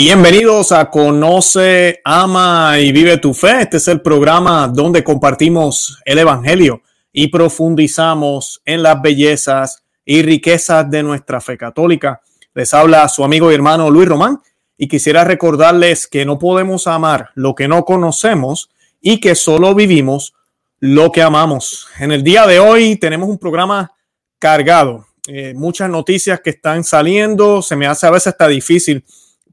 Bienvenidos 0.00 0.70
a 0.70 0.90
Conoce, 0.90 2.00
Ama 2.04 2.78
y 2.78 2.92
Vive 2.92 3.18
tu 3.18 3.34
Fe. 3.34 3.62
Este 3.62 3.78
es 3.78 3.88
el 3.88 4.00
programa 4.00 4.68
donde 4.68 5.02
compartimos 5.02 5.98
el 6.04 6.18
Evangelio 6.18 6.82
y 7.12 7.26
profundizamos 7.26 8.62
en 8.64 8.84
las 8.84 9.02
bellezas 9.02 9.82
y 10.04 10.22
riquezas 10.22 10.88
de 10.88 11.02
nuestra 11.02 11.40
fe 11.40 11.58
católica. 11.58 12.20
Les 12.54 12.72
habla 12.74 13.08
su 13.08 13.24
amigo 13.24 13.50
y 13.50 13.56
hermano 13.56 13.90
Luis 13.90 14.08
Román 14.08 14.38
y 14.76 14.86
quisiera 14.86 15.24
recordarles 15.24 16.06
que 16.06 16.24
no 16.24 16.38
podemos 16.38 16.86
amar 16.86 17.30
lo 17.34 17.56
que 17.56 17.66
no 17.66 17.84
conocemos 17.84 18.70
y 19.00 19.18
que 19.18 19.34
solo 19.34 19.74
vivimos 19.74 20.32
lo 20.78 21.10
que 21.10 21.22
amamos. 21.22 21.88
En 21.98 22.12
el 22.12 22.22
día 22.22 22.46
de 22.46 22.60
hoy 22.60 22.94
tenemos 22.94 23.28
un 23.28 23.38
programa 23.38 23.90
cargado, 24.38 25.08
eh, 25.26 25.54
muchas 25.56 25.90
noticias 25.90 26.40
que 26.40 26.50
están 26.50 26.84
saliendo, 26.84 27.62
se 27.62 27.74
me 27.74 27.88
hace 27.88 28.06
a 28.06 28.12
veces 28.12 28.28
hasta 28.28 28.46
difícil 28.46 29.04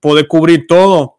poder 0.05 0.27
cubrir 0.27 0.67
todo. 0.67 1.17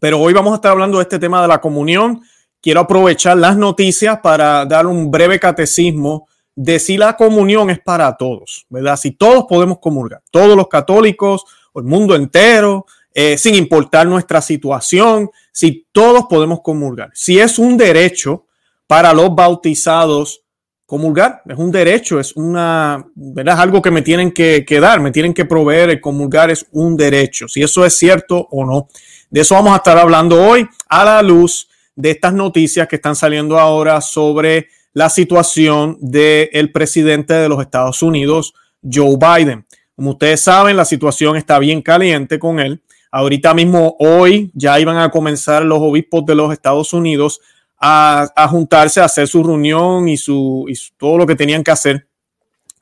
Pero 0.00 0.18
hoy 0.18 0.32
vamos 0.32 0.50
a 0.50 0.56
estar 0.56 0.72
hablando 0.72 0.98
de 0.98 1.04
este 1.04 1.20
tema 1.20 1.40
de 1.40 1.46
la 1.46 1.60
comunión. 1.60 2.20
Quiero 2.60 2.80
aprovechar 2.80 3.36
las 3.36 3.56
noticias 3.56 4.18
para 4.20 4.66
dar 4.66 4.88
un 4.88 5.08
breve 5.08 5.38
catecismo 5.38 6.26
de 6.56 6.80
si 6.80 6.96
la 6.96 7.16
comunión 7.16 7.70
es 7.70 7.78
para 7.78 8.16
todos, 8.16 8.66
¿verdad? 8.70 8.96
Si 8.96 9.12
todos 9.12 9.44
podemos 9.48 9.78
comulgar, 9.78 10.20
todos 10.32 10.56
los 10.56 10.66
católicos, 10.66 11.44
el 11.76 11.84
mundo 11.84 12.16
entero, 12.16 12.86
eh, 13.14 13.38
sin 13.38 13.54
importar 13.54 14.08
nuestra 14.08 14.40
situación, 14.42 15.30
si 15.52 15.86
todos 15.92 16.24
podemos 16.28 16.58
comulgar. 16.60 17.12
Si 17.14 17.38
es 17.38 17.56
un 17.56 17.76
derecho 17.76 18.46
para 18.88 19.14
los 19.14 19.32
bautizados 19.32 20.42
comulgar, 20.88 21.42
es 21.46 21.58
un 21.58 21.70
derecho, 21.70 22.18
es 22.18 22.34
una, 22.34 23.04
¿verdad? 23.14 23.56
Es 23.56 23.60
algo 23.60 23.82
que 23.82 23.90
me 23.90 24.00
tienen 24.00 24.32
que, 24.32 24.64
dar, 24.80 25.00
me 25.00 25.10
tienen 25.10 25.34
que 25.34 25.44
proveer, 25.44 25.90
el 25.90 26.00
comulgar 26.00 26.50
es 26.50 26.64
un 26.72 26.96
derecho, 26.96 27.46
si 27.46 27.62
eso 27.62 27.84
es 27.84 27.98
cierto 27.98 28.48
o 28.50 28.64
no. 28.64 28.88
De 29.28 29.42
eso 29.42 29.54
vamos 29.54 29.74
a 29.74 29.76
estar 29.76 29.98
hablando 29.98 30.42
hoy 30.42 30.66
a 30.88 31.04
la 31.04 31.20
luz 31.20 31.68
de 31.94 32.12
estas 32.12 32.32
noticias 32.32 32.88
que 32.88 32.96
están 32.96 33.14
saliendo 33.14 33.58
ahora 33.58 34.00
sobre 34.00 34.68
la 34.94 35.10
situación 35.10 35.98
del 36.00 36.72
presidente 36.72 37.34
de 37.34 37.50
los 37.50 37.60
Estados 37.60 38.02
Unidos, 38.02 38.54
Joe 38.82 39.18
Biden. 39.18 39.66
Como 39.94 40.12
ustedes 40.12 40.40
saben, 40.40 40.74
la 40.74 40.86
situación 40.86 41.36
está 41.36 41.58
bien 41.58 41.82
caliente 41.82 42.38
con 42.38 42.60
él. 42.60 42.80
Ahorita 43.10 43.52
mismo, 43.52 43.94
hoy, 43.98 44.50
ya 44.54 44.80
iban 44.80 44.96
a 44.96 45.10
comenzar 45.10 45.66
los 45.66 45.80
obispos 45.80 46.24
de 46.24 46.34
los 46.34 46.50
Estados 46.50 46.94
Unidos 46.94 47.42
a, 47.80 48.48
juntarse, 48.50 49.00
a 49.00 49.04
hacer 49.04 49.28
su 49.28 49.42
reunión 49.42 50.08
y, 50.08 50.16
su, 50.16 50.66
y 50.68 50.74
todo 50.96 51.18
lo 51.18 51.26
que 51.26 51.36
tenían 51.36 51.62
que 51.62 51.70
hacer 51.70 52.08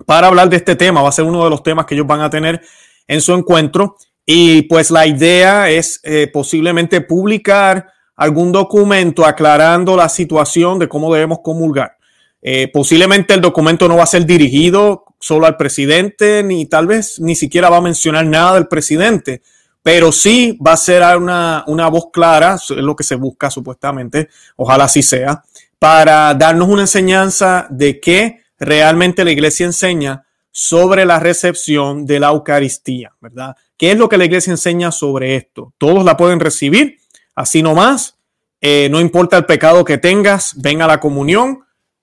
para 0.04 0.28
hablar 0.28 0.48
de 0.48 0.56
este 0.56 0.76
tema. 0.76 1.02
Va 1.02 1.08
a 1.08 1.12
ser 1.12 1.24
uno 1.24 1.44
de 1.44 1.50
los 1.50 1.62
temas 1.62 1.86
que 1.86 1.94
ellos 1.94 2.06
van 2.06 2.20
a 2.20 2.30
tener 2.30 2.62
en 3.06 3.20
su 3.20 3.34
encuentro. 3.34 3.96
Y 4.24 4.62
pues 4.62 4.90
la 4.90 5.06
idea 5.06 5.70
es 5.70 6.00
eh, 6.02 6.28
posiblemente 6.32 7.00
publicar 7.00 7.88
algún 8.16 8.50
documento 8.50 9.24
aclarando 9.24 9.96
la 9.96 10.08
situación 10.08 10.78
de 10.78 10.88
cómo 10.88 11.12
debemos 11.12 11.40
comulgar. 11.44 11.96
Eh, 12.42 12.68
posiblemente 12.72 13.34
el 13.34 13.40
documento 13.40 13.88
no 13.88 13.96
va 13.96 14.04
a 14.04 14.06
ser 14.06 14.24
dirigido 14.24 15.04
solo 15.18 15.46
al 15.46 15.56
presidente, 15.56 16.42
ni 16.42 16.66
tal 16.66 16.86
vez 16.86 17.20
ni 17.20 17.34
siquiera 17.34 17.70
va 17.70 17.78
a 17.78 17.82
mencionar 17.82 18.26
nada 18.26 18.54
del 18.54 18.68
presidente, 18.68 19.42
pero 19.86 20.10
sí 20.10 20.58
va 20.66 20.72
a 20.72 20.76
ser 20.76 21.00
una, 21.16 21.62
una 21.68 21.86
voz 21.86 22.06
clara, 22.12 22.56
es 22.56 22.70
lo 22.70 22.96
que 22.96 23.04
se 23.04 23.14
busca 23.14 23.52
supuestamente, 23.52 24.28
ojalá 24.56 24.82
así 24.82 25.00
sea, 25.00 25.44
para 25.78 26.34
darnos 26.34 26.68
una 26.68 26.82
enseñanza 26.82 27.68
de 27.70 28.00
qué 28.00 28.40
realmente 28.58 29.24
la 29.24 29.30
iglesia 29.30 29.64
enseña 29.64 30.26
sobre 30.50 31.06
la 31.06 31.20
recepción 31.20 32.04
de 32.04 32.18
la 32.18 32.30
Eucaristía, 32.30 33.12
¿verdad? 33.20 33.54
¿Qué 33.76 33.92
es 33.92 33.96
lo 33.96 34.08
que 34.08 34.16
la 34.16 34.24
iglesia 34.24 34.50
enseña 34.50 34.90
sobre 34.90 35.36
esto? 35.36 35.72
Todos 35.78 36.04
la 36.04 36.16
pueden 36.16 36.40
recibir, 36.40 36.98
así 37.36 37.62
nomás, 37.62 38.18
eh, 38.60 38.88
no 38.90 39.00
importa 39.00 39.36
el 39.36 39.44
pecado 39.44 39.84
que 39.84 39.98
tengas, 39.98 40.60
ven 40.60 40.82
a 40.82 40.88
la 40.88 40.98
comunión, 40.98 41.60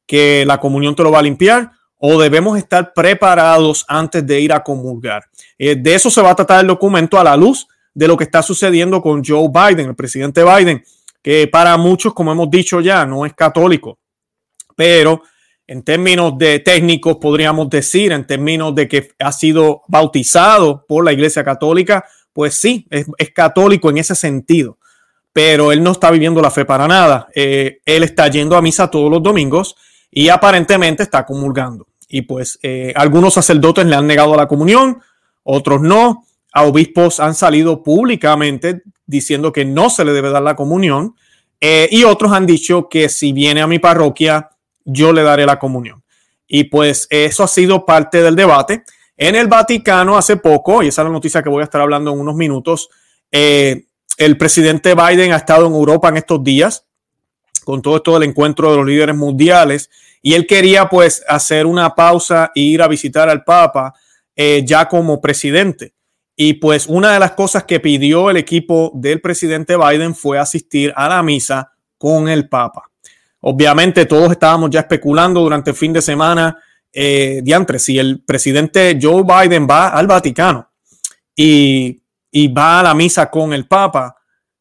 que 0.07 0.45
la 0.45 0.57
comunión 0.57 0.95
te 0.95 1.03
lo 1.03 1.11
va 1.11 1.19
a 1.19 1.23
limpiar, 1.23 1.73
o 1.97 2.17
debemos 2.17 2.57
estar 2.57 2.93
preparados 2.93 3.83
antes 3.89 4.25
de 4.25 4.39
ir 4.39 4.53
a 4.53 4.63
comulgar. 4.63 5.25
Eh, 5.57 5.75
de 5.75 5.95
eso 5.95 6.09
se 6.09 6.21
va 6.21 6.31
a 6.31 6.35
tratar 6.35 6.61
el 6.61 6.67
documento 6.67 7.19
a 7.19 7.25
la 7.25 7.35
luz 7.35 7.67
de 7.93 8.07
lo 8.07 8.17
que 8.17 8.23
está 8.23 8.41
sucediendo 8.41 9.01
con 9.01 9.23
Joe 9.23 9.49
Biden, 9.49 9.89
el 9.89 9.95
presidente 9.95 10.43
Biden, 10.43 10.83
que 11.21 11.47
para 11.47 11.77
muchos, 11.77 12.13
como 12.13 12.31
hemos 12.31 12.49
dicho 12.49 12.81
ya, 12.81 13.05
no 13.05 13.25
es 13.25 13.33
católico, 13.33 13.99
pero 14.75 15.21
en 15.67 15.83
términos 15.83 16.37
de 16.37 16.59
técnicos 16.59 17.17
podríamos 17.17 17.69
decir, 17.69 18.11
en 18.11 18.27
términos 18.27 18.75
de 18.75 18.87
que 18.87 19.11
ha 19.19 19.31
sido 19.31 19.83
bautizado 19.87 20.85
por 20.87 21.05
la 21.05 21.13
Iglesia 21.13 21.43
Católica, 21.43 22.05
pues 22.33 22.55
sí, 22.55 22.85
es, 22.89 23.05
católico 23.33 23.89
en 23.89 23.99
ese 23.99 24.15
sentido, 24.15 24.77
pero 25.31 25.71
él 25.71 25.81
no 25.81 25.91
está 25.91 26.11
viviendo 26.11 26.41
la 26.41 26.51
fe 26.51 26.65
para 26.65 26.87
nada. 26.87 27.27
Eh, 27.33 27.79
él 27.85 28.03
está 28.03 28.27
yendo 28.27 28.57
a 28.57 28.61
misa 28.61 28.91
todos 28.91 29.09
los 29.09 29.23
domingos 29.23 29.75
y 30.11 30.29
aparentemente 30.29 31.03
está 31.03 31.25
comulgando. 31.25 31.87
Y 32.09 32.23
pues 32.23 32.59
eh, 32.61 32.91
algunos 32.95 33.33
sacerdotes 33.33 33.85
le 33.85 33.95
han 33.95 34.05
negado 34.05 34.35
la 34.35 34.47
comunión, 34.47 35.01
otros 35.43 35.81
no 35.81 36.25
a 36.53 36.63
obispos 36.63 37.19
han 37.19 37.35
salido 37.35 37.83
públicamente 37.83 38.83
diciendo 39.05 39.51
que 39.51 39.65
no 39.65 39.89
se 39.89 40.05
le 40.05 40.13
debe 40.13 40.29
dar 40.29 40.43
la 40.43 40.55
comunión 40.55 41.15
eh, 41.59 41.87
y 41.91 42.03
otros 42.03 42.31
han 42.31 42.45
dicho 42.45 42.87
que 42.89 43.09
si 43.09 43.33
viene 43.33 43.61
a 43.61 43.67
mi 43.67 43.79
parroquia, 43.79 44.49
yo 44.85 45.13
le 45.13 45.23
daré 45.23 45.45
la 45.45 45.59
comunión. 45.59 46.03
Y 46.47 46.65
pues 46.65 47.07
eso 47.09 47.43
ha 47.43 47.47
sido 47.47 47.85
parte 47.85 48.21
del 48.21 48.35
debate. 48.35 48.83
En 49.17 49.35
el 49.35 49.47
Vaticano 49.47 50.17
hace 50.17 50.37
poco, 50.37 50.83
y 50.83 50.89
esa 50.89 51.01
es 51.01 51.05
la 51.05 51.11
noticia 51.11 51.41
que 51.41 51.49
voy 51.49 51.61
a 51.61 51.65
estar 51.65 51.81
hablando 51.81 52.11
en 52.11 52.19
unos 52.19 52.35
minutos, 52.35 52.89
eh, 53.31 53.85
el 54.17 54.37
presidente 54.37 54.93
Biden 54.93 55.31
ha 55.31 55.37
estado 55.37 55.65
en 55.67 55.73
Europa 55.73 56.09
en 56.09 56.17
estos 56.17 56.43
días 56.43 56.85
con 57.63 57.81
todo 57.81 57.97
esto 57.97 58.13
del 58.13 58.29
encuentro 58.29 58.69
de 58.71 58.77
los 58.77 58.85
líderes 58.85 59.15
mundiales 59.15 59.89
y 60.21 60.33
él 60.33 60.45
quería 60.45 60.89
pues 60.89 61.23
hacer 61.27 61.65
una 61.65 61.95
pausa 61.95 62.51
e 62.53 62.61
ir 62.61 62.81
a 62.81 62.87
visitar 62.87 63.29
al 63.29 63.43
Papa 63.43 63.93
eh, 64.35 64.63
ya 64.65 64.87
como 64.87 65.21
presidente. 65.21 65.93
Y 66.35 66.53
pues 66.55 66.87
una 66.87 67.11
de 67.11 67.19
las 67.19 67.33
cosas 67.33 67.63
que 67.63 67.79
pidió 67.79 68.29
el 68.29 68.37
equipo 68.37 68.91
del 68.95 69.21
presidente 69.21 69.77
Biden 69.77 70.15
fue 70.15 70.39
asistir 70.39 70.91
a 70.95 71.07
la 71.07 71.21
misa 71.21 71.71
con 71.97 72.27
el 72.27 72.49
Papa. 72.49 72.89
Obviamente 73.41 74.05
todos 74.05 74.31
estábamos 74.31 74.69
ya 74.69 74.81
especulando 74.81 75.41
durante 75.41 75.71
el 75.71 75.75
fin 75.75 75.93
de 75.93 76.01
semana, 76.01 76.57
eh, 76.91 77.41
diantre, 77.43 77.77
si 77.77 77.99
el 77.99 78.23
presidente 78.23 78.97
Joe 79.01 79.23
Biden 79.23 79.67
va 79.69 79.89
al 79.89 80.07
Vaticano 80.07 80.69
y, 81.35 82.01
y 82.31 82.47
va 82.47 82.79
a 82.79 82.83
la 82.83 82.93
misa 82.93 83.29
con 83.29 83.53
el 83.53 83.67
Papa, 83.67 84.15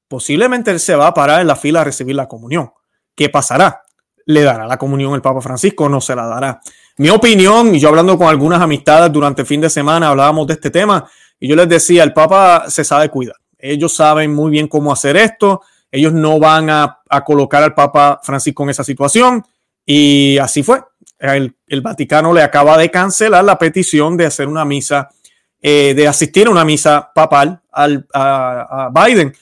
posiblemente 0.09 0.71
él 0.71 0.81
se 0.81 0.95
va 0.95 1.07
a 1.07 1.15
parar 1.15 1.41
en 1.41 1.47
la 1.47 1.57
fila 1.57 1.81
a 1.81 1.85
recibir 1.85 2.17
la 2.17 2.27
comunión. 2.27 2.71
¿Qué 3.15 3.29
pasará? 3.29 3.83
¿Le 4.27 4.43
dará 4.43 4.67
la 4.67 4.79
comunión 4.79 5.15
el 5.15 5.23
Papa 5.23 5.41
Francisco? 5.41 5.89
No 5.89 6.01
se 6.01 6.15
la 6.15 6.27
dará. 6.27 6.61
Mi 6.99 7.09
opinión, 7.09 7.75
y 7.75 7.81
yo 7.81 7.89
hablando 7.89 8.19
con 8.19 8.29
algunas 8.29 8.61
amistades 8.61 9.11
durante 9.13 9.43
el 9.43 9.47
fin 9.47 9.61
de 9.61 9.71
semana, 9.71 10.09
hablábamos 10.09 10.47
de 10.47 10.55
este 10.55 10.71
tema, 10.71 11.09
y 11.43 11.49
yo 11.49 11.57
les 11.57 11.69
decía, 11.69 12.05
el 12.05 12.13
Papa 12.13 12.71
se 12.71 12.85
sabe 12.85 13.09
cuidar. 13.09 13.35
Ellos 13.59 13.93
saben 13.93 14.33
muy 14.33 14.53
bien 14.53 14.69
cómo 14.69 14.93
hacer 14.93 15.17
esto. 15.17 15.63
Ellos 15.91 16.13
no 16.13 16.39
van 16.39 16.71
a, 16.71 17.01
colocar 17.27 17.65
al 17.65 17.75
Papa 17.75 18.21
Francisco 18.23 18.63
en 18.63 18.71
esa 18.71 18.85
situación. 18.85 19.45
Y 19.85 20.39
así 20.39 20.63
fue. 20.63 20.85
El, 21.19 21.53
Vaticano 21.83 22.33
le 22.33 22.43
acaba 22.43 22.79
de 22.79 22.93
cancelar 22.93 23.43
la 23.43 23.59
petición 23.59 24.17
de 24.17 24.27
hacer 24.27 24.47
una 24.47 24.65
misa, 24.65 25.09
eh, 25.61 25.95
de 25.97 26.07
asistir 26.07 26.47
a 26.47 26.51
una 26.51 26.65
misa 26.65 27.11
papal 27.13 27.61
al, 27.73 28.07
a 28.15 28.89
Biden. 28.95 29.35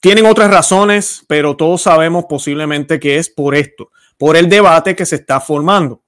Tienen 0.00 0.24
otras 0.24 0.50
razones, 0.50 1.22
pero 1.28 1.54
todos 1.54 1.82
sabemos 1.82 2.24
posiblemente 2.30 2.98
que 2.98 3.18
es 3.18 3.28
por 3.28 3.54
esto, 3.54 3.90
por 4.16 4.38
el 4.38 4.48
debate 4.48 4.96
que 4.96 5.04
se 5.04 5.16
está 5.16 5.38
formando 5.38 6.00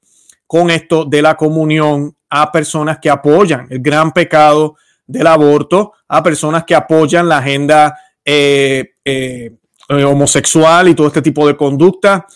con 0.46 0.70
esto 0.70 1.04
de 1.04 1.20
la 1.20 1.36
comunión 1.36 2.16
a 2.30 2.50
personas 2.50 2.98
que 2.98 3.10
apoyan 3.10 3.66
el 3.68 3.80
gran 3.80 4.10
pecado 4.10 4.76
del 5.06 5.26
aborto 5.26 5.92
a 6.08 6.22
personas 6.22 6.64
que 6.64 6.74
apoyan 6.74 7.28
la 7.28 7.38
agenda 7.38 7.98
eh, 8.24 8.94
eh, 9.04 9.50
eh, 9.88 10.04
homosexual 10.04 10.88
y 10.88 10.94
todo 10.94 11.08
este 11.08 11.22
tipo 11.22 11.46
de 11.46 11.56
conducta, 11.56 12.26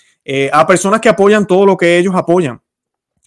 a 0.53 0.67
personas 0.67 1.01
que 1.01 1.09
apoyan 1.09 1.47
todo 1.47 1.65
lo 1.65 1.77
que 1.77 1.99
ellos 1.99 2.15
apoyan. 2.15 2.61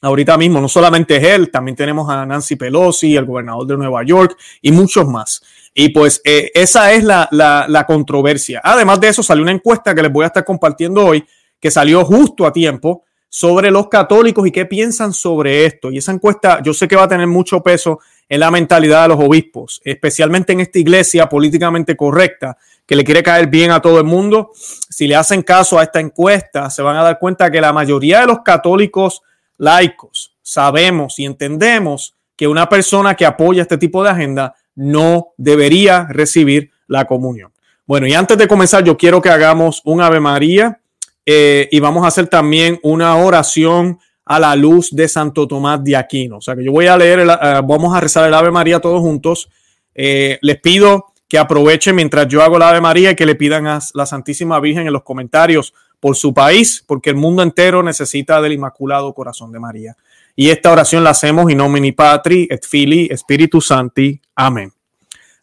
Ahorita 0.02 0.38
mismo, 0.38 0.60
no 0.60 0.68
solamente 0.68 1.16
es 1.16 1.24
él, 1.24 1.50
también 1.50 1.76
tenemos 1.76 2.10
a 2.10 2.26
Nancy 2.26 2.58
Pelosi, 2.58 3.16
el 3.16 3.26
gobernador 3.26 3.66
de 3.68 3.78
Nueva 3.78 4.04
York 4.04 4.38
y 4.62 4.74
muchos 4.74 5.08
más. 5.08 5.42
Y 5.74 5.90
pues 5.90 6.22
esa 6.26 6.92
es 6.92 7.06
la, 7.06 7.30
la 7.32 7.86
controversia. 7.86 8.60
Además 8.62 9.00
de 9.00 9.08
eso, 9.08 9.24
salió 9.24 9.44
una 9.44 9.54
encuesta 9.54 9.96
que 9.96 10.02
les 10.02 10.12
voy 10.12 10.26
a 10.26 10.28
estar 10.28 10.44
compartiendo 10.44 11.06
hoy, 11.06 11.26
que 11.58 11.72
salió 11.72 12.04
justo 12.04 12.46
a 12.46 12.52
tiempo 12.52 13.06
sobre 13.30 13.70
los 13.70 13.88
católicos 13.88 14.46
y 14.48 14.52
qué 14.52 14.66
piensan 14.66 15.14
sobre 15.14 15.66
esto. 15.66 15.92
Y 15.92 16.00
esa 16.00 16.12
encuesta 16.12 16.62
yo 16.64 16.74
sé 16.74 16.88
que 16.88 16.96
va 16.96 17.04
a 17.04 17.08
tener 17.08 17.28
mucho 17.28 17.62
peso 17.62 18.00
en 18.30 18.40
la 18.40 18.52
mentalidad 18.52 19.04
de 19.04 19.10
los 19.10 19.20
obispos, 19.20 19.82
especialmente 19.84 20.54
en 20.54 20.60
esta 20.60 20.78
iglesia 20.78 21.28
políticamente 21.28 21.98
correcta 21.98 22.58
que 22.86 22.96
le 22.96 23.04
quiere 23.04 23.24
caer 23.24 23.48
bien 23.48 23.72
a 23.72 23.82
todo 23.82 23.98
el 23.98 24.06
mundo. 24.06 24.52
Si 24.54 25.08
le 25.08 25.16
hacen 25.16 25.42
caso 25.42 25.80
a 25.80 25.84
esta 25.84 26.00
encuesta, 26.00 26.70
se 26.70 26.84
van 26.84 26.96
a 26.96 27.04
dar 27.04 27.20
cuenta 27.20 27.52
que 27.52 27.60
la 27.60 27.74
mayoría 27.74 28.22
de 28.22 28.28
los 28.28 28.40
católicos 28.42 29.22
laicos 29.58 30.36
sabemos 30.42 31.20
y 31.20 31.26
entendemos 31.26 32.16
que 32.36 32.48
una 32.48 32.70
persona 32.70 33.16
que 33.16 33.26
apoya 33.26 33.64
este 33.64 33.78
tipo 33.78 34.04
de 34.04 34.12
agenda 34.12 34.56
no 34.76 35.34
debería 35.38 36.08
recibir 36.10 36.72
la 36.88 37.06
comunión. 37.06 37.52
Bueno, 37.86 38.08
y 38.08 38.14
antes 38.14 38.38
de 38.38 38.48
comenzar, 38.48 38.84
yo 38.84 38.98
quiero 38.98 39.22
que 39.22 39.30
hagamos 39.30 39.82
un 39.84 40.02
Ave 40.02 40.20
María 40.20 40.80
eh, 41.26 41.68
y 41.72 41.80
vamos 41.80 42.06
a 42.06 42.08
hacer 42.08 42.28
también 42.28 42.80
una 42.84 43.16
oración 43.18 44.00
a 44.30 44.40
la 44.40 44.56
luz 44.56 44.92
de 44.92 45.08
Santo 45.08 45.48
Tomás 45.48 45.84
de 45.84 45.96
Aquino. 45.96 46.38
O 46.38 46.42
sea 46.42 46.56
que 46.56 46.64
yo 46.64 46.72
voy 46.72 46.86
a 46.86 46.96
leer, 46.96 47.22
el, 47.22 47.30
uh, 47.30 47.66
vamos 47.68 47.96
a 47.96 48.00
rezar 48.00 48.28
el 48.28 48.34
Ave 48.36 48.52
María 48.52 48.80
todos 48.80 49.02
juntos. 49.02 49.50
Eh, 49.96 50.38
les 50.44 50.62
pido 50.62 51.08
que 51.28 51.40
aprovechen 51.40 51.96
mientras 51.96 52.28
yo 52.28 52.44
hago 52.44 52.58
el 52.58 52.62
Ave 52.62 52.80
María 52.80 53.10
y 53.10 53.16
que 53.16 53.26
le 53.26 53.34
pidan 53.34 53.66
a 53.66 53.80
la 53.96 54.06
Santísima 54.06 54.60
Virgen 54.60 54.86
en 54.86 54.94
los 54.94 55.02
comentarios 55.02 55.74
por 56.00 56.16
su 56.16 56.32
país, 56.32 56.84
porque 56.86 57.10
el 57.10 57.16
mundo 57.16 57.42
entero 57.42 57.82
necesita 57.82 58.40
del 58.40 58.54
Inmaculado 58.54 59.12
Corazón 59.16 59.52
de 59.52 59.60
María. 59.60 59.98
Y 60.36 60.52
esta 60.52 60.72
oración 60.72 61.04
la 61.04 61.10
hacemos 61.10 61.52
in 61.52 61.58
nomine 61.58 61.92
Patri 61.94 62.48
et 62.52 62.64
Filii 62.64 63.10
Spiritus 63.18 63.66
Santi. 63.66 64.22
Amén. 64.36 64.72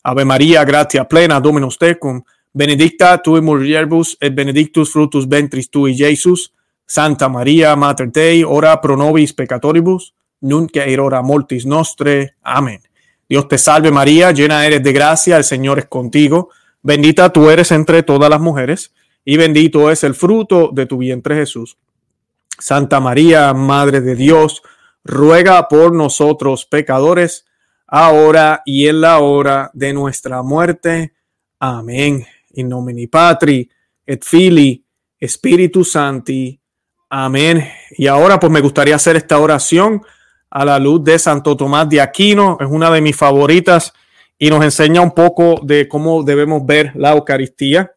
Ave 0.04 0.24
María, 0.24 0.64
gratia 0.64 1.08
plena, 1.08 1.40
Dominus 1.40 1.76
tecum, 1.76 2.22
benedicta 2.52 3.18
tui 3.18 3.40
mulieribus 3.40 4.16
et 4.20 4.32
benedictus 4.32 4.92
fructus 4.92 5.28
ventris 5.28 5.68
tui, 5.68 5.96
Jesus. 5.96 6.52
Santa 6.86 7.28
María, 7.28 7.74
Mater 7.76 8.10
Dei, 8.10 8.44
ora 8.44 8.80
pro 8.80 8.96
nobis 8.96 9.32
peccatoribus, 9.32 10.14
nunc 10.40 10.76
et 10.76 10.98
hora 10.98 11.22
mortis 11.22 11.66
nostre. 11.66 12.36
Amén. 12.42 12.80
Dios 13.28 13.48
te 13.48 13.58
salve 13.58 13.90
María, 13.90 14.30
llena 14.30 14.64
eres 14.64 14.82
de 14.82 14.92
gracia, 14.92 15.36
el 15.36 15.44
Señor 15.44 15.78
es 15.78 15.86
contigo. 15.86 16.50
Bendita 16.82 17.32
tú 17.32 17.50
eres 17.50 17.72
entre 17.72 18.04
todas 18.04 18.30
las 18.30 18.40
mujeres 18.40 18.94
y 19.24 19.36
bendito 19.36 19.90
es 19.90 20.04
el 20.04 20.14
fruto 20.14 20.70
de 20.72 20.86
tu 20.86 20.98
vientre 20.98 21.34
Jesús. 21.34 21.76
Santa 22.58 23.00
María, 23.00 23.52
Madre 23.52 24.00
de 24.00 24.14
Dios, 24.14 24.62
ruega 25.02 25.66
por 25.68 25.92
nosotros 25.92 26.64
pecadores, 26.64 27.44
ahora 27.86 28.62
y 28.64 28.86
en 28.86 29.00
la 29.00 29.18
hora 29.18 29.70
de 29.74 29.92
nuestra 29.92 30.42
muerte. 30.42 31.14
Amén. 31.58 32.24
In 32.54 32.68
nomine 32.68 33.08
Patri 33.08 33.68
et 34.06 34.24
Filii 34.24 34.82
Spiritus 35.20 35.92
Santi. 35.92 36.58
Amén. 37.08 37.68
Y 37.92 38.08
ahora 38.08 38.40
pues 38.40 38.52
me 38.52 38.60
gustaría 38.60 38.96
hacer 38.96 39.14
esta 39.14 39.38
oración 39.38 40.02
a 40.50 40.64
la 40.64 40.78
luz 40.78 41.04
de 41.04 41.18
Santo 41.18 41.56
Tomás 41.56 41.88
de 41.88 42.00
Aquino. 42.00 42.58
Es 42.60 42.66
una 42.68 42.90
de 42.90 43.00
mis 43.00 43.16
favoritas 43.16 43.92
y 44.38 44.50
nos 44.50 44.64
enseña 44.64 45.00
un 45.00 45.12
poco 45.12 45.60
de 45.62 45.86
cómo 45.86 46.24
debemos 46.24 46.66
ver 46.66 46.92
la 46.96 47.12
Eucaristía. 47.12 47.92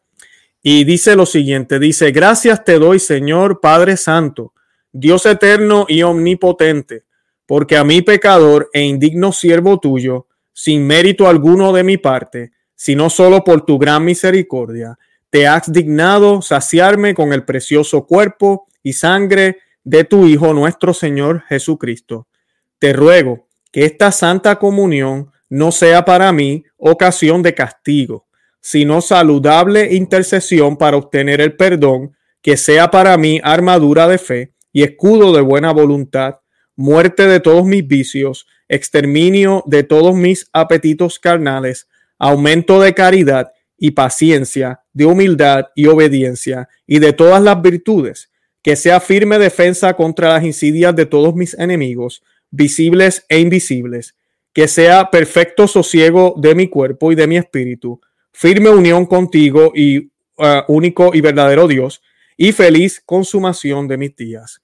Y 0.62 0.84
dice 0.84 1.16
lo 1.16 1.26
siguiente, 1.26 1.78
dice, 1.78 2.12
gracias 2.12 2.64
te 2.64 2.78
doy 2.78 2.98
Señor 2.98 3.60
Padre 3.60 3.96
Santo, 3.96 4.52
Dios 4.92 5.24
eterno 5.24 5.86
y 5.88 6.02
omnipotente, 6.02 7.04
porque 7.46 7.78
a 7.78 7.84
mí 7.84 8.02
pecador 8.02 8.68
e 8.74 8.82
indigno 8.82 9.32
siervo 9.32 9.80
tuyo, 9.80 10.26
sin 10.52 10.86
mérito 10.86 11.26
alguno 11.26 11.72
de 11.72 11.82
mi 11.82 11.96
parte, 11.96 12.52
sino 12.74 13.08
solo 13.08 13.42
por 13.42 13.64
tu 13.64 13.78
gran 13.78 14.04
misericordia, 14.04 14.98
te 15.30 15.48
has 15.48 15.72
dignado 15.72 16.42
saciarme 16.42 17.14
con 17.14 17.32
el 17.32 17.44
precioso 17.44 18.04
cuerpo 18.04 18.66
y 18.82 18.92
sangre 18.92 19.58
de 19.84 20.04
tu 20.04 20.26
Hijo 20.26 20.52
nuestro 20.52 20.94
Señor 20.94 21.44
Jesucristo. 21.48 22.28
Te 22.78 22.92
ruego 22.92 23.48
que 23.72 23.84
esta 23.84 24.12
santa 24.12 24.56
comunión 24.56 25.30
no 25.48 25.72
sea 25.72 26.04
para 26.04 26.32
mí 26.32 26.64
ocasión 26.76 27.42
de 27.42 27.54
castigo, 27.54 28.26
sino 28.60 29.00
saludable 29.00 29.94
intercesión 29.94 30.76
para 30.76 30.96
obtener 30.96 31.40
el 31.40 31.56
perdón, 31.56 32.16
que 32.42 32.56
sea 32.56 32.90
para 32.90 33.16
mí 33.16 33.40
armadura 33.42 34.08
de 34.08 34.18
fe 34.18 34.54
y 34.72 34.82
escudo 34.82 35.32
de 35.34 35.40
buena 35.40 35.72
voluntad, 35.72 36.36
muerte 36.76 37.26
de 37.26 37.40
todos 37.40 37.64
mis 37.64 37.86
vicios, 37.86 38.46
exterminio 38.68 39.62
de 39.66 39.82
todos 39.82 40.14
mis 40.14 40.48
apetitos 40.52 41.18
carnales, 41.18 41.88
aumento 42.18 42.80
de 42.80 42.94
caridad 42.94 43.52
y 43.76 43.90
paciencia, 43.92 44.80
de 44.92 45.06
humildad 45.06 45.66
y 45.74 45.86
obediencia, 45.86 46.68
y 46.86 46.98
de 46.98 47.12
todas 47.12 47.42
las 47.42 47.60
virtudes, 47.60 48.29
que 48.62 48.76
sea 48.76 49.00
firme 49.00 49.38
defensa 49.38 49.94
contra 49.94 50.34
las 50.34 50.44
insidias 50.44 50.94
de 50.94 51.06
todos 51.06 51.34
mis 51.34 51.54
enemigos, 51.54 52.22
visibles 52.50 53.24
e 53.28 53.38
invisibles, 53.40 54.16
que 54.52 54.68
sea 54.68 55.10
perfecto 55.10 55.66
sosiego 55.66 56.34
de 56.36 56.54
mi 56.54 56.68
cuerpo 56.68 57.12
y 57.12 57.14
de 57.14 57.26
mi 57.26 57.36
espíritu, 57.36 58.00
firme 58.32 58.70
unión 58.70 59.06
contigo 59.06 59.72
y 59.74 59.98
uh, 59.98 60.62
único 60.68 61.12
y 61.14 61.20
verdadero 61.20 61.68
Dios, 61.68 62.02
y 62.36 62.52
feliz 62.52 63.02
consumación 63.04 63.86
de 63.86 63.96
mis 63.98 64.16
días. 64.16 64.60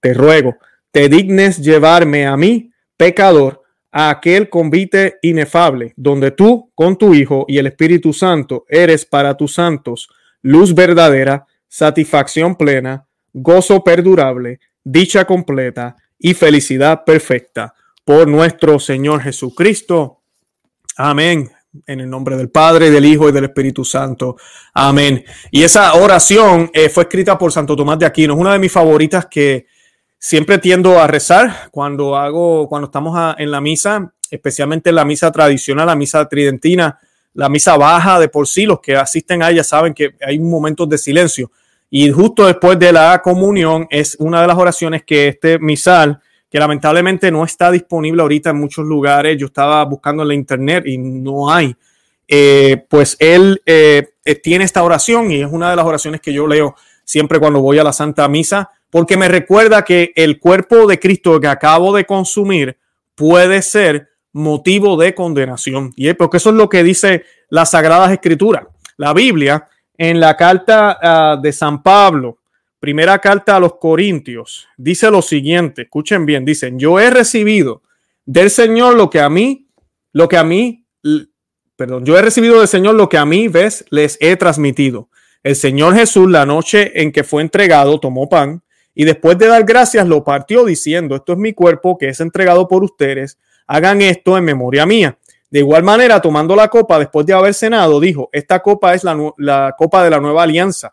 Te 0.00 0.14
ruego, 0.14 0.56
te 0.90 1.08
dignes 1.08 1.58
llevarme 1.58 2.26
a 2.26 2.36
mí, 2.36 2.70
pecador, 2.96 3.62
a 3.90 4.10
aquel 4.10 4.48
convite 4.48 5.18
inefable, 5.22 5.94
donde 5.96 6.32
tú, 6.32 6.70
con 6.74 6.98
tu 6.98 7.14
Hijo 7.14 7.44
y 7.48 7.58
el 7.58 7.66
Espíritu 7.66 8.12
Santo, 8.12 8.66
eres 8.68 9.06
para 9.06 9.36
tus 9.36 9.54
santos 9.54 10.08
luz 10.42 10.74
verdadera, 10.74 11.46
satisfacción 11.68 12.56
plena, 12.56 13.06
gozo 13.34 13.84
perdurable, 13.84 14.60
dicha 14.82 15.26
completa 15.26 15.96
y 16.18 16.32
felicidad 16.32 17.04
perfecta. 17.04 17.74
Por 18.04 18.28
nuestro 18.28 18.78
Señor 18.78 19.20
Jesucristo. 19.20 20.22
Amén 20.96 21.50
en 21.86 22.00
el 22.00 22.08
nombre 22.08 22.36
del 22.36 22.50
Padre, 22.50 22.90
del 22.90 23.04
Hijo 23.04 23.28
y 23.28 23.32
del 23.32 23.44
Espíritu 23.44 23.84
Santo. 23.84 24.36
Amén. 24.72 25.24
Y 25.50 25.62
esa 25.62 25.94
oración 25.94 26.70
eh, 26.72 26.88
fue 26.88 27.04
escrita 27.04 27.36
por 27.36 27.52
Santo 27.52 27.76
Tomás 27.76 27.98
de 27.98 28.06
Aquino. 28.06 28.34
Es 28.34 28.40
una 28.40 28.52
de 28.52 28.58
mis 28.58 28.72
favoritas 28.72 29.26
que 29.26 29.66
siempre 30.18 30.58
tiendo 30.58 30.98
a 30.98 31.06
rezar 31.06 31.68
cuando 31.70 32.16
hago, 32.16 32.68
cuando 32.68 32.86
estamos 32.86 33.34
en 33.38 33.50
la 33.50 33.60
misa, 33.60 34.12
especialmente 34.30 34.90
en 34.90 34.96
la 34.96 35.04
misa 35.04 35.30
tradicional, 35.32 35.86
la 35.86 35.96
misa 35.96 36.26
tridentina, 36.28 36.98
la 37.34 37.48
misa 37.48 37.76
baja 37.76 38.20
de 38.20 38.28
por 38.28 38.46
sí. 38.46 38.66
Los 38.66 38.80
que 38.80 38.96
asisten 38.96 39.42
a 39.42 39.50
ella 39.50 39.64
saben 39.64 39.94
que 39.94 40.14
hay 40.24 40.38
momentos 40.38 40.88
de 40.88 40.98
silencio. 40.98 41.50
Y 41.90 42.10
justo 42.10 42.46
después 42.46 42.78
de 42.78 42.92
la 42.92 43.20
comunión 43.22 43.86
es 43.90 44.16
una 44.18 44.40
de 44.40 44.46
las 44.46 44.56
oraciones 44.56 45.02
que 45.04 45.28
este 45.28 45.58
misal 45.58 46.20
que 46.54 46.60
lamentablemente 46.60 47.32
no 47.32 47.44
está 47.44 47.72
disponible 47.72 48.22
ahorita 48.22 48.50
en 48.50 48.60
muchos 48.60 48.84
lugares. 48.86 49.36
Yo 49.36 49.46
estaba 49.46 49.84
buscando 49.84 50.22
en 50.22 50.28
la 50.28 50.34
internet 50.34 50.84
y 50.86 50.98
no 50.98 51.50
hay. 51.50 51.74
Eh, 52.28 52.84
pues 52.88 53.16
él 53.18 53.60
eh, 53.66 54.10
eh, 54.24 54.34
tiene 54.36 54.64
esta 54.64 54.84
oración 54.84 55.32
y 55.32 55.42
es 55.42 55.48
una 55.50 55.70
de 55.70 55.76
las 55.76 55.84
oraciones 55.84 56.20
que 56.20 56.32
yo 56.32 56.46
leo 56.46 56.76
siempre 57.04 57.40
cuando 57.40 57.60
voy 57.60 57.78
a 57.78 57.82
la 57.82 57.92
Santa 57.92 58.28
Misa, 58.28 58.70
porque 58.88 59.16
me 59.16 59.26
recuerda 59.26 59.82
que 59.82 60.12
el 60.14 60.38
cuerpo 60.38 60.86
de 60.86 61.00
Cristo 61.00 61.40
que 61.40 61.48
acabo 61.48 61.92
de 61.92 62.06
consumir 62.06 62.78
puede 63.16 63.60
ser 63.60 64.10
motivo 64.32 64.96
de 64.96 65.12
condenación. 65.12 65.92
Y 65.96 66.06
es 66.06 66.14
porque 66.14 66.36
eso 66.36 66.50
es 66.50 66.56
lo 66.56 66.68
que 66.68 66.84
dice 66.84 67.24
las 67.50 67.72
Sagradas 67.72 68.12
Escrituras. 68.12 68.64
La 68.96 69.12
Biblia, 69.12 69.68
en 69.96 70.20
la 70.20 70.36
carta 70.36 71.36
uh, 71.36 71.40
de 71.40 71.52
San 71.52 71.82
Pablo, 71.82 72.38
Primera 72.84 73.18
carta 73.18 73.56
a 73.56 73.60
los 73.60 73.76
Corintios 73.76 74.68
dice 74.76 75.10
lo 75.10 75.22
siguiente, 75.22 75.84
escuchen 75.84 76.26
bien, 76.26 76.44
dicen, 76.44 76.78
yo 76.78 77.00
he 77.00 77.08
recibido 77.08 77.80
del 78.26 78.50
Señor 78.50 78.94
lo 78.94 79.08
que 79.08 79.20
a 79.20 79.30
mí, 79.30 79.68
lo 80.12 80.28
que 80.28 80.36
a 80.36 80.44
mí, 80.44 80.84
perdón, 81.76 82.04
yo 82.04 82.18
he 82.18 82.20
recibido 82.20 82.58
del 82.58 82.68
Señor 82.68 82.94
lo 82.94 83.08
que 83.08 83.16
a 83.16 83.24
mí, 83.24 83.48
ves, 83.48 83.86
les 83.88 84.18
he 84.20 84.36
transmitido. 84.36 85.08
El 85.42 85.56
Señor 85.56 85.94
Jesús, 85.94 86.30
la 86.30 86.44
noche 86.44 87.00
en 87.00 87.10
que 87.10 87.24
fue 87.24 87.40
entregado, 87.40 87.98
tomó 88.00 88.28
pan 88.28 88.62
y 88.94 89.04
después 89.04 89.38
de 89.38 89.46
dar 89.46 89.64
gracias 89.64 90.06
lo 90.06 90.22
partió 90.22 90.66
diciendo, 90.66 91.16
esto 91.16 91.32
es 91.32 91.38
mi 91.38 91.54
cuerpo 91.54 91.96
que 91.96 92.10
es 92.10 92.20
entregado 92.20 92.68
por 92.68 92.84
ustedes, 92.84 93.38
hagan 93.66 94.02
esto 94.02 94.36
en 94.36 94.44
memoria 94.44 94.84
mía. 94.84 95.16
De 95.54 95.60
igual 95.60 95.84
manera, 95.84 96.20
tomando 96.20 96.56
la 96.56 96.66
copa 96.66 96.98
después 96.98 97.24
de 97.26 97.32
haber 97.32 97.54
cenado, 97.54 98.00
dijo, 98.00 98.28
esta 98.32 98.58
copa 98.58 98.92
es 98.92 99.04
la, 99.04 99.16
la 99.38 99.72
copa 99.78 100.02
de 100.02 100.10
la 100.10 100.18
nueva 100.18 100.42
alianza 100.42 100.92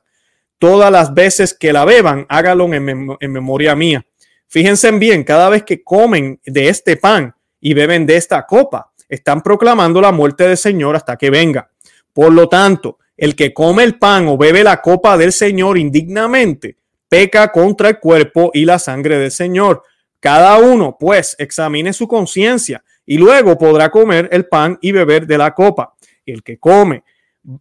todas 0.60 0.92
las 0.92 1.16
veces 1.16 1.56
que 1.56 1.74
la 1.74 1.84
beban, 1.84 2.28
hágalo 2.30 2.72
en, 2.72 3.18
en, 3.20 3.32
memoria 3.32 3.76
mía. 3.76 4.06
Fíjense 4.48 4.92
bien, 4.92 5.24
cada 5.24 5.50
vez 5.50 5.64
que 5.64 5.84
comen 5.84 6.40
de 6.46 6.70
este 6.70 6.96
pan 6.96 7.34
y 7.60 7.74
beben 7.74 8.06
de 8.06 8.18
esta 8.18 8.46
copa, 8.46 8.92
están 9.10 9.42
proclamando 9.42 10.00
la 10.00 10.12
muerte 10.12 10.48
del 10.48 10.58
Señor 10.58 10.96
hasta 10.96 11.18
que 11.18 11.32
venga. 11.32 11.72
Por 12.14 12.32
lo 12.32 12.48
tanto, 12.48 13.00
el 13.18 13.36
que 13.36 13.56
come 13.56 13.84
el 13.84 13.98
pan 13.98 14.28
o 14.28 14.38
bebe 14.38 14.64
la 14.64 14.80
copa 14.80 15.18
del 15.18 15.32
Señor 15.32 15.80
indignamente, 15.80 16.78
peca 17.10 17.52
contra 17.52 17.90
el 17.90 18.00
cuerpo 18.00 18.52
y 18.54 18.66
la 18.66 18.78
sangre 18.78 19.18
del 19.18 19.32
Señor. 19.32 19.82
Cada 20.20 20.60
uno, 20.60 20.98
pues, 21.00 21.36
examine 21.40 21.94
su 21.94 22.08
conciencia 22.08 22.84
y 23.12 23.18
luego 23.18 23.58
podrá 23.58 23.92
comer 23.92 24.30
el 24.32 24.46
pan 24.46 24.80
y 24.80 24.94
beber 24.94 25.28
de 25.28 25.38
la 25.38 25.54
copa. 25.54 25.96
El 26.26 26.44
que 26.44 26.58
come 26.60 27.04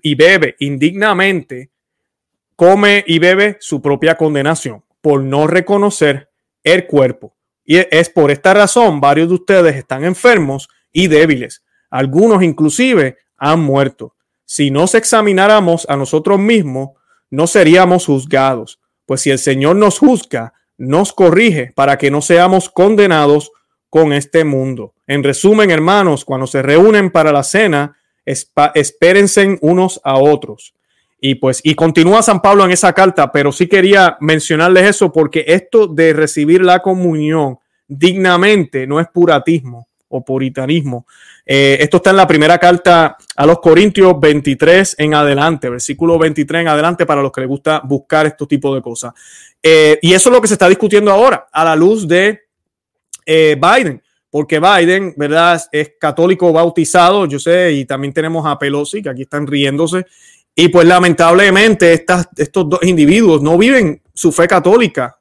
y 0.00 0.14
bebe 0.14 0.54
indignamente 0.60 1.70
come 2.54 3.02
y 3.04 3.18
bebe 3.18 3.56
su 3.58 3.82
propia 3.82 4.14
condenación 4.14 4.84
por 5.00 5.24
no 5.24 5.48
reconocer 5.48 6.30
el 6.62 6.86
cuerpo. 6.86 7.34
Y 7.64 7.78
es 7.78 8.10
por 8.10 8.30
esta 8.30 8.54
razón 8.54 9.00
varios 9.00 9.26
de 9.28 9.34
ustedes 9.34 9.74
están 9.74 10.04
enfermos 10.04 10.68
y 10.92 11.08
débiles. 11.08 11.64
Algunos 11.90 12.44
inclusive 12.44 13.16
han 13.36 13.58
muerto. 13.58 14.14
Si 14.44 14.70
nos 14.70 14.94
examináramos 14.94 15.84
a 15.90 15.96
nosotros 15.96 16.38
mismos, 16.38 16.90
no 17.28 17.48
seríamos 17.48 18.06
juzgados. 18.06 18.78
Pues 19.04 19.22
si 19.22 19.30
el 19.30 19.40
Señor 19.40 19.74
nos 19.74 19.98
juzga, 19.98 20.52
nos 20.78 21.12
corrige 21.12 21.72
para 21.74 21.98
que 21.98 22.12
no 22.12 22.22
seamos 22.22 22.70
condenados 22.70 23.50
con 23.90 24.12
este 24.12 24.44
mundo. 24.44 24.94
En 25.06 25.22
resumen, 25.22 25.70
hermanos, 25.70 26.24
cuando 26.24 26.46
se 26.46 26.62
reúnen 26.62 27.10
para 27.10 27.32
la 27.32 27.42
cena, 27.42 27.96
espérense 28.24 29.58
unos 29.60 30.00
a 30.04 30.16
otros. 30.16 30.74
Y 31.20 31.34
pues, 31.34 31.60
y 31.62 31.74
continúa 31.74 32.22
San 32.22 32.40
Pablo 32.40 32.64
en 32.64 32.70
esa 32.70 32.92
carta, 32.94 33.30
pero 33.30 33.52
sí 33.52 33.66
quería 33.66 34.16
mencionarles 34.20 34.88
eso 34.88 35.12
porque 35.12 35.44
esto 35.48 35.86
de 35.86 36.14
recibir 36.14 36.62
la 36.62 36.78
comunión 36.78 37.58
dignamente 37.86 38.86
no 38.86 39.00
es 39.00 39.08
puratismo 39.12 39.88
o 40.08 40.24
puritanismo. 40.24 41.06
Eh, 41.44 41.78
esto 41.80 41.98
está 41.98 42.10
en 42.10 42.16
la 42.16 42.26
primera 42.26 42.58
carta 42.58 43.16
a 43.36 43.46
los 43.46 43.58
Corintios 43.60 44.18
23 44.18 44.96
en 44.98 45.14
adelante, 45.14 45.68
versículo 45.68 46.18
23 46.18 46.62
en 46.62 46.68
adelante 46.68 47.04
para 47.04 47.22
los 47.22 47.32
que 47.32 47.42
les 47.42 47.48
gusta 47.48 47.82
buscar 47.84 48.26
estos 48.26 48.48
tipos 48.48 48.74
de 48.74 48.80
cosas. 48.80 49.12
Eh, 49.62 49.98
y 50.00 50.14
eso 50.14 50.30
es 50.30 50.34
lo 50.34 50.40
que 50.40 50.48
se 50.48 50.54
está 50.54 50.68
discutiendo 50.68 51.10
ahora 51.10 51.48
a 51.52 51.64
la 51.64 51.76
luz 51.76 52.08
de 52.08 52.49
eh, 53.32 53.56
Biden, 53.60 54.02
porque 54.28 54.58
Biden, 54.58 55.14
¿verdad? 55.16 55.62
Es 55.70 55.92
católico 56.00 56.52
bautizado, 56.52 57.26
yo 57.26 57.38
sé, 57.38 57.70
y 57.72 57.84
también 57.84 58.12
tenemos 58.12 58.44
a 58.44 58.58
Pelosi, 58.58 59.02
que 59.02 59.08
aquí 59.08 59.22
están 59.22 59.46
riéndose. 59.46 60.04
Y 60.54 60.68
pues 60.68 60.84
lamentablemente 60.86 61.92
estas, 61.92 62.28
estos 62.36 62.68
dos 62.68 62.82
individuos 62.82 63.40
no 63.40 63.56
viven 63.56 64.02
su 64.12 64.32
fe 64.32 64.48
católica 64.48 65.16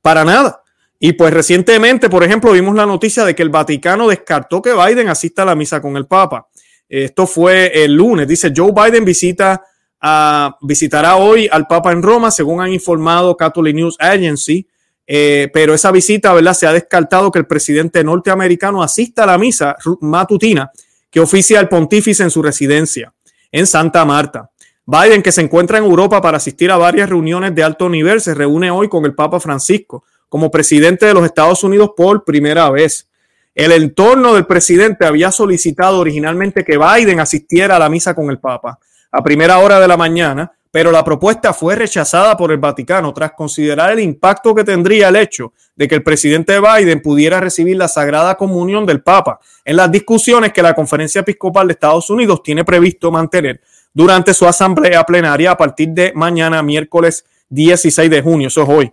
para 0.00 0.24
nada. 0.24 0.62
Y 1.04 1.14
pues 1.14 1.34
recientemente, 1.34 2.08
por 2.08 2.22
ejemplo, 2.22 2.52
vimos 2.52 2.76
la 2.76 2.86
noticia 2.86 3.24
de 3.24 3.34
que 3.34 3.42
el 3.42 3.48
Vaticano 3.48 4.06
descartó 4.06 4.62
que 4.62 4.72
Biden 4.72 5.08
asista 5.08 5.42
a 5.42 5.46
la 5.46 5.56
misa 5.56 5.82
con 5.82 5.96
el 5.96 6.06
Papa. 6.06 6.46
Esto 6.88 7.26
fue 7.26 7.82
el 7.82 7.94
lunes. 7.94 8.28
Dice 8.28 8.52
Joe 8.54 8.70
Biden 8.70 9.04
visita 9.04 9.64
a, 10.00 10.56
visitará 10.60 11.16
hoy 11.16 11.48
al 11.50 11.66
Papa 11.66 11.90
en 11.90 12.02
Roma, 12.02 12.30
según 12.30 12.60
han 12.60 12.72
informado 12.72 13.36
Catholic 13.36 13.74
News 13.74 13.96
Agency. 13.98 14.68
Eh, 15.06 15.50
pero 15.52 15.74
esa 15.74 15.90
visita, 15.90 16.32
¿verdad? 16.32 16.54
Se 16.54 16.66
ha 16.66 16.72
descartado 16.72 17.30
que 17.30 17.38
el 17.38 17.46
presidente 17.46 18.04
norteamericano 18.04 18.82
asista 18.82 19.24
a 19.24 19.26
la 19.26 19.38
misa 19.38 19.76
matutina 20.00 20.70
que 21.10 21.20
oficia 21.20 21.60
el 21.60 21.68
pontífice 21.68 22.22
en 22.22 22.30
su 22.30 22.42
residencia 22.42 23.12
en 23.50 23.66
Santa 23.66 24.04
Marta. 24.04 24.50
Biden, 24.86 25.22
que 25.22 25.30
se 25.30 25.42
encuentra 25.42 25.78
en 25.78 25.84
Europa 25.84 26.20
para 26.20 26.38
asistir 26.38 26.70
a 26.70 26.76
varias 26.76 27.08
reuniones 27.08 27.54
de 27.54 27.62
alto 27.62 27.88
nivel, 27.88 28.20
se 28.20 28.34
reúne 28.34 28.70
hoy 28.70 28.88
con 28.88 29.04
el 29.04 29.14
Papa 29.14 29.38
Francisco 29.38 30.04
como 30.28 30.50
presidente 30.50 31.06
de 31.06 31.14
los 31.14 31.24
Estados 31.24 31.62
Unidos 31.62 31.90
por 31.96 32.24
primera 32.24 32.70
vez. 32.70 33.08
El 33.54 33.70
entorno 33.72 34.34
del 34.34 34.46
presidente 34.46 35.04
había 35.04 35.30
solicitado 35.30 36.00
originalmente 36.00 36.64
que 36.64 36.78
Biden 36.78 37.20
asistiera 37.20 37.76
a 37.76 37.78
la 37.78 37.90
misa 37.90 38.14
con 38.14 38.30
el 38.30 38.38
Papa 38.38 38.78
a 39.12 39.22
primera 39.22 39.58
hora 39.58 39.78
de 39.78 39.86
la 39.86 39.98
mañana, 39.98 40.50
pero 40.72 40.90
la 40.90 41.04
propuesta 41.04 41.52
fue 41.52 41.76
rechazada 41.76 42.34
por 42.34 42.50
el 42.50 42.56
Vaticano 42.56 43.12
tras 43.12 43.32
considerar 43.32 43.92
el 43.92 44.00
impacto 44.00 44.54
que 44.54 44.64
tendría 44.64 45.08
el 45.08 45.16
hecho 45.16 45.52
de 45.76 45.86
que 45.86 45.94
el 45.94 46.02
presidente 46.02 46.58
Biden 46.58 47.02
pudiera 47.02 47.40
recibir 47.40 47.76
la 47.76 47.88
Sagrada 47.88 48.36
Comunión 48.36 48.86
del 48.86 49.02
Papa 49.02 49.38
en 49.66 49.76
las 49.76 49.92
discusiones 49.92 50.50
que 50.50 50.62
la 50.62 50.74
Conferencia 50.74 51.20
Episcopal 51.20 51.68
de 51.68 51.74
Estados 51.74 52.08
Unidos 52.08 52.42
tiene 52.42 52.64
previsto 52.64 53.12
mantener 53.12 53.60
durante 53.92 54.32
su 54.32 54.46
asamblea 54.46 55.04
plenaria 55.04 55.50
a 55.50 55.58
partir 55.58 55.90
de 55.90 56.14
mañana, 56.14 56.62
miércoles 56.62 57.26
16 57.50 58.10
de 58.10 58.22
junio. 58.22 58.48
Eso 58.48 58.62
es 58.62 58.68
hoy. 58.70 58.92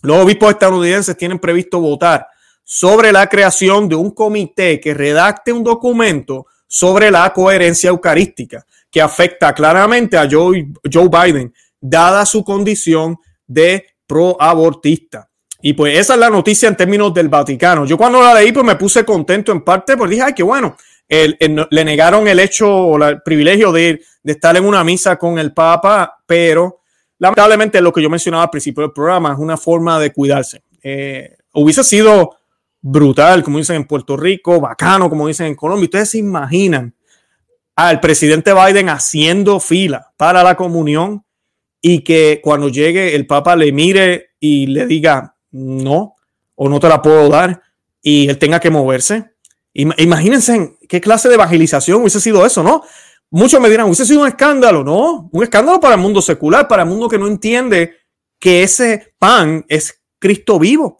Los 0.00 0.24
obispos 0.24 0.52
estadounidenses 0.52 1.18
tienen 1.18 1.38
previsto 1.38 1.80
votar 1.80 2.26
sobre 2.64 3.12
la 3.12 3.26
creación 3.28 3.90
de 3.90 3.94
un 3.94 4.10
comité 4.10 4.80
que 4.80 4.94
redacte 4.94 5.52
un 5.52 5.62
documento 5.62 6.46
sobre 6.66 7.10
la 7.10 7.30
coherencia 7.34 7.90
eucarística 7.90 8.64
que 8.94 9.02
afecta 9.02 9.52
claramente 9.52 10.16
a 10.16 10.28
Joe, 10.30 10.68
Joe 10.90 11.08
Biden, 11.08 11.52
dada 11.80 12.24
su 12.24 12.44
condición 12.44 13.18
de 13.44 13.84
pro-abortista. 14.06 15.28
Y 15.60 15.72
pues 15.72 15.98
esa 15.98 16.14
es 16.14 16.20
la 16.20 16.30
noticia 16.30 16.68
en 16.68 16.76
términos 16.76 17.12
del 17.12 17.28
Vaticano. 17.28 17.86
Yo 17.86 17.98
cuando 17.98 18.22
la 18.22 18.34
leí, 18.34 18.52
pues 18.52 18.64
me 18.64 18.76
puse 18.76 19.04
contento 19.04 19.50
en 19.50 19.62
parte 19.62 19.96
porque 19.96 20.12
dije, 20.12 20.26
ay, 20.26 20.32
qué 20.32 20.44
bueno. 20.44 20.76
le 21.08 21.84
negaron 21.84 22.28
el 22.28 22.38
hecho 22.38 22.72
o 22.72 23.02
el 23.02 23.20
privilegio 23.22 23.72
de, 23.72 24.00
de 24.22 24.32
estar 24.32 24.56
en 24.56 24.64
una 24.64 24.84
misa 24.84 25.16
con 25.16 25.40
el 25.40 25.52
Papa, 25.52 26.22
pero 26.24 26.82
lamentablemente 27.18 27.80
lo 27.80 27.92
que 27.92 28.00
yo 28.00 28.08
mencionaba 28.08 28.44
al 28.44 28.50
principio 28.50 28.82
del 28.82 28.92
programa 28.92 29.32
es 29.32 29.40
una 29.40 29.56
forma 29.56 29.98
de 29.98 30.12
cuidarse. 30.12 30.62
Eh, 30.84 31.36
hubiese 31.52 31.82
sido 31.82 32.36
brutal, 32.80 33.42
como 33.42 33.58
dicen 33.58 33.74
en 33.74 33.88
Puerto 33.88 34.16
Rico, 34.16 34.60
bacano, 34.60 35.10
como 35.10 35.26
dicen 35.26 35.48
en 35.48 35.56
Colombia. 35.56 35.86
Ustedes 35.86 36.10
se 36.10 36.18
imaginan 36.18 36.93
al 37.76 38.00
presidente 38.00 38.52
Biden 38.52 38.88
haciendo 38.88 39.60
fila 39.60 40.12
para 40.16 40.42
la 40.42 40.56
comunión 40.56 41.24
y 41.80 42.00
que 42.00 42.40
cuando 42.42 42.68
llegue 42.68 43.14
el 43.14 43.26
Papa 43.26 43.56
le 43.56 43.72
mire 43.72 44.30
y 44.40 44.66
le 44.66 44.86
diga 44.86 45.36
no 45.50 46.14
o 46.54 46.68
no 46.68 46.80
te 46.80 46.88
la 46.88 47.02
puedo 47.02 47.28
dar 47.28 47.62
y 48.00 48.28
él 48.28 48.38
tenga 48.38 48.60
que 48.60 48.70
moverse. 48.70 49.32
Imagínense 49.72 50.76
qué 50.88 51.00
clase 51.00 51.28
de 51.28 51.34
evangelización 51.34 52.00
hubiese 52.00 52.20
sido 52.20 52.46
eso, 52.46 52.62
¿no? 52.62 52.82
Muchos 53.30 53.60
me 53.60 53.68
dirán, 53.68 53.86
hubiese 53.86 54.06
sido 54.06 54.20
un 54.20 54.28
escándalo, 54.28 54.84
¿no? 54.84 55.28
Un 55.32 55.42
escándalo 55.42 55.80
para 55.80 55.96
el 55.96 56.00
mundo 56.00 56.22
secular, 56.22 56.68
para 56.68 56.84
el 56.84 56.88
mundo 56.88 57.08
que 57.08 57.18
no 57.18 57.26
entiende 57.26 57.96
que 58.38 58.62
ese 58.62 59.14
pan 59.18 59.64
es 59.68 60.00
Cristo 60.20 60.58
vivo. 60.58 60.98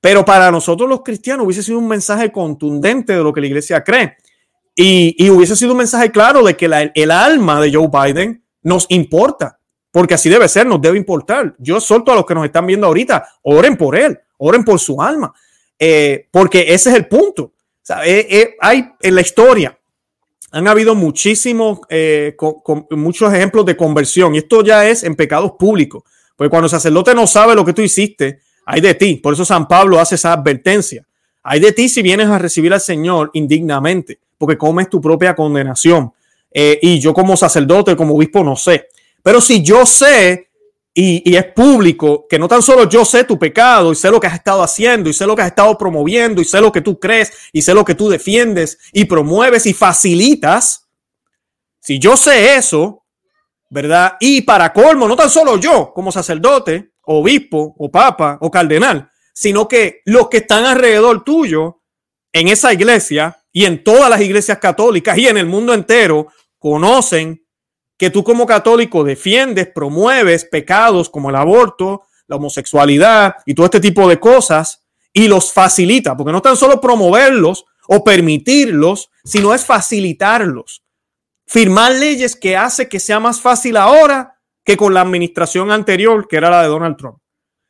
Pero 0.00 0.24
para 0.24 0.50
nosotros 0.50 0.88
los 0.88 1.02
cristianos 1.02 1.46
hubiese 1.46 1.62
sido 1.62 1.78
un 1.78 1.88
mensaje 1.88 2.30
contundente 2.30 3.14
de 3.14 3.22
lo 3.22 3.32
que 3.32 3.40
la 3.40 3.46
iglesia 3.46 3.82
cree. 3.82 4.16
Y, 4.82 5.28
hubiese 5.28 5.56
sido 5.56 5.72
un 5.72 5.78
mensaje 5.78 6.10
claro 6.10 6.42
de 6.42 6.56
que 6.56 6.64
el 6.94 7.10
alma 7.10 7.60
de 7.60 7.70
Joe 7.70 7.90
Biden 7.92 8.42
nos 8.62 8.86
importa, 8.88 9.58
porque 9.90 10.14
así 10.14 10.30
debe 10.30 10.48
ser, 10.48 10.66
nos 10.66 10.80
debe 10.80 10.96
importar. 10.96 11.54
Yo 11.58 11.82
solto 11.82 12.12
a 12.12 12.14
los 12.14 12.24
que 12.24 12.34
nos 12.34 12.46
están 12.46 12.66
viendo 12.66 12.86
ahorita, 12.86 13.28
oren 13.42 13.76
por 13.76 13.94
él, 13.94 14.18
oren 14.38 14.64
por 14.64 14.80
su 14.80 15.02
alma, 15.02 15.34
eh, 15.78 16.28
porque 16.30 16.72
ese 16.72 16.88
es 16.88 16.96
el 16.96 17.08
punto. 17.08 17.52
Eh, 18.06 18.26
eh, 18.30 18.56
hay 18.58 18.90
en 19.02 19.14
la 19.14 19.20
historia 19.20 19.76
han 20.52 20.66
habido 20.66 20.94
muchísimos, 20.94 21.80
muchos 22.90 23.32
ejemplos 23.34 23.66
de 23.66 23.76
conversión 23.76 24.34
y 24.34 24.38
esto 24.38 24.64
ya 24.64 24.88
es 24.88 25.04
en 25.04 25.14
pecados 25.14 25.52
públicos, 25.58 26.02
porque 26.36 26.50
cuando 26.50 26.66
el 26.66 26.70
sacerdote 26.70 27.14
no 27.14 27.26
sabe 27.26 27.54
lo 27.54 27.64
que 27.66 27.72
tú 27.74 27.82
hiciste, 27.82 28.40
hay 28.64 28.80
de 28.80 28.94
ti. 28.94 29.16
Por 29.16 29.34
eso 29.34 29.44
San 29.44 29.68
Pablo 29.68 30.00
hace 30.00 30.16
esa 30.16 30.32
advertencia. 30.32 31.06
Hay 31.42 31.60
de 31.60 31.70
ti 31.70 31.88
si 31.88 32.02
vienes 32.02 32.28
a 32.28 32.38
recibir 32.38 32.72
al 32.72 32.80
Señor 32.80 33.30
indignamente, 33.34 34.18
porque 34.40 34.56
comes 34.56 34.88
tu 34.88 35.02
propia 35.02 35.36
condenación. 35.36 36.14
Eh, 36.50 36.78
y 36.80 36.98
yo 36.98 37.12
como 37.12 37.36
sacerdote, 37.36 37.94
como 37.94 38.14
obispo, 38.14 38.42
no 38.42 38.56
sé. 38.56 38.88
Pero 39.22 39.38
si 39.38 39.62
yo 39.62 39.84
sé 39.84 40.48
y, 40.94 41.36
es 41.36 41.44
público, 41.52 42.26
que 42.26 42.38
no 42.38 42.48
tan 42.48 42.62
solo 42.62 42.88
yo 42.88 43.04
sé 43.04 43.24
tu 43.24 43.38
pecado 43.38 43.92
y 43.92 43.96
sé 43.96 44.10
lo 44.10 44.18
que 44.18 44.28
has 44.28 44.34
estado 44.34 44.62
haciendo 44.62 45.10
y 45.10 45.12
sé 45.12 45.26
lo 45.26 45.36
que 45.36 45.42
has 45.42 45.48
estado 45.48 45.76
promoviendo 45.76 46.40
y 46.40 46.46
sé 46.46 46.58
lo 46.58 46.72
que 46.72 46.80
tú 46.80 46.98
crees 46.98 47.50
y 47.52 47.60
sé 47.60 47.74
lo 47.74 47.84
que 47.84 47.94
tú 47.94 48.08
defiendes 48.08 48.78
y 48.94 49.04
promueves 49.04 49.66
y 49.66 49.74
facilitas, 49.74 50.88
si 51.78 51.98
yo 51.98 52.16
sé 52.16 52.56
eso, 52.56 53.04
¿verdad? 53.68 54.14
Y 54.20 54.40
para 54.40 54.72
colmo, 54.72 55.06
no 55.06 55.16
tan 55.16 55.28
solo 55.28 55.58
yo 55.58 55.92
como 55.94 56.10
sacerdote, 56.10 56.92
obispo 57.02 57.74
o 57.76 57.90
papa 57.90 58.38
o 58.40 58.50
cardenal, 58.50 59.10
sino 59.34 59.68
que 59.68 60.00
los 60.06 60.30
que 60.30 60.38
están 60.38 60.64
alrededor 60.64 61.24
tuyo 61.24 61.82
en 62.32 62.48
esa 62.48 62.72
iglesia 62.72 63.39
y 63.52 63.64
en 63.64 63.82
todas 63.82 64.08
las 64.08 64.20
iglesias 64.20 64.58
católicas 64.58 65.18
y 65.18 65.26
en 65.26 65.36
el 65.36 65.46
mundo 65.46 65.74
entero 65.74 66.28
conocen 66.58 67.44
que 67.96 68.10
tú 68.10 68.24
como 68.24 68.46
católico 68.46 69.04
defiendes, 69.04 69.68
promueves 69.74 70.44
pecados 70.44 71.10
como 71.10 71.30
el 71.30 71.36
aborto, 71.36 72.02
la 72.26 72.36
homosexualidad 72.36 73.34
y 73.44 73.54
todo 73.54 73.66
este 73.66 73.80
tipo 73.80 74.08
de 74.08 74.18
cosas 74.18 74.86
y 75.12 75.28
los 75.28 75.52
facilita, 75.52 76.16
porque 76.16 76.32
no 76.32 76.40
tan 76.40 76.56
solo 76.56 76.80
promoverlos 76.80 77.66
o 77.88 78.04
permitirlos, 78.04 79.10
sino 79.24 79.52
es 79.52 79.66
facilitarlos. 79.66 80.82
Firmar 81.46 81.92
leyes 81.92 82.36
que 82.36 82.56
hace 82.56 82.88
que 82.88 83.00
sea 83.00 83.18
más 83.18 83.40
fácil 83.40 83.76
ahora 83.76 84.38
que 84.64 84.76
con 84.76 84.94
la 84.94 85.00
administración 85.00 85.72
anterior, 85.72 86.28
que 86.28 86.36
era 86.36 86.48
la 86.48 86.62
de 86.62 86.68
Donald 86.68 86.96
Trump. 86.96 87.18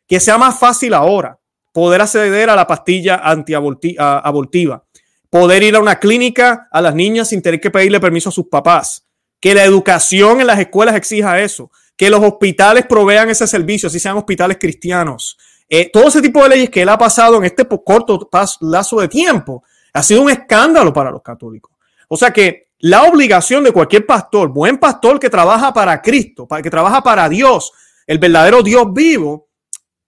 Que 0.07 0.21
sea 0.21 0.37
más 0.37 0.59
fácil 0.59 0.93
ahora 0.93 1.41
poder 1.73 2.03
acceder 2.03 2.51
a 2.51 2.57
la 2.57 2.67
pastilla 2.67 3.17
antiabortiva, 3.25 4.85
poder 5.31 5.63
ir 5.63 5.77
a 5.77 5.81
una 5.81 5.99
clínica 5.99 6.69
a 6.71 6.81
las 6.81 6.95
niñas 6.95 7.29
sin 7.29 7.41
tener 7.41 7.61
que 7.61 7.71
pedirle 7.71 8.01
permiso 8.01 8.29
a 8.29 8.33
sus 8.33 8.49
papás, 8.49 9.07
que 9.41 9.55
la 9.55 9.65
educación 9.65 10.41
en 10.41 10.49
las 10.49 10.59
escuelas 10.59 10.97
exija 10.97 11.41
eso, 11.41 11.71
que 11.97 12.11
los 12.11 12.23
hospitales 12.23 12.87
provean 12.87 13.31
ese 13.31 13.47
servicio, 13.47 13.87
así 13.87 14.01
sean 14.01 14.17
hospitales 14.17 14.59
cristianos. 14.61 15.39
Eh, 15.69 15.89
todo 15.93 16.09
ese 16.09 16.21
tipo 16.21 16.43
de 16.43 16.49
leyes 16.49 16.71
que 16.71 16.83
él 16.83 16.89
ha 16.89 16.99
pasado 16.99 17.37
en 17.39 17.45
este 17.45 17.65
corto 17.85 18.29
lazo 18.61 19.01
de 19.01 19.09
tiempo 19.09 19.63
ha 19.93 20.03
sido 20.03 20.23
un 20.23 20.31
escándalo 20.31 20.93
para 20.93 21.11
los 21.11 21.23
católicos. 21.23 21.73
O 22.09 22.17
sea 22.17 22.33
que 22.33 22.71
la 22.81 23.05
obligación 23.05 23.63
de 23.63 23.73
cualquier 23.73 24.07
pastor, 24.07 24.49
buen 24.49 24.79
pastor 24.79 25.21
que 25.21 25.31
trabaja 25.31 25.73
para 25.73 26.01
Cristo, 26.03 26.49
para 26.49 26.63
que 26.63 26.71
trabaja 26.71 27.03
para 27.03 27.29
Dios, 27.29 27.73
el 28.07 28.19
verdadero 28.19 28.63
Dios 28.63 28.93
vivo, 28.93 29.49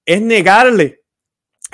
es 0.05 0.21
negarle 0.21 1.03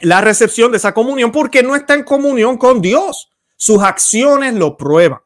la 0.00 0.21
recepción 0.21 0.71
de 0.71 0.76
esa 0.76 0.93
comunión 0.93 1.33
porque 1.33 1.62
no 1.62 1.75
está 1.75 1.95
en 1.95 2.02
comunión 2.02 2.59
con 2.59 2.83
Dios. 2.83 3.31
Sus 3.59 3.83
acciones 3.83 4.55
lo 4.55 4.79
prueban. 4.79 5.19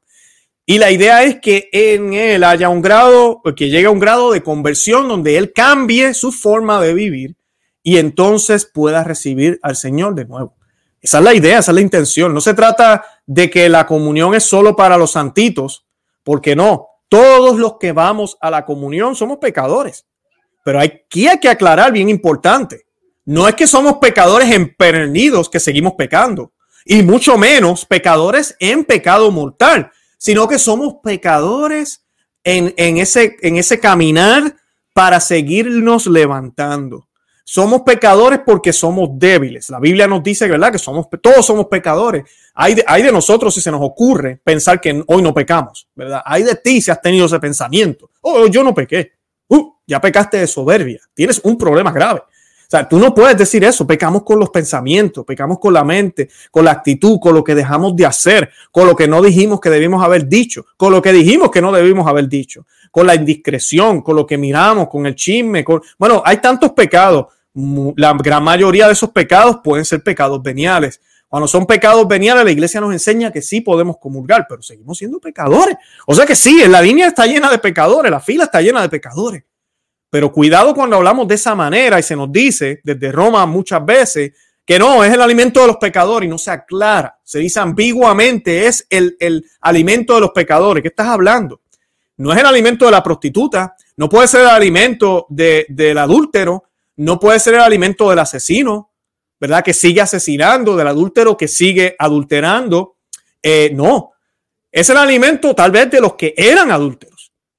Y 0.66 0.78
la 0.78 0.90
idea 0.90 1.22
es 1.22 1.38
que 1.38 1.68
en 1.70 2.14
él 2.14 2.42
haya 2.42 2.68
un 2.68 2.82
grado, 2.82 3.40
que 3.54 3.68
llegue 3.70 3.86
a 3.86 3.90
un 3.90 4.00
grado 4.00 4.32
de 4.32 4.42
conversión 4.42 5.06
donde 5.06 5.36
él 5.36 5.52
cambie 5.52 6.14
su 6.14 6.32
forma 6.32 6.80
de 6.80 6.94
vivir 6.94 7.36
y 7.84 7.98
entonces 7.98 8.64
pueda 8.66 9.04
recibir 9.04 9.60
al 9.62 9.76
Señor 9.76 10.16
de 10.16 10.24
nuevo. 10.24 10.56
Esa 11.00 11.18
es 11.18 11.24
la 11.24 11.34
idea, 11.34 11.60
esa 11.60 11.70
es 11.70 11.76
la 11.76 11.80
intención. 11.80 12.34
No 12.34 12.40
se 12.40 12.54
trata 12.54 13.04
de 13.26 13.48
que 13.48 13.68
la 13.68 13.86
comunión 13.86 14.34
es 14.34 14.42
solo 14.42 14.74
para 14.74 14.96
los 14.96 15.12
santitos, 15.12 15.86
¿Por 16.22 16.40
qué 16.40 16.54
no? 16.54 16.88
Todos 17.08 17.58
los 17.58 17.78
que 17.78 17.92
vamos 17.92 18.36
a 18.40 18.50
la 18.50 18.64
comunión 18.64 19.14
somos 19.14 19.38
pecadores. 19.38 20.06
Pero 20.64 20.80
aquí 20.80 21.26
hay 21.26 21.38
que 21.38 21.48
aclarar 21.48 21.92
bien 21.92 22.08
importante. 22.08 22.86
No 23.24 23.48
es 23.48 23.54
que 23.54 23.66
somos 23.66 23.94
pecadores 23.94 24.50
empernidos 24.50 25.48
que 25.48 25.60
seguimos 25.60 25.94
pecando, 25.94 26.52
y 26.84 27.02
mucho 27.02 27.38
menos 27.38 27.84
pecadores 27.86 28.56
en 28.58 28.84
pecado 28.84 29.30
mortal, 29.30 29.90
sino 30.18 30.48
que 30.48 30.58
somos 30.58 30.96
pecadores 31.02 32.04
en, 32.44 32.74
en, 32.76 32.98
ese, 32.98 33.36
en 33.42 33.56
ese 33.56 33.80
caminar 33.80 34.56
para 34.92 35.20
seguirnos 35.20 36.06
levantando. 36.06 37.08
Somos 37.44 37.82
pecadores 37.82 38.40
porque 38.46 38.72
somos 38.72 39.10
débiles. 39.12 39.68
La 39.68 39.80
Biblia 39.80 40.06
nos 40.06 40.22
dice, 40.22 40.48
¿verdad? 40.48 40.72
Que 40.72 40.78
somos, 40.78 41.06
todos 41.20 41.44
somos 41.44 41.66
pecadores. 41.66 42.24
Hay 42.54 42.74
de, 42.74 42.84
hay 42.86 43.02
de 43.02 43.12
nosotros 43.12 43.52
si 43.54 43.60
se 43.60 43.70
nos 43.70 43.80
ocurre 43.82 44.40
pensar 44.42 44.80
que 44.80 45.02
hoy 45.06 45.22
no 45.22 45.34
pecamos, 45.34 45.88
¿verdad? 45.94 46.22
Hay 46.24 46.44
de 46.44 46.54
ti 46.54 46.80
si 46.80 46.90
has 46.90 47.00
tenido 47.00 47.26
ese 47.26 47.40
pensamiento. 47.40 48.10
Oh, 48.20 48.46
yo 48.46 48.62
no 48.62 48.74
pequé. 48.74 49.12
Uh, 49.48 49.72
ya 49.86 50.00
pecaste 50.00 50.38
de 50.38 50.46
soberbia. 50.46 51.00
Tienes 51.14 51.40
un 51.42 51.58
problema 51.58 51.92
grave. 51.92 52.22
Sea, 52.72 52.88
tú 52.88 52.98
no 52.98 53.14
puedes 53.14 53.36
decir 53.36 53.62
eso. 53.64 53.86
Pecamos 53.86 54.22
con 54.22 54.38
los 54.38 54.48
pensamientos, 54.48 55.26
pecamos 55.26 55.58
con 55.58 55.74
la 55.74 55.84
mente, 55.84 56.30
con 56.50 56.64
la 56.64 56.70
actitud, 56.70 57.18
con 57.20 57.34
lo 57.34 57.44
que 57.44 57.54
dejamos 57.54 57.94
de 57.94 58.06
hacer, 58.06 58.50
con 58.70 58.86
lo 58.86 58.96
que 58.96 59.06
no 59.06 59.20
dijimos 59.20 59.60
que 59.60 59.68
debimos 59.68 60.02
haber 60.02 60.26
dicho, 60.26 60.64
con 60.78 60.90
lo 60.90 61.02
que 61.02 61.12
dijimos 61.12 61.50
que 61.50 61.60
no 61.60 61.70
debimos 61.70 62.06
haber 62.06 62.28
dicho 62.28 62.64
con 62.90 63.06
la 63.06 63.14
indiscreción, 63.14 64.00
con 64.00 64.16
lo 64.16 64.26
que 64.26 64.38
miramos, 64.38 64.88
con 64.88 65.04
el 65.06 65.14
chisme. 65.14 65.62
Con... 65.64 65.82
Bueno, 65.98 66.22
hay 66.24 66.38
tantos 66.38 66.72
pecados. 66.72 67.26
La 67.96 68.14
gran 68.14 68.42
mayoría 68.42 68.86
de 68.86 68.94
esos 68.94 69.10
pecados 69.10 69.60
pueden 69.62 69.84
ser 69.84 70.02
pecados 70.02 70.42
veniales. 70.42 70.98
Cuando 71.28 71.48
son 71.48 71.66
pecados 71.66 72.08
veniales, 72.08 72.42
la 72.42 72.52
iglesia 72.52 72.80
nos 72.80 72.92
enseña 72.92 73.30
que 73.30 73.42
sí 73.42 73.60
podemos 73.60 73.98
comulgar, 73.98 74.46
pero 74.48 74.62
seguimos 74.62 74.96
siendo 74.96 75.20
pecadores. 75.20 75.76
O 76.06 76.14
sea 76.14 76.24
que 76.24 76.36
sí, 76.36 76.62
la 76.68 76.80
línea 76.80 77.08
está 77.08 77.26
llena 77.26 77.50
de 77.50 77.58
pecadores, 77.58 78.10
la 78.10 78.20
fila 78.20 78.44
está 78.44 78.62
llena 78.62 78.80
de 78.80 78.88
pecadores. 78.88 79.42
Pero 80.12 80.30
cuidado 80.30 80.74
cuando 80.74 80.96
hablamos 80.96 81.26
de 81.26 81.36
esa 81.36 81.54
manera 81.54 81.98
y 81.98 82.02
se 82.02 82.14
nos 82.14 82.30
dice 82.30 82.82
desde 82.84 83.10
Roma 83.10 83.46
muchas 83.46 83.82
veces 83.82 84.32
que 84.64 84.78
no, 84.78 85.02
es 85.02 85.12
el 85.12 85.22
alimento 85.22 85.62
de 85.62 85.68
los 85.68 85.78
pecadores 85.78 86.26
y 86.26 86.30
no 86.30 86.36
se 86.36 86.50
aclara. 86.50 87.18
Se 87.24 87.38
dice 87.38 87.60
ambiguamente, 87.60 88.66
es 88.66 88.86
el, 88.90 89.16
el 89.18 89.44
alimento 89.62 90.14
de 90.14 90.20
los 90.20 90.30
pecadores. 90.30 90.82
¿Qué 90.82 90.88
estás 90.88 91.08
hablando? 91.08 91.62
no 92.22 92.32
es 92.32 92.38
el 92.38 92.46
alimento 92.46 92.84
de 92.84 92.92
la 92.92 93.02
prostituta, 93.02 93.74
no 93.96 94.08
puede 94.08 94.28
ser 94.28 94.42
el 94.42 94.48
alimento 94.48 95.26
del 95.28 95.98
adúltero, 95.98 96.64
no 96.96 97.18
puede 97.18 97.40
ser 97.40 97.54
el 97.54 97.60
alimento 97.60 98.10
del 98.10 98.20
asesino, 98.20 98.92
¿verdad? 99.40 99.64
Que 99.64 99.72
sigue 99.72 100.00
asesinando, 100.00 100.76
del 100.76 100.86
adúltero 100.86 101.36
que 101.36 101.48
sigue 101.48 101.96
adulterando. 101.98 102.98
Eh, 103.42 103.72
no, 103.74 104.12
es 104.70 104.88
el 104.90 104.98
alimento 104.98 105.52
tal 105.54 105.72
vez 105.72 105.90
de 105.90 106.00
los 106.00 106.14
que 106.14 106.32
eran 106.36 106.70
adúlteros. 106.70 107.11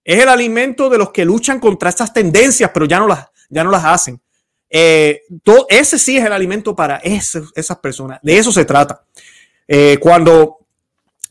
Es 0.04 0.22
el 0.22 0.30
alimento 0.30 0.90
de 0.90 0.98
los 0.98 1.12
que 1.12 1.26
luchan 1.26 1.60
contra 1.60 1.90
estas 1.90 2.14
tendencias, 2.14 2.72
pero 2.74 2.86
ya 2.86 3.00
no 3.00 3.08
las, 3.08 3.28
ya 3.50 3.64
no 3.64 3.72
las 3.72 3.86
hacen. 3.86 4.22
Eh, 4.70 5.22
ese 5.70 6.00
sí 6.00 6.18
es 6.18 6.26
el 6.26 6.34
alimento 6.34 6.76
para 6.76 6.98
esas 6.98 7.78
personas. 7.82 8.20
De 8.24 8.38
eso 8.38 8.52
se 8.52 8.66
trata. 8.66 9.06
Eh, 9.68 9.98
cuando 10.02 10.58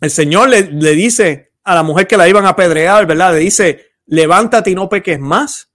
el 0.00 0.10
Señor 0.10 0.48
le, 0.48 0.62
le 0.70 0.92
dice 0.92 1.52
a 1.64 1.74
la 1.74 1.82
mujer 1.82 2.06
que 2.06 2.16
la 2.16 2.28
iban 2.28 2.46
a 2.46 2.50
apedrear, 2.50 3.06
¿verdad? 3.06 3.34
Le 3.34 3.40
dice, 3.40 3.92
levántate 4.06 4.70
y 4.70 4.74
no 4.74 4.88
peques 4.88 5.18
más. 5.18 5.70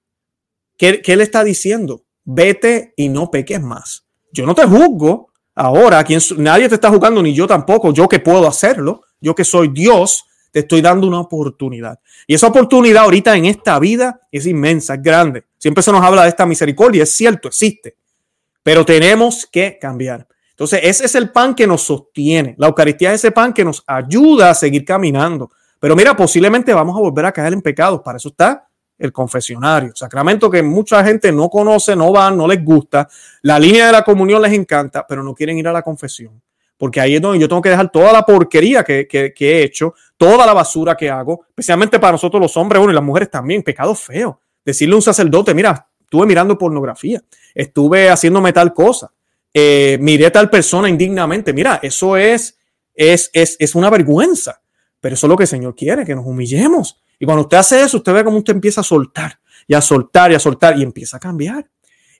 ¿Qué, 0.78 1.02
le 1.04 1.24
está 1.24 1.44
diciendo? 1.44 2.04
Vete 2.24 2.94
y 2.96 3.10
no 3.10 3.32
peques 3.32 3.62
más. 3.62 4.06
Yo 4.32 4.46
no 4.46 4.54
te 4.54 4.66
juzgo 4.66 5.32
ahora, 5.56 6.04
quien, 6.04 6.22
nadie 6.38 6.70
te 6.70 6.76
está 6.76 6.90
juzgando, 6.90 7.24
ni 7.24 7.34
yo 7.34 7.48
tampoco, 7.48 7.92
yo 7.92 8.08
que 8.08 8.20
puedo 8.20 8.48
hacerlo, 8.48 9.02
yo 9.20 9.34
que 9.34 9.44
soy 9.44 9.70
Dios, 9.70 10.26
te 10.58 10.62
estoy 10.62 10.82
dando 10.82 11.06
una 11.06 11.20
oportunidad. 11.20 12.00
Y 12.26 12.34
esa 12.34 12.48
oportunidad 12.48 13.04
ahorita 13.04 13.38
en 13.38 13.46
esta 13.46 13.78
vida 13.78 14.22
es 14.32 14.48
inmensa, 14.48 14.96
es 14.96 15.04
grande. 15.04 15.44
Siempre 15.56 15.84
se 15.84 15.92
nos 15.92 16.02
habla 16.02 16.24
de 16.24 16.30
esta 16.30 16.48
misericordia, 16.48 17.04
es 17.04 17.14
cierto, 17.14 17.48
existe, 17.48 17.96
pero 18.64 18.84
tenemos 18.84 19.46
que 19.46 19.78
cambiar. 19.80 20.28
Entonces, 20.50 20.80
ese 20.82 21.06
es 21.06 21.14
el 21.14 21.30
pan 21.30 21.54
que 21.54 21.68
nos 21.68 21.84
sostiene. 21.84 22.56
La 22.58 22.66
Eucaristía 22.66 23.14
es 23.14 23.24
ese 23.24 23.32
pan 23.32 23.54
que 23.54 23.64
nos 23.64 23.84
ayuda 23.86 24.50
a 24.50 24.56
seguir 24.56 24.84
caminando. 24.84 25.52
Pero 25.80 25.96
mira, 25.96 26.18
posiblemente 26.18 26.74
vamos 26.74 26.98
a 26.98 27.02
volver 27.02 27.28
a 27.28 27.32
caer 27.32 27.54
en 27.54 27.62
pecados. 27.62 28.02
Para 28.04 28.18
eso 28.18 28.30
está 28.30 28.68
el 28.98 29.14
confesionario, 29.14 29.96
sacramento 29.96 30.50
que 30.50 30.64
mucha 30.64 31.04
gente 31.04 31.32
no 31.32 31.52
conoce, 31.52 31.96
no 31.96 32.12
van, 32.12 32.36
no 32.36 32.48
les 32.48 32.66
gusta. 32.66 33.08
La 33.44 33.60
línea 33.60 33.86
de 33.86 33.92
la 33.92 34.02
comunión 34.02 34.42
les 34.42 34.54
encanta, 34.54 35.06
pero 35.08 35.22
no 35.22 35.36
quieren 35.36 35.60
ir 35.60 35.68
a 35.68 35.72
la 35.72 35.84
confesión. 35.84 36.42
Porque 36.78 37.02
ahí 37.02 37.16
es 37.16 37.22
donde 37.22 37.40
yo 37.40 37.50
tengo 37.50 37.62
que 37.62 37.70
dejar 37.70 37.92
toda 37.92 38.14
la 38.14 38.24
porquería 38.24 38.84
que, 38.84 39.08
he 39.12 39.64
hecho, 39.64 39.96
toda 40.16 40.46
la 40.46 40.54
basura 40.54 40.96
que 40.96 41.10
hago, 41.10 41.46
especialmente 41.50 42.00
para 42.00 42.12
nosotros 42.14 42.40
los 42.42 42.56
hombres, 42.56 42.80
bueno, 42.80 42.92
y 42.92 42.96
las 42.96 43.04
mujeres 43.04 43.32
también, 43.32 43.64
pecado 43.64 43.96
feo. 43.96 44.40
Decirle 44.64 44.94
a 44.94 44.98
un 44.98 45.02
sacerdote, 45.02 45.54
mira, 45.54 45.88
estuve 46.00 46.28
mirando 46.28 46.58
pornografía, 46.58 47.22
estuve 47.56 48.10
haciéndome 48.10 48.54
tal 48.54 48.74
cosa, 48.74 49.12
eh, 49.54 49.98
miré 50.00 50.30
tal 50.30 50.50
persona 50.50 50.88
indignamente. 50.88 51.52
Mira, 51.52 51.80
eso 51.82 52.16
es, 52.16 52.60
es, 52.94 53.30
es, 53.34 53.56
es 53.60 53.76
una 53.76 53.90
vergüenza. 53.90 54.62
Pero 55.00 55.16
eso 55.16 55.28
es 55.28 55.30
lo 55.30 55.38
que 55.38 55.44
el 55.44 55.48
Señor 55.48 55.76
quiere, 55.76 56.06
que 56.06 56.16
nos 56.16 56.26
humillemos. 56.26 57.02
Y 57.20 57.26
cuando 57.26 57.44
usted 57.44 57.58
hace 57.58 57.82
eso, 57.82 57.98
usted 57.98 58.14
ve 58.14 58.24
cómo 58.24 58.38
usted 58.38 58.54
empieza 58.54 58.82
a 58.82 58.84
soltar 58.84 59.40
y 59.68 59.74
a 59.74 59.82
soltar 59.82 60.32
y 60.32 60.36
a 60.36 60.40
soltar 60.40 60.78
y 60.78 60.84
empieza 60.84 61.18
a 61.18 61.20
cambiar. 61.20 61.68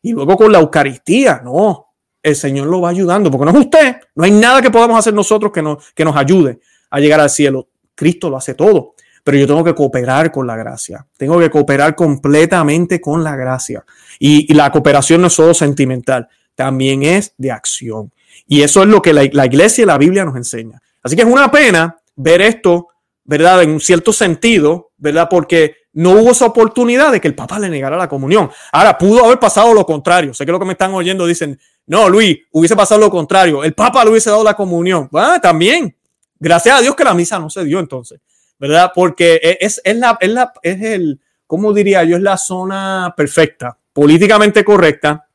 Y 0.02 0.14
luego 0.14 0.38
con 0.38 0.52
la 0.52 0.60
Eucaristía, 0.60 1.42
no, 1.44 1.87
el 2.22 2.36
Señor 2.36 2.68
lo 2.68 2.82
va 2.82 2.90
ayudando, 2.90 3.32
porque 3.32 3.52
no 3.52 3.58
es 3.58 3.66
usted, 3.66 3.98
no 4.16 4.24
hay 4.24 4.32
nada 4.32 4.62
que 4.62 4.72
podamos 4.72 4.98
hacer 4.98 5.14
nosotros 5.14 5.52
que 5.52 5.62
nos, 5.62 5.92
que 5.94 6.04
nos 6.04 6.16
ayude 6.16 6.60
a 6.90 7.00
llegar 7.00 7.20
al 7.20 7.30
cielo. 7.30 7.68
Cristo 7.96 8.30
lo 8.30 8.38
hace 8.38 8.54
todo, 8.54 8.94
pero 9.24 9.38
yo 9.38 9.48
tengo 9.48 9.64
que 9.64 9.74
cooperar 9.74 10.32
con 10.32 10.46
la 10.46 10.56
gracia, 10.56 11.06
tengo 11.18 11.40
que 11.40 11.50
cooperar 11.50 11.96
completamente 11.96 13.02
con 13.02 13.24
la 13.24 13.36
gracia. 13.36 13.84
Y, 14.20 14.54
la 14.54 14.72
cooperación 14.72 15.22
no 15.22 15.28
es 15.28 15.34
solo 15.34 15.54
sentimental, 15.54 16.28
también 16.56 17.04
es 17.04 17.34
de 17.38 17.52
acción. 17.52 18.12
Y 18.48 18.62
eso 18.62 18.84
es 18.84 18.88
lo 18.88 19.02
que 19.02 19.14
la, 19.14 19.28
la 19.32 19.46
iglesia 19.46 19.84
y 19.84 19.88
la 19.88 19.98
Biblia 19.98 20.26
nos 20.26 20.36
enseña. 20.36 20.82
Así 21.04 21.16
que 21.16 21.24
es 21.24 21.28
una 21.28 21.52
pena 21.52 21.98
ver 22.16 22.42
esto, 22.42 22.88
¿verdad? 23.24 23.64
En 23.64 23.72
un 23.72 23.80
cierto 23.80 24.14
sentido, 24.14 24.92
¿verdad? 24.98 25.28
Porque 25.30 25.76
no 25.94 26.12
hubo 26.12 26.32
esa 26.32 26.46
oportunidad 26.46 27.12
de 27.12 27.20
que 27.20 27.28
el 27.28 27.36
Papa 27.36 27.58
le 27.58 27.70
negara 27.70 27.98
la 27.98 28.08
comunión. 28.08 28.52
Ahora, 28.72 28.98
pudo 28.98 29.26
haber 29.26 29.40
pasado 29.40 29.74
lo 29.74 29.84
contrario. 29.84 30.34
Sé 30.34 30.46
que 30.46 30.52
lo 30.52 30.60
que 30.60 30.66
me 30.66 30.74
están 30.74 30.94
oyendo 30.94 31.26
dicen, 31.26 31.60
no, 31.88 32.10
Luis, 32.10 32.38
hubiese 32.52 32.76
pasado 32.76 33.00
lo 33.00 33.10
contrario. 33.10 33.64
El 33.64 33.74
Papa 33.74 34.04
le 34.04 34.12
hubiese 34.12 34.30
dado 34.30 34.44
la 34.44 34.56
comunión. 34.56 35.10
Ah, 35.14 35.40
también. 35.42 35.96
Gracias 36.40 36.78
a 36.78 36.82
Dios 36.82 36.96
que 36.96 37.04
la 37.04 37.14
misa 37.14 37.40
no 37.40 37.50
se 37.50 37.64
dio 37.64 37.80
entonces, 37.80 38.20
¿verdad? 38.60 38.92
Porque 38.94 39.40
e, 39.42 39.58
es, 39.62 39.82
es, 39.84 39.98
la, 39.98 40.18
es, 40.20 40.30
la, 40.30 40.54
es 40.62 40.82
el, 40.82 41.20
¿cómo 41.48 41.74
diría 41.74 42.04
yo? 42.04 42.18
Es 42.18 42.22
la 42.22 42.38
zona 42.38 43.14
perfecta, 43.18 43.78
políticamente 43.94 44.64
correcta. 44.64 45.28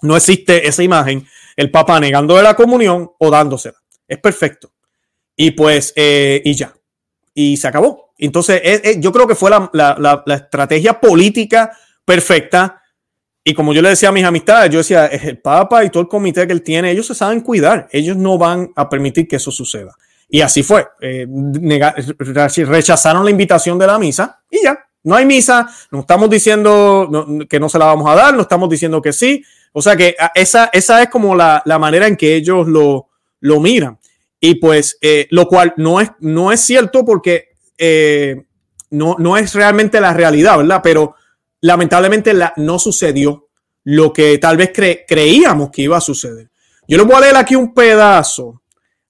No 0.00 0.16
existe 0.16 0.66
esa 0.66 0.82
imagen, 0.82 1.26
el 1.56 1.70
Papa 1.70 2.00
negando 2.00 2.40
la 2.40 2.54
comunión 2.54 3.10
o 3.18 3.30
dándosela. 3.30 3.76
Es 4.06 4.18
perfecto. 4.18 4.70
Y 5.36 5.50
pues, 5.50 5.92
eh, 5.96 6.40
y 6.44 6.54
ya. 6.54 6.72
Y 7.34 7.56
se 7.56 7.68
acabó. 7.68 8.12
Entonces, 8.16 8.60
yo 8.98 9.12
creo 9.12 9.26
que 9.26 9.34
fue 9.34 9.50
la, 9.50 9.70
la, 9.72 10.22
la, 10.24 10.34
estrategia 10.34 10.98
política 10.98 11.76
perfecta. 12.04 12.82
Y 13.48 13.54
como 13.54 13.72
yo 13.72 13.80
le 13.80 13.88
decía 13.88 14.10
a 14.10 14.12
mis 14.12 14.24
amistades, 14.24 14.70
yo 14.70 14.76
decía, 14.76 15.06
el 15.06 15.38
Papa 15.38 15.82
y 15.82 15.88
todo 15.88 16.02
el 16.02 16.08
comité 16.08 16.46
que 16.46 16.52
él 16.52 16.62
tiene, 16.62 16.90
ellos 16.90 17.06
se 17.06 17.14
saben 17.14 17.40
cuidar. 17.40 17.88
Ellos 17.90 18.14
no 18.14 18.36
van 18.36 18.70
a 18.76 18.90
permitir 18.90 19.26
que 19.26 19.36
eso 19.36 19.50
suceda. 19.50 19.96
Y 20.28 20.42
así 20.42 20.62
fue. 20.62 20.86
Eh, 21.00 21.26
rechazaron 22.66 23.24
la 23.24 23.30
invitación 23.30 23.78
de 23.78 23.86
la 23.86 23.98
misa 23.98 24.38
y 24.50 24.62
ya. 24.62 24.78
No 25.02 25.14
hay 25.14 25.24
misa, 25.24 25.66
no 25.90 26.00
estamos 26.00 26.28
diciendo 26.28 27.08
que 27.48 27.58
no 27.58 27.70
se 27.70 27.78
la 27.78 27.86
vamos 27.86 28.10
a 28.10 28.14
dar, 28.14 28.34
no 28.34 28.42
estamos 28.42 28.68
diciendo 28.68 29.00
que 29.00 29.14
sí. 29.14 29.42
O 29.72 29.80
sea 29.80 29.96
que 29.96 30.14
esa, 30.34 30.68
esa 30.70 31.02
es 31.02 31.08
como 31.08 31.34
la, 31.34 31.62
la 31.64 31.78
manera 31.78 32.06
en 32.06 32.18
que 32.18 32.34
ellos 32.34 32.68
lo, 32.68 33.08
lo 33.40 33.60
miran. 33.60 33.98
Y 34.40 34.56
pues, 34.56 34.98
eh, 35.00 35.26
lo 35.30 35.48
cual 35.48 35.72
no 35.78 36.02
es, 36.02 36.10
no 36.20 36.52
es 36.52 36.60
cierto 36.60 37.02
porque 37.02 37.54
eh, 37.78 38.44
no, 38.90 39.16
no 39.18 39.38
es 39.38 39.54
realmente 39.54 40.02
la 40.02 40.12
realidad, 40.12 40.58
¿verdad? 40.58 40.80
Pero 40.82 41.14
lamentablemente 41.60 42.32
la, 42.34 42.52
no 42.56 42.78
sucedió 42.78 43.48
lo 43.84 44.12
que 44.12 44.38
tal 44.38 44.56
vez 44.56 44.70
creíamos 45.06 45.70
que 45.70 45.82
iba 45.82 45.96
a 45.96 46.00
suceder. 46.00 46.50
Yo 46.86 46.98
les 46.98 47.06
voy 47.06 47.16
a 47.16 47.20
leer 47.20 47.36
aquí 47.36 47.54
un 47.54 47.72
pedazo 47.72 48.62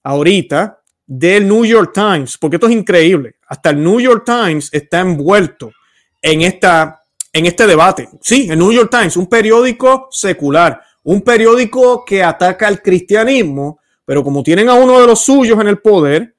ahorita 0.02 0.80
del 1.06 1.48
New 1.48 1.64
York 1.64 1.92
Times, 1.94 2.36
porque 2.38 2.56
esto 2.56 2.66
es 2.66 2.74
increíble. 2.74 3.36
Hasta 3.48 3.70
el 3.70 3.82
New 3.82 4.00
York 4.00 4.24
Times 4.24 4.68
está 4.72 5.00
envuelto 5.00 5.72
en, 6.20 6.42
esta, 6.42 7.02
en 7.32 7.46
este 7.46 7.66
debate. 7.66 8.08
Sí, 8.20 8.48
el 8.50 8.58
New 8.58 8.72
York 8.72 8.90
Times, 8.90 9.16
un 9.16 9.26
periódico 9.26 10.08
secular, 10.10 10.80
un 11.04 11.22
periódico 11.22 12.04
que 12.04 12.22
ataca 12.22 12.68
al 12.68 12.82
cristianismo 12.82 13.80
pero 14.08 14.24
como 14.24 14.42
tienen 14.42 14.70
a 14.70 14.74
uno 14.74 15.02
de 15.02 15.06
los 15.06 15.20
suyos 15.20 15.60
en 15.60 15.68
el 15.68 15.80
poder 15.80 16.34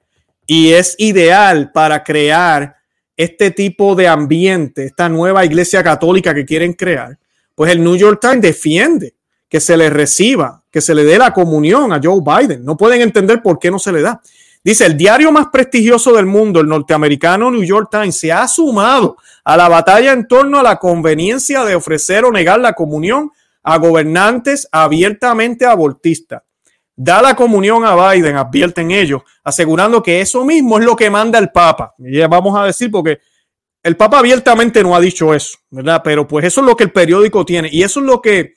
y 0.48 0.72
es 0.72 0.96
ideal 0.98 1.72
para 1.72 2.04
crear 2.04 2.78
este 3.20 3.52
tipo 3.52 3.96
de 3.96 4.08
ambiente, 4.08 4.86
esta 4.86 5.10
nueva 5.10 5.44
iglesia 5.44 5.84
católica 5.84 6.34
que 6.34 6.46
quieren 6.46 6.72
crear, 6.72 7.18
pues 7.54 7.70
el 7.70 7.84
New 7.84 7.98
York 7.98 8.20
Times 8.22 8.40
defiende 8.40 9.14
que 9.50 9.60
se 9.60 9.76
le 9.76 9.90
reciba, 9.90 10.64
que 10.72 10.80
se 10.80 10.96
le 10.96 11.04
dé 11.04 11.18
la 11.18 11.34
comunión 11.34 11.92
a 11.92 12.00
Joe 12.02 12.22
Biden. 12.24 12.64
No 12.64 12.78
pueden 12.78 13.02
entender 13.02 13.42
por 13.42 13.60
qué 13.60 13.70
no 13.70 13.78
se 13.78 13.92
le 13.92 14.02
da. 14.02 14.22
Dice, 14.64 14.86
el 14.86 14.96
diario 14.96 15.34
más 15.34 15.48
prestigioso 15.52 16.14
del 16.14 16.28
mundo, 16.28 16.62
el 16.62 16.68
norteamericano 16.70 17.52
New 17.52 17.66
York 17.66 17.90
Times, 17.92 18.18
se 18.18 18.32
ha 18.32 18.48
sumado 18.48 19.18
a 19.44 19.58
la 19.58 19.68
batalla 19.68 20.14
en 20.14 20.26
torno 20.26 20.58
a 20.58 20.64
la 20.64 20.78
conveniencia 20.78 21.66
de 21.66 21.76
ofrecer 21.76 22.24
o 22.24 22.32
negar 22.32 22.62
la 22.62 22.72
comunión 22.72 23.32
a 23.64 23.78
gobernantes 23.80 24.66
abiertamente 24.72 25.66
abortistas. 25.66 26.44
Da 27.02 27.22
la 27.22 27.34
comunión 27.34 27.86
a 27.86 28.12
Biden, 28.12 28.36
advierten 28.36 28.92
ellos, 28.92 29.22
asegurando 29.44 30.04
que 30.04 30.20
eso 30.20 30.44
mismo 30.44 30.80
es 30.80 30.86
lo 30.86 30.96
que 30.96 31.10
manda 31.10 31.40
el 31.40 31.50
Papa. 31.50 31.94
Ya 31.98 32.28
vamos 32.28 32.60
a 32.60 32.66
decir, 32.66 32.92
porque 32.92 33.20
el 33.82 33.96
Papa 33.96 34.20
abiertamente 34.20 34.84
no 34.84 34.96
ha 34.96 35.00
dicho 35.00 35.34
eso, 35.34 35.58
¿verdad? 35.70 36.02
Pero 36.04 36.28
pues 36.28 36.46
eso 36.46 36.60
es 36.60 36.68
lo 36.68 36.76
que 36.76 36.84
el 36.84 36.92
periódico 36.92 37.46
tiene. 37.46 37.70
Y 37.72 37.84
eso 37.84 38.02
es 38.02 38.06
lo 38.06 38.22
que, 38.22 38.56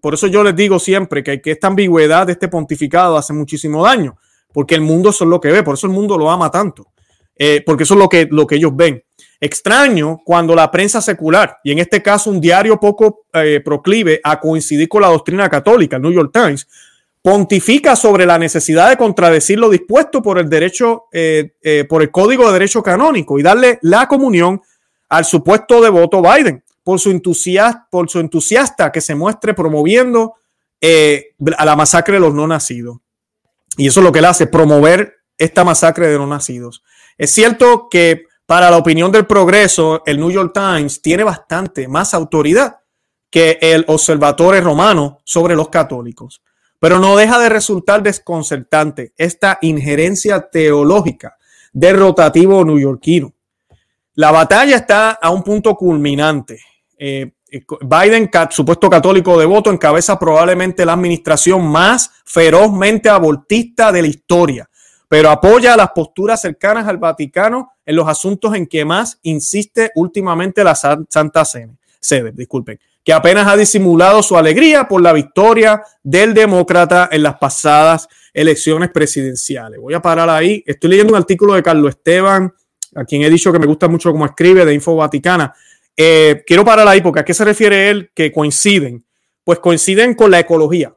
por 0.00 0.14
eso 0.14 0.28
yo 0.28 0.44
les 0.44 0.54
digo 0.54 0.78
siempre 0.78 1.24
que, 1.24 1.40
que 1.40 1.50
esta 1.50 1.66
ambigüedad 1.66 2.26
de 2.26 2.34
este 2.34 2.46
pontificado 2.46 3.16
hace 3.16 3.32
muchísimo 3.32 3.84
daño 3.84 4.16
porque 4.56 4.74
el 4.74 4.80
mundo 4.80 5.10
eso 5.10 5.24
es 5.24 5.28
lo 5.28 5.38
que 5.38 5.52
ve, 5.52 5.62
por 5.62 5.74
eso 5.74 5.86
el 5.86 5.92
mundo 5.92 6.16
lo 6.16 6.30
ama 6.30 6.50
tanto, 6.50 6.86
eh, 7.36 7.62
porque 7.66 7.82
eso 7.82 7.92
es 7.92 8.00
lo 8.00 8.08
que, 8.08 8.26
lo 8.30 8.46
que 8.46 8.54
ellos 8.54 8.74
ven. 8.74 9.04
Extraño 9.38 10.22
cuando 10.24 10.54
la 10.54 10.70
prensa 10.70 11.02
secular, 11.02 11.58
y 11.62 11.72
en 11.72 11.78
este 11.78 12.00
caso 12.02 12.30
un 12.30 12.40
diario 12.40 12.80
poco 12.80 13.26
eh, 13.34 13.60
proclive 13.62 14.18
a 14.24 14.40
coincidir 14.40 14.88
con 14.88 15.02
la 15.02 15.08
doctrina 15.08 15.46
católica, 15.50 15.96
el 15.96 16.02
New 16.02 16.10
York 16.10 16.30
Times, 16.32 16.66
pontifica 17.26 17.96
sobre 17.96 18.24
la 18.24 18.38
necesidad 18.38 18.88
de 18.88 18.96
contradecir 18.96 19.58
lo 19.58 19.68
dispuesto 19.68 20.22
por 20.22 20.38
el 20.38 20.48
derecho, 20.48 21.06
eh, 21.10 21.84
por 21.88 22.00
el 22.02 22.12
Código 22.12 22.46
de 22.46 22.52
Derecho 22.52 22.84
Canónico 22.84 23.36
y 23.36 23.42
darle 23.42 23.80
la 23.82 24.06
comunión 24.06 24.62
al 25.08 25.24
supuesto 25.24 25.80
devoto 25.80 26.22
Biden 26.22 26.62
por 26.84 27.00
su, 27.00 27.10
entusiasta, 27.10 27.88
por 27.90 28.08
su 28.08 28.20
entusiasta 28.20 28.92
que 28.92 29.00
se 29.00 29.16
muestre 29.16 29.54
promoviendo 29.54 30.34
a 31.58 31.64
la 31.64 31.74
masacre 31.74 32.14
de 32.14 32.20
los 32.20 32.32
no 32.32 32.46
nacidos. 32.46 32.98
Y 33.76 33.88
eso 33.88 33.98
es 33.98 34.04
lo 34.04 34.12
que 34.12 34.20
él 34.20 34.24
hace, 34.24 34.46
promover 34.46 35.16
esta 35.36 35.64
masacre 35.64 36.06
de 36.06 36.18
no 36.18 36.28
nacidos. 36.28 36.84
Es 37.18 37.32
cierto 37.32 37.88
que 37.90 38.26
para 38.46 38.70
la 38.70 38.76
opinión 38.76 39.10
del 39.10 39.26
progreso, 39.26 40.04
el 40.06 40.20
New 40.20 40.30
York 40.30 40.52
Times 40.54 41.02
tiene 41.02 41.24
bastante 41.24 41.88
más 41.88 42.14
autoridad 42.14 42.82
que 43.28 43.58
el 43.60 43.84
Observatorio 43.88 44.60
Romano 44.60 45.18
sobre 45.24 45.56
los 45.56 45.70
católicos. 45.70 46.40
Pero 46.78 46.98
no 46.98 47.16
deja 47.16 47.38
de 47.38 47.48
resultar 47.48 48.02
desconcertante 48.02 49.12
esta 49.16 49.58
injerencia 49.62 50.48
teológica 50.50 51.36
del 51.72 51.98
rotativo 51.98 52.64
neoyorquino. 52.64 53.32
La 54.14 54.30
batalla 54.30 54.76
está 54.76 55.10
a 55.10 55.30
un 55.30 55.42
punto 55.42 55.74
culminante. 55.74 56.58
Eh, 56.98 57.32
eh, 57.50 57.64
Biden, 57.82 58.30
supuesto 58.50 58.90
católico 58.90 59.38
devoto, 59.38 59.70
encabeza 59.70 60.18
probablemente 60.18 60.84
la 60.84 60.94
administración 60.94 61.66
más 61.66 62.10
ferozmente 62.24 63.08
abortista 63.08 63.92
de 63.92 64.02
la 64.02 64.08
historia, 64.08 64.68
pero 65.08 65.30
apoya 65.30 65.76
las 65.76 65.90
posturas 65.90 66.40
cercanas 66.40 66.88
al 66.88 66.98
Vaticano 66.98 67.72
en 67.84 67.96
los 67.96 68.08
asuntos 68.08 68.54
en 68.54 68.66
que 68.66 68.84
más 68.84 69.18
insiste 69.22 69.92
últimamente 69.94 70.64
la 70.64 70.74
Santa 70.74 71.44
Sede, 71.44 72.32
disculpen, 72.32 72.80
que 73.06 73.14
apenas 73.14 73.46
ha 73.46 73.56
disimulado 73.56 74.22
su 74.22 74.36
alegría 74.36 74.86
por 74.86 75.00
la 75.00 75.14
victoria 75.14 75.82
del 76.02 76.34
demócrata 76.34 77.08
en 77.10 77.22
las 77.22 77.38
pasadas 77.38 78.08
elecciones 78.34 78.90
presidenciales. 78.90 79.80
Voy 79.80 79.94
a 79.94 80.02
parar 80.02 80.28
ahí. 80.28 80.62
Estoy 80.66 80.90
leyendo 80.90 81.14
un 81.14 81.18
artículo 81.18 81.54
de 81.54 81.62
Carlos 81.62 81.90
Esteban, 81.90 82.52
a 82.94 83.04
quien 83.04 83.22
he 83.22 83.30
dicho 83.30 83.50
que 83.50 83.58
me 83.58 83.66
gusta 83.66 83.88
mucho 83.88 84.12
cómo 84.12 84.26
escribe, 84.26 84.66
de 84.66 84.74
Info 84.74 84.94
Vaticana 84.96 85.54
eh, 85.96 86.42
quiero 86.46 86.64
parar 86.64 86.86
ahí 86.86 87.00
porque 87.00 87.20
a 87.20 87.24
qué 87.24 87.32
se 87.32 87.44
refiere 87.44 87.88
él 87.88 88.10
que 88.14 88.30
coinciden. 88.30 89.04
Pues 89.44 89.60
coinciden 89.60 90.14
con 90.14 90.32
la 90.32 90.40
ecología, 90.40 90.92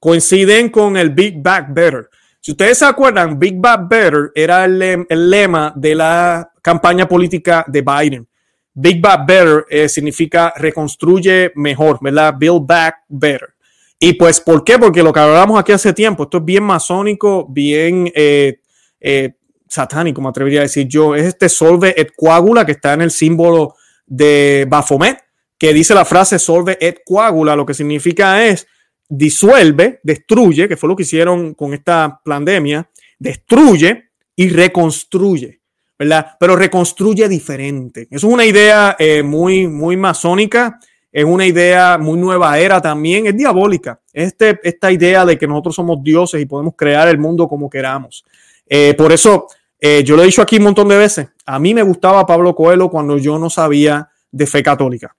coinciden 0.00 0.68
con 0.68 0.96
el 0.96 1.10
Big 1.10 1.40
Back 1.40 1.68
Better. 1.70 2.10
Si 2.40 2.50
ustedes 2.50 2.78
se 2.78 2.84
acuerdan, 2.84 3.38
Big 3.38 3.54
Back 3.56 3.88
Better 3.88 4.32
era 4.34 4.64
el, 4.64 5.06
lema 5.08 5.72
de 5.76 5.94
la 5.94 6.50
campaña 6.60 7.06
política 7.06 7.64
de 7.68 7.82
Biden. 7.82 8.28
Big 8.80 9.00
Back 9.00 9.26
Better 9.26 9.66
eh, 9.68 9.88
significa 9.88 10.52
reconstruye 10.56 11.52
mejor, 11.56 11.98
¿verdad? 12.00 12.34
Build 12.38 12.66
Back 12.66 12.98
Better. 13.08 13.54
Y 13.98 14.12
pues, 14.12 14.40
¿por 14.40 14.62
qué? 14.62 14.78
Porque 14.78 15.02
lo 15.02 15.12
que 15.12 15.18
hablamos 15.18 15.58
aquí 15.58 15.72
hace 15.72 15.92
tiempo, 15.92 16.22
esto 16.22 16.38
es 16.38 16.44
bien 16.44 16.62
masónico, 16.62 17.46
bien 17.48 18.12
eh, 18.14 18.60
satánico, 19.66 20.20
me 20.20 20.28
atrevería 20.28 20.60
a 20.60 20.62
decir 20.62 20.86
yo, 20.86 21.16
es 21.16 21.26
este 21.26 21.48
solve 21.48 21.92
et 21.96 22.12
coagula 22.16 22.64
que 22.64 22.72
está 22.72 22.94
en 22.94 23.02
el 23.02 23.10
símbolo 23.10 23.74
de 24.06 24.66
Baphomet, 24.68 25.18
que 25.58 25.72
dice 25.72 25.92
la 25.94 26.04
frase 26.04 26.38
solve 26.38 26.78
et 26.80 27.00
coagula, 27.04 27.56
lo 27.56 27.66
que 27.66 27.74
significa 27.74 28.44
es 28.46 28.66
disuelve, 29.08 30.00
destruye, 30.02 30.68
que 30.68 30.76
fue 30.76 30.88
lo 30.88 30.94
que 30.94 31.02
hicieron 31.02 31.54
con 31.54 31.74
esta 31.74 32.20
pandemia, 32.24 32.88
destruye 33.18 34.10
y 34.36 34.50
reconstruye, 34.50 35.60
Pero 35.98 36.56
reconstruye 36.56 37.28
diferente. 37.28 38.02
Eso 38.10 38.28
es 38.28 38.32
una 38.32 38.44
idea 38.44 38.94
eh, 38.98 39.22
muy, 39.22 39.66
muy 39.66 39.96
masónica, 39.96 40.78
es 41.10 41.24
una 41.24 41.44
idea 41.44 41.98
muy 41.98 42.18
nueva 42.18 42.58
era 42.58 42.80
también, 42.80 43.26
es 43.26 43.36
diabólica. 43.36 44.00
Este, 44.12 44.60
esta 44.62 44.92
idea 44.92 45.26
de 45.26 45.36
que 45.36 45.46
nosotros 45.48 45.74
somos 45.74 46.02
dioses 46.02 46.40
y 46.40 46.46
podemos 46.46 46.74
crear 46.76 47.08
el 47.08 47.18
mundo 47.18 47.48
como 47.48 47.68
queramos. 47.68 48.24
Eh, 48.66 48.94
por 48.96 49.12
eso 49.12 49.48
eh, 49.80 50.02
yo 50.04 50.16
lo 50.16 50.22
he 50.22 50.26
dicho 50.26 50.42
aquí 50.42 50.56
un 50.56 50.64
montón 50.64 50.88
de 50.88 50.96
veces. 50.96 51.28
A 51.46 51.58
mí 51.58 51.74
me 51.74 51.82
gustaba 51.82 52.26
Pablo 52.26 52.54
Coelho 52.54 52.88
cuando 52.90 53.18
yo 53.18 53.38
no 53.38 53.50
sabía 53.50 54.08
de 54.30 54.46
fe 54.46 54.62
católica. 54.62 55.16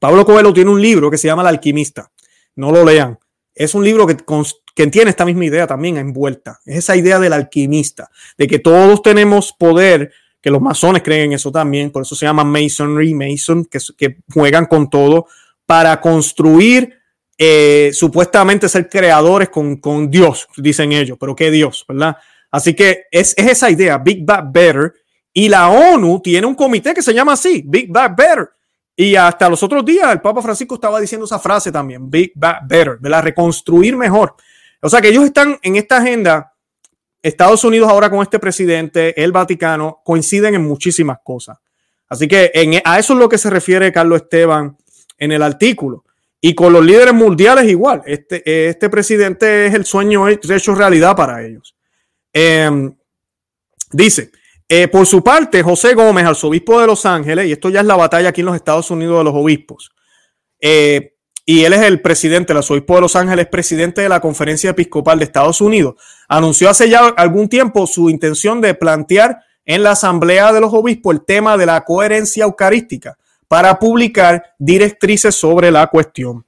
Pablo 0.00 0.24
Coelho 0.24 0.52
tiene 0.52 0.70
un 0.70 0.82
libro 0.82 1.10
que 1.10 1.18
se 1.18 1.28
llama 1.28 1.42
El 1.42 1.48
alquimista. 1.48 2.10
No 2.56 2.72
lo 2.72 2.84
lean. 2.84 3.18
Es 3.54 3.74
un 3.74 3.84
libro 3.84 4.06
que, 4.06 4.16
que 4.74 4.86
tiene 4.86 5.10
esta 5.10 5.24
misma 5.24 5.44
idea 5.44 5.66
también 5.66 5.96
envuelta. 5.96 6.60
Es 6.64 6.78
esa 6.78 6.96
idea 6.96 7.18
del 7.18 7.32
alquimista, 7.32 8.10
de 8.38 8.46
que 8.46 8.58
todos 8.58 9.02
tenemos 9.02 9.52
poder, 9.52 10.12
que 10.40 10.50
los 10.50 10.60
masones 10.60 11.02
creen 11.02 11.26
en 11.26 11.32
eso 11.34 11.52
también, 11.52 11.90
por 11.90 12.02
eso 12.02 12.14
se 12.14 12.26
llama 12.26 12.44
Masonry, 12.44 13.14
Mason, 13.14 13.64
que, 13.66 14.16
juegan 14.32 14.66
con 14.66 14.90
todo 14.90 15.26
para 15.66 16.00
construir, 16.00 16.98
eh, 17.38 17.90
supuestamente 17.92 18.68
ser 18.68 18.88
creadores 18.88 19.48
con, 19.48 19.76
con 19.76 20.10
Dios, 20.10 20.48
dicen 20.56 20.92
ellos, 20.92 21.16
pero 21.20 21.34
¿qué 21.34 21.50
Dios? 21.50 21.84
¿Verdad? 21.88 22.16
Así 22.52 22.74
que 22.74 23.06
es, 23.10 23.34
esa 23.36 23.70
idea, 23.70 23.98
Big 23.98 24.24
Bad 24.24 24.52
Better. 24.52 24.92
Y 25.32 25.48
la 25.48 25.70
ONU 25.70 26.20
tiene 26.20 26.46
un 26.46 26.54
comité 26.54 26.92
que 26.92 27.02
se 27.02 27.14
llama 27.14 27.32
así, 27.32 27.64
Big 27.66 27.90
Bad 27.90 28.14
Better. 28.14 28.50
Y 28.94 29.16
hasta 29.16 29.48
los 29.48 29.62
otros 29.62 29.84
días 29.84 30.12
el 30.12 30.20
Papa 30.20 30.42
Francisco 30.42 30.74
estaba 30.74 31.00
diciendo 31.00 31.24
esa 31.24 31.38
frase 31.38 31.72
también, 31.72 32.10
Big 32.10 32.32
Bad 32.34 32.62
Better, 32.66 32.98
de 32.98 33.08
la 33.08 33.20
reconstruir 33.20 33.96
mejor. 33.96 34.34
O 34.80 34.88
sea 34.88 35.00
que 35.00 35.08
ellos 35.08 35.24
están 35.24 35.58
en 35.62 35.76
esta 35.76 35.98
agenda, 35.98 36.54
Estados 37.22 37.64
Unidos 37.64 37.88
ahora 37.88 38.10
con 38.10 38.20
este 38.20 38.38
presidente, 38.38 39.22
el 39.22 39.32
Vaticano, 39.32 40.00
coinciden 40.04 40.54
en 40.54 40.64
muchísimas 40.64 41.18
cosas. 41.22 41.58
Así 42.08 42.28
que 42.28 42.50
en, 42.52 42.82
a 42.84 42.98
eso 42.98 43.14
es 43.14 43.18
lo 43.18 43.28
que 43.28 43.38
se 43.38 43.48
refiere 43.48 43.92
Carlos 43.92 44.22
Esteban 44.22 44.76
en 45.16 45.32
el 45.32 45.42
artículo. 45.42 46.04
Y 46.40 46.54
con 46.54 46.72
los 46.72 46.84
líderes 46.84 47.14
mundiales 47.14 47.70
igual. 47.70 48.02
Este, 48.04 48.68
este 48.68 48.90
presidente 48.90 49.66
es 49.66 49.74
el 49.74 49.84
sueño 49.84 50.28
hecho 50.28 50.74
realidad 50.74 51.14
para 51.14 51.42
ellos. 51.42 51.76
Em, 52.32 52.94
dice, 53.92 54.32
eh, 54.74 54.88
por 54.88 55.04
su 55.06 55.22
parte, 55.22 55.62
José 55.62 55.92
Gómez, 55.92 56.24
arzobispo 56.24 56.80
de 56.80 56.86
Los 56.86 57.04
Ángeles, 57.04 57.46
y 57.46 57.52
esto 57.52 57.68
ya 57.68 57.80
es 57.80 57.86
la 57.86 57.94
batalla 57.94 58.30
aquí 58.30 58.40
en 58.40 58.46
los 58.46 58.56
Estados 58.56 58.90
Unidos 58.90 59.18
de 59.18 59.24
los 59.24 59.34
obispos, 59.34 59.92
eh, 60.58 61.12
y 61.44 61.64
él 61.64 61.74
es 61.74 61.82
el 61.82 62.00
presidente, 62.00 62.54
el 62.54 62.56
arzobispo 62.56 62.94
de 62.94 63.02
Los 63.02 63.14
Ángeles, 63.14 63.48
presidente 63.48 64.00
de 64.00 64.08
la 64.08 64.20
Conferencia 64.20 64.70
Episcopal 64.70 65.18
de 65.18 65.26
Estados 65.26 65.60
Unidos, 65.60 65.96
anunció 66.26 66.70
hace 66.70 66.88
ya 66.88 67.08
algún 67.08 67.50
tiempo 67.50 67.86
su 67.86 68.08
intención 68.08 68.62
de 68.62 68.72
plantear 68.72 69.40
en 69.66 69.82
la 69.82 69.90
Asamblea 69.90 70.54
de 70.54 70.62
los 70.62 70.72
Obispos 70.72 71.16
el 71.16 71.24
tema 71.26 71.58
de 71.58 71.66
la 71.66 71.84
coherencia 71.84 72.44
eucarística 72.44 73.18
para 73.48 73.78
publicar 73.78 74.54
directrices 74.58 75.34
sobre 75.34 75.70
la 75.70 75.88
cuestión. 75.88 76.46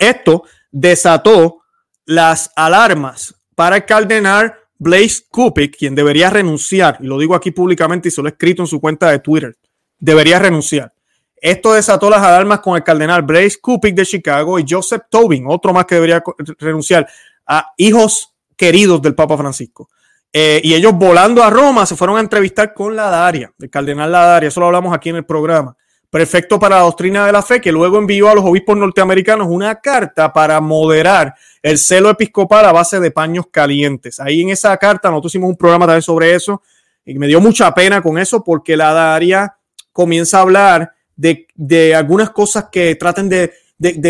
Esto 0.00 0.42
desató 0.72 1.60
las 2.04 2.50
alarmas 2.56 3.36
para 3.54 3.76
el 3.76 3.84
cardenal 3.84 4.56
Blaise 4.78 5.26
Kupik, 5.28 5.76
quien 5.76 5.94
debería 5.94 6.30
renunciar, 6.30 6.98
y 7.00 7.06
lo 7.06 7.18
digo 7.18 7.34
aquí 7.34 7.50
públicamente 7.50 8.08
y 8.08 8.10
se 8.10 8.22
lo 8.22 8.28
he 8.28 8.30
escrito 8.30 8.62
en 8.62 8.68
su 8.68 8.80
cuenta 8.80 9.10
de 9.10 9.18
Twitter, 9.18 9.56
debería 9.98 10.38
renunciar. 10.38 10.92
Esto 11.40 11.72
desató 11.72 12.10
las 12.10 12.22
alarmas 12.22 12.60
con 12.60 12.76
el 12.76 12.82
cardenal 12.82 13.22
Blaise 13.22 13.58
Kupik 13.58 13.94
de 13.94 14.06
Chicago 14.06 14.58
y 14.58 14.64
Joseph 14.68 15.02
Tobin, 15.10 15.44
otro 15.48 15.72
más 15.72 15.84
que 15.84 15.96
debería 15.96 16.22
renunciar, 16.58 17.08
a 17.46 17.72
hijos 17.76 18.34
queridos 18.56 19.00
del 19.02 19.14
Papa 19.14 19.36
Francisco. 19.36 19.88
Eh, 20.32 20.60
y 20.62 20.74
ellos 20.74 20.92
volando 20.94 21.42
a 21.42 21.50
Roma 21.50 21.86
se 21.86 21.96
fueron 21.96 22.18
a 22.18 22.20
entrevistar 22.20 22.74
con 22.74 22.94
la 22.94 23.08
Daria, 23.08 23.52
el 23.58 23.70
cardenal 23.70 24.12
la 24.12 24.26
Daria, 24.26 24.48
eso 24.48 24.60
lo 24.60 24.66
hablamos 24.66 24.94
aquí 24.94 25.08
en 25.08 25.16
el 25.16 25.24
programa 25.24 25.77
prefecto 26.10 26.58
para 26.58 26.76
la 26.76 26.82
doctrina 26.82 27.26
de 27.26 27.32
la 27.32 27.42
fe, 27.42 27.60
que 27.60 27.72
luego 27.72 27.98
envió 27.98 28.28
a 28.28 28.34
los 28.34 28.44
obispos 28.44 28.76
norteamericanos 28.76 29.48
una 29.50 29.76
carta 29.76 30.32
para 30.32 30.60
moderar 30.60 31.34
el 31.62 31.78
celo 31.78 32.10
episcopal 32.10 32.64
a 32.64 32.72
base 32.72 32.98
de 33.00 33.10
paños 33.10 33.46
calientes. 33.50 34.20
Ahí 34.20 34.40
en 34.40 34.50
esa 34.50 34.76
carta 34.76 35.10
nosotros 35.10 35.32
hicimos 35.32 35.50
un 35.50 35.56
programa 35.56 35.86
también 35.86 36.02
sobre 36.02 36.34
eso 36.34 36.62
y 37.04 37.18
me 37.18 37.26
dio 37.26 37.40
mucha 37.40 37.72
pena 37.74 38.00
con 38.02 38.18
eso 38.18 38.42
porque 38.42 38.76
la 38.76 38.92
Daria 38.92 39.54
comienza 39.92 40.38
a 40.38 40.42
hablar 40.42 40.92
de, 41.16 41.94
algunas 41.94 42.30
cosas 42.30 42.66
que 42.70 42.94
traten 42.94 43.28
de, 43.28 43.52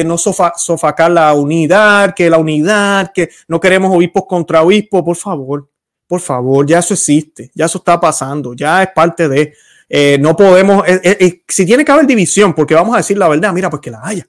no 0.04 0.18
sofacar 0.18 1.10
la 1.10 1.32
unidad, 1.32 2.14
que 2.14 2.30
la 2.30 2.38
unidad, 2.38 3.12
que 3.12 3.30
no 3.48 3.58
queremos 3.58 3.94
obispos 3.94 4.24
contra 4.26 4.62
obispos, 4.62 5.02
por 5.02 5.16
favor. 5.16 5.68
Por 6.06 6.20
favor, 6.20 6.66
ya 6.66 6.78
eso 6.78 6.94
existe, 6.94 7.50
ya 7.54 7.66
eso 7.66 7.78
está 7.78 8.00
pasando, 8.00 8.54
ya 8.54 8.82
es 8.82 8.90
parte 8.94 9.28
de... 9.28 9.54
Eh, 9.88 10.18
no 10.20 10.36
podemos, 10.36 10.86
eh, 10.86 11.00
eh, 11.02 11.42
si 11.48 11.64
tiene 11.64 11.84
que 11.84 11.92
haber 11.92 12.06
división, 12.06 12.54
porque 12.54 12.74
vamos 12.74 12.94
a 12.94 12.98
decir 12.98 13.16
la 13.16 13.28
verdad, 13.28 13.52
mira, 13.52 13.70
pues 13.70 13.80
que 13.80 13.90
la 13.90 14.00
haya, 14.02 14.28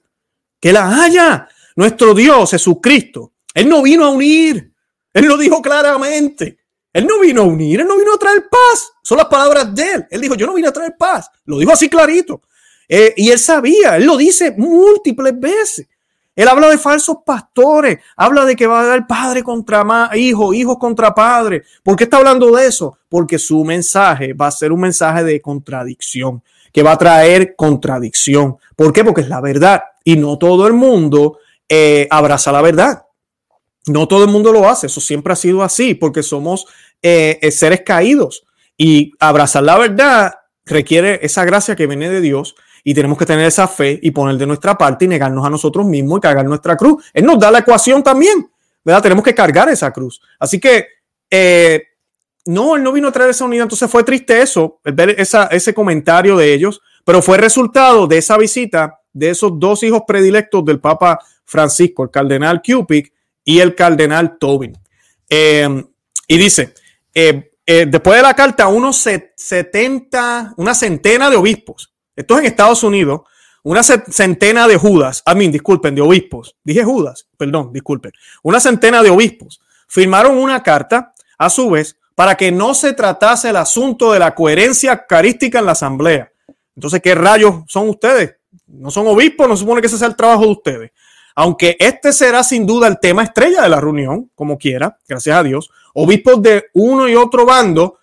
que 0.58 0.72
la 0.72 1.02
haya. 1.02 1.48
Nuestro 1.76 2.14
Dios, 2.14 2.50
Jesucristo, 2.50 3.34
Él 3.54 3.68
no 3.68 3.82
vino 3.82 4.04
a 4.04 4.10
unir, 4.10 4.72
Él 5.12 5.26
lo 5.26 5.36
dijo 5.36 5.60
claramente. 5.60 6.58
Él 6.92 7.06
no 7.06 7.20
vino 7.20 7.42
a 7.42 7.44
unir, 7.44 7.80
Él 7.80 7.86
no 7.86 7.96
vino 7.96 8.14
a 8.14 8.18
traer 8.18 8.48
paz. 8.50 8.90
Son 9.02 9.16
las 9.16 9.28
palabras 9.28 9.72
de 9.72 9.92
Él. 9.92 10.06
Él 10.10 10.20
dijo, 10.22 10.34
yo 10.34 10.46
no 10.46 10.54
vine 10.54 10.66
a 10.66 10.72
traer 10.72 10.96
paz. 10.98 11.30
Lo 11.44 11.58
dijo 11.58 11.70
así 11.70 11.88
clarito. 11.88 12.42
y 12.88 13.30
Él 13.30 13.38
sabía, 13.38 13.96
Él 13.96 14.06
lo 14.06 14.16
dice 14.16 14.52
múltiples 14.56 15.38
veces. 15.38 15.86
Él 16.36 16.48
habla 16.48 16.68
de 16.68 16.78
falsos 16.78 17.18
pastores, 17.24 17.98
habla 18.16 18.44
de 18.44 18.56
que 18.56 18.66
va 18.66 18.80
a 18.80 18.86
dar 18.86 19.06
padre 19.06 19.42
contra 19.42 20.10
hijo, 20.14 20.54
hijos 20.54 20.78
contra 20.78 21.14
padre. 21.14 21.64
¿Por 21.82 21.96
qué 21.96 22.04
está 22.04 22.18
hablando 22.18 22.54
de 22.54 22.66
eso? 22.66 22.98
Porque 23.08 23.38
su 23.38 23.64
mensaje 23.64 24.32
va 24.32 24.46
a 24.46 24.52
ser 24.52 24.72
un 24.72 24.80
mensaje 24.80 25.24
de 25.24 25.40
contradicción, 25.40 26.42
que 26.72 26.82
va 26.82 26.92
a 26.92 26.98
traer 26.98 27.54
contradicción. 27.56 28.56
¿Por 28.76 28.92
qué? 28.92 29.04
Porque 29.04 29.22
es 29.22 29.28
la 29.28 29.40
verdad 29.40 29.82
y 30.04 30.16
no 30.16 30.38
todo 30.38 30.66
el 30.66 30.72
mundo 30.72 31.38
eh, 31.68 32.06
abraza 32.10 32.52
la 32.52 32.62
verdad. 32.62 33.04
No 33.86 34.06
todo 34.06 34.24
el 34.24 34.30
mundo 34.30 34.52
lo 34.52 34.68
hace, 34.68 34.86
eso 34.86 35.00
siempre 35.00 35.32
ha 35.32 35.36
sido 35.36 35.62
así, 35.62 35.94
porque 35.94 36.22
somos 36.22 36.66
eh, 37.02 37.38
eh, 37.40 37.50
seres 37.50 37.82
caídos 37.84 38.44
y 38.76 39.12
abrazar 39.18 39.62
la 39.62 39.78
verdad 39.78 40.34
requiere 40.64 41.18
esa 41.22 41.44
gracia 41.44 41.76
que 41.76 41.86
viene 41.86 42.08
de 42.08 42.20
Dios 42.20 42.54
y 42.84 42.94
tenemos 42.94 43.18
que 43.18 43.26
tener 43.26 43.46
esa 43.46 43.68
fe 43.68 43.98
y 44.02 44.10
poner 44.10 44.36
de 44.36 44.46
nuestra 44.46 44.76
parte 44.76 45.04
y 45.04 45.08
negarnos 45.08 45.44
a 45.44 45.50
nosotros 45.50 45.86
mismos 45.86 46.18
y 46.18 46.20
cargar 46.20 46.46
nuestra 46.46 46.76
cruz. 46.76 47.04
Él 47.12 47.24
nos 47.24 47.38
da 47.38 47.50
la 47.50 47.60
ecuación 47.60 48.02
también, 48.02 48.50
¿verdad? 48.84 49.02
Tenemos 49.02 49.24
que 49.24 49.34
cargar 49.34 49.68
esa 49.68 49.92
cruz. 49.92 50.20
Así 50.38 50.58
que, 50.58 50.86
eh, 51.30 51.82
no, 52.46 52.76
él 52.76 52.82
no 52.82 52.92
vino 52.92 53.08
a 53.08 53.12
traer 53.12 53.30
esa 53.30 53.44
unidad. 53.44 53.64
Entonces 53.64 53.90
fue 53.90 54.02
triste 54.02 54.40
eso, 54.40 54.80
ver 54.84 55.10
esa, 55.18 55.46
ese 55.46 55.74
comentario 55.74 56.36
de 56.36 56.52
ellos, 56.54 56.80
pero 57.04 57.22
fue 57.22 57.38
resultado 57.38 58.06
de 58.06 58.18
esa 58.18 58.36
visita 58.38 59.00
de 59.12 59.30
esos 59.30 59.52
dos 59.58 59.82
hijos 59.82 60.02
predilectos 60.06 60.64
del 60.64 60.80
Papa 60.80 61.18
Francisco, 61.44 62.04
el 62.04 62.10
cardenal 62.10 62.62
Cupid 62.62 63.06
y 63.44 63.58
el 63.58 63.74
cardenal 63.74 64.38
Tobin. 64.38 64.78
Eh, 65.28 65.84
y 66.26 66.38
dice, 66.38 66.74
eh, 67.12 67.50
después 67.66 68.16
de 68.16 68.22
la 68.22 68.34
carta, 68.34 68.68
unos 68.68 68.96
70, 68.96 70.54
una 70.56 70.74
centena 70.74 71.28
de 71.28 71.36
obispos 71.36 71.92
esto 72.16 72.34
es 72.34 72.40
en 72.40 72.46
Estados 72.46 72.82
Unidos. 72.82 73.22
Una 73.62 73.82
centena 73.82 74.66
de 74.66 74.76
Judas, 74.76 75.22
a 75.26 75.34
mí, 75.34 75.48
disculpen, 75.48 75.94
de 75.94 76.00
obispos. 76.00 76.56
Dije 76.64 76.82
Judas, 76.82 77.26
perdón, 77.36 77.72
disculpen. 77.72 78.12
Una 78.42 78.58
centena 78.58 79.02
de 79.02 79.10
obispos 79.10 79.60
firmaron 79.86 80.38
una 80.38 80.62
carta, 80.62 81.12
a 81.36 81.50
su 81.50 81.70
vez, 81.70 81.96
para 82.14 82.36
que 82.36 82.52
no 82.52 82.74
se 82.74 82.92
tratase 82.92 83.50
el 83.50 83.56
asunto 83.56 84.12
de 84.12 84.18
la 84.18 84.34
coherencia 84.34 85.06
carística 85.06 85.58
en 85.58 85.66
la 85.66 85.72
asamblea. 85.72 86.30
Entonces, 86.74 87.00
¿qué 87.02 87.14
rayos 87.14 87.64
son 87.66 87.88
ustedes? 87.88 88.36
No 88.66 88.90
son 88.90 89.06
obispos, 89.06 89.48
no 89.48 89.56
supone 89.56 89.80
que 89.80 89.86
ese 89.86 89.98
sea 89.98 90.08
el 90.08 90.16
trabajo 90.16 90.42
de 90.42 90.52
ustedes. 90.52 90.90
Aunque 91.34 91.76
este 91.78 92.12
será 92.12 92.44
sin 92.44 92.66
duda 92.66 92.88
el 92.88 92.98
tema 93.00 93.22
estrella 93.22 93.62
de 93.62 93.68
la 93.68 93.80
reunión, 93.80 94.30
como 94.34 94.58
quiera, 94.58 94.98
gracias 95.08 95.36
a 95.36 95.42
Dios, 95.42 95.70
obispos 95.94 96.42
de 96.42 96.66
uno 96.74 97.08
y 97.08 97.14
otro 97.14 97.46
bando 97.46 97.98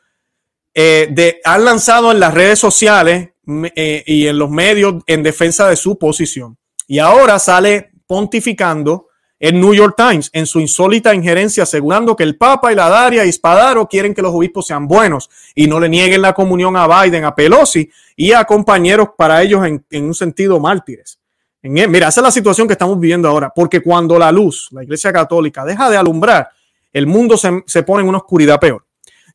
eh, 0.74 1.08
de, 1.12 1.40
han 1.44 1.66
lanzado 1.66 2.12
en 2.12 2.20
las 2.20 2.34
redes 2.34 2.60
sociales 2.60 3.30
eh, 3.76 4.04
y 4.06 4.28
en 4.28 4.38
los 4.38 4.50
medios 4.50 4.96
en 5.08 5.24
defensa 5.24 5.70
de 5.70 5.76
su 5.76 5.98
posición. 5.98 6.58
Y 6.88 7.00
ahora 7.00 7.40
sale 7.40 7.92
pontificando 8.06 9.08
el 9.40 9.60
New 9.60 9.74
York 9.74 9.94
Times 9.96 10.30
en 10.34 10.46
su 10.46 10.60
insólita 10.60 11.14
injerencia 11.14 11.64
asegurando 11.64 12.16
que 12.16 12.24
el 12.24 12.38
Papa 12.38 12.72
y 12.72 12.76
la 12.76 12.90
Daria 12.90 13.26
y 13.26 13.32
Spadaro 13.32 13.88
quieren 13.88 14.14
que 14.14 14.22
los 14.22 14.34
obispos 14.34 14.66
sean 14.66 14.88
buenos 14.88 15.30
y 15.54 15.68
no 15.68 15.80
le 15.80 15.90
nieguen 15.90 16.22
la 16.22 16.34
comunión 16.34 16.76
a 16.76 16.88
Biden, 16.88 17.24
a 17.24 17.36
Pelosi 17.36 17.90
y 18.16 18.32
a 18.32 18.46
compañeros 18.46 19.10
para 19.16 19.42
ellos 19.44 19.66
en, 19.66 20.06
un 20.06 20.16
sentido 20.16 20.60
mártires. 20.60 21.20
En, 21.62 21.78
e, 21.78 21.88
mira, 21.88 22.08
esa 22.08 22.22
es 22.22 22.24
la 22.24 22.32
situación 22.32 22.68
que 22.68 22.74
estamos 22.74 23.00
viviendo 23.00 23.28
ahora, 23.30 23.52
porque 23.56 23.82
cuando 23.82 24.18
la 24.18 24.32
luz, 24.32 24.70
la 24.72 24.84
Iglesia 24.84 25.14
Católica, 25.14 25.64
deja 25.64 25.90
de 25.90 25.98
alumbrar, 25.98 26.50
el 26.92 27.06
mundo 27.06 27.38
se, 27.38 27.64
se 27.68 27.84
pone 27.84 28.02
en 28.02 28.10
una 28.10 28.20
oscuridad 28.20 28.60
peor. 28.60 28.86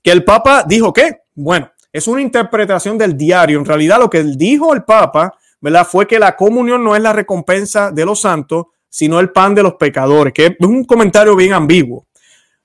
Que 0.03 0.11
el 0.11 0.25
Papa 0.25 0.65
dijo 0.67 0.93
que, 0.93 1.23
bueno, 1.35 1.71
es 1.93 2.07
una 2.07 2.23
interpretación 2.23 2.97
del 2.97 3.17
diario. 3.17 3.59
En 3.59 3.65
realidad 3.65 3.99
lo 3.99 4.09
que 4.09 4.23
dijo 4.23 4.73
el 4.75 4.85
Papa, 4.85 5.35
¿verdad? 5.61 5.87
Fue 5.87 6.07
que 6.07 6.19
la 6.19 6.35
comunión 6.37 6.83
no 6.83 6.97
es 6.97 7.03
la 7.03 7.13
recompensa 7.13 7.91
de 7.91 8.05
los 8.05 8.21
santos, 8.21 8.67
sino 8.89 9.21
el 9.21 9.31
pan 9.31 9.55
de 9.55 9.63
los 9.63 9.75
pecadores, 9.75 10.33
que 10.33 10.47
es 10.47 10.57
un 10.61 10.85
comentario 10.85 11.37
bien 11.37 11.53
ambiguo. 11.53 12.07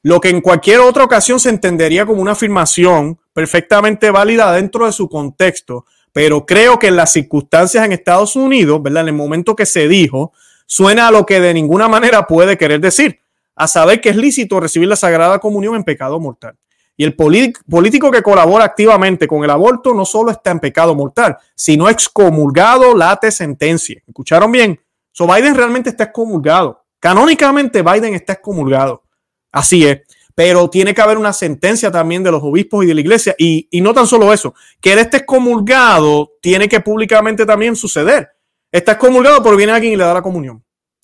Lo 0.04 0.22
que 0.22 0.30
en 0.30 0.42
cualquier 0.42 0.80
otra 0.80 1.04
ocasión 1.04 1.40
se 1.40 1.50
entendería 1.50 2.06
como 2.06 2.22
una 2.22 2.32
afirmación 2.32 3.20
perfectamente 3.34 4.10
válida 4.12 4.52
dentro 4.54 4.86
de 4.86 4.92
su 4.92 5.10
contexto, 5.10 5.86
pero 6.12 6.46
creo 6.46 6.80
que 6.80 6.88
en 6.88 6.96
las 6.96 7.12
circunstancias 7.12 7.86
en 7.86 7.92
Estados 7.92 8.36
Unidos, 8.36 8.82
¿verdad? 8.82 9.04
En 9.04 9.10
el 9.10 9.14
momento 9.14 9.56
que 9.56 9.66
se 9.66 9.88
dijo, 9.88 10.34
suena 10.66 11.08
a 11.08 11.12
lo 11.12 11.26
que 11.26 11.40
de 11.40 11.54
ninguna 11.54 11.88
manera 11.88 12.26
puede 12.26 12.58
querer 12.58 12.80
decir, 12.80 13.20
a 13.56 13.68
saber 13.68 14.02
que 14.02 14.10
es 14.10 14.16
lícito 14.16 14.60
recibir 14.60 14.88
la 14.88 14.96
Sagrada 14.96 15.40
Comunión 15.40 15.76
en 15.76 15.84
pecado 15.84 16.20
mortal. 16.20 16.56
Y 17.00 17.04
el 17.04 17.16
político 17.16 18.10
que 18.10 18.24
colabora 18.24 18.66
activamente 18.66 19.28
con 19.28 19.44
el 19.44 19.52
aborto 19.52 19.94
no 19.94 20.04
solo 20.04 20.32
está 20.32 20.50
en 20.50 20.60
pecado 20.60 20.96
mortal, 20.96 21.38
sino 21.54 21.88
excomulgado, 21.88 22.96
late 22.96 23.32
sentencia. 23.32 24.02
¿Escucharon 24.08 24.52
bien? 24.52 24.82
So 25.12 25.28
Biden 25.28 25.54
realmente 25.54 25.92
está 25.92 26.06
excomulgado. 26.06 26.84
Canónicamente 27.00 27.84
Biden 27.84 28.16
está 28.16 28.34
excomulgado. 28.34 29.04
Así 29.52 29.86
es. 29.86 30.02
Pero 30.34 30.70
tiene 30.72 30.96
que 30.96 31.02
haber 31.02 31.20
una 31.20 31.34
sentencia 31.34 31.92
también 31.92 32.24
de 32.24 32.32
los 32.32 32.42
obispos 32.44 32.84
y 32.84 32.88
de 32.88 32.96
la 32.96 33.02
iglesia. 33.02 33.36
Y, 33.38 33.70
no 33.82 33.94
tan 33.94 34.08
solo 34.08 34.34
eso, 34.34 34.56
que 34.82 34.94
él 34.94 35.00
esté 35.00 35.18
excomulgado 35.18 36.32
tiene 36.42 36.68
que 36.68 36.80
públicamente 36.80 37.46
también 37.46 37.76
suceder. 37.76 38.30
Está 38.72 38.94
excomulgado, 38.94 39.42
pero 39.44 39.56
viene 39.56 39.72
alguien 39.72 39.94
y 39.94 39.98
le 39.98 40.04
da 40.04 40.16
la 40.16 40.22
comunión. 40.24 40.64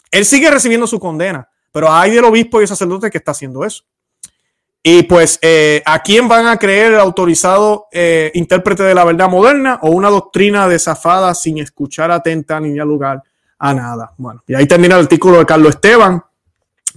Él 0.09 0.25
sigue 0.25 0.49
recibiendo 0.49 0.85
su 0.85 0.99
condena, 0.99 1.49
pero 1.71 1.91
hay 1.91 2.11
del 2.11 2.25
obispo 2.25 2.59
y 2.59 2.63
el 2.63 2.67
sacerdote 2.67 3.09
que 3.09 3.17
está 3.17 3.31
haciendo 3.31 3.63
eso. 3.63 3.83
Y 4.85 5.03
pues, 5.03 5.39
eh, 5.41 5.81
¿a 5.85 6.03
quién 6.03 6.27
van 6.27 6.45
a 6.45 6.57
creer 6.57 6.91
el 6.91 6.99
autorizado 6.99 7.87
eh, 7.89 8.31
intérprete 8.33 8.83
de 8.83 8.93
la 8.93 9.05
verdad 9.05 9.29
moderna 9.29 9.79
o 9.81 9.89
una 9.91 10.09
doctrina 10.09 10.67
desafada 10.67 11.33
sin 11.33 11.59
escuchar 11.59 12.11
atenta 12.11 12.59
ni 12.59 12.75
dar 12.75 12.85
lugar 12.85 13.23
a 13.57 13.73
nada? 13.73 14.13
Bueno, 14.17 14.43
y 14.45 14.53
ahí 14.53 14.67
termina 14.67 14.95
el 14.95 15.03
artículo 15.03 15.39
de 15.39 15.45
Carlos 15.45 15.75
Esteban. 15.75 16.21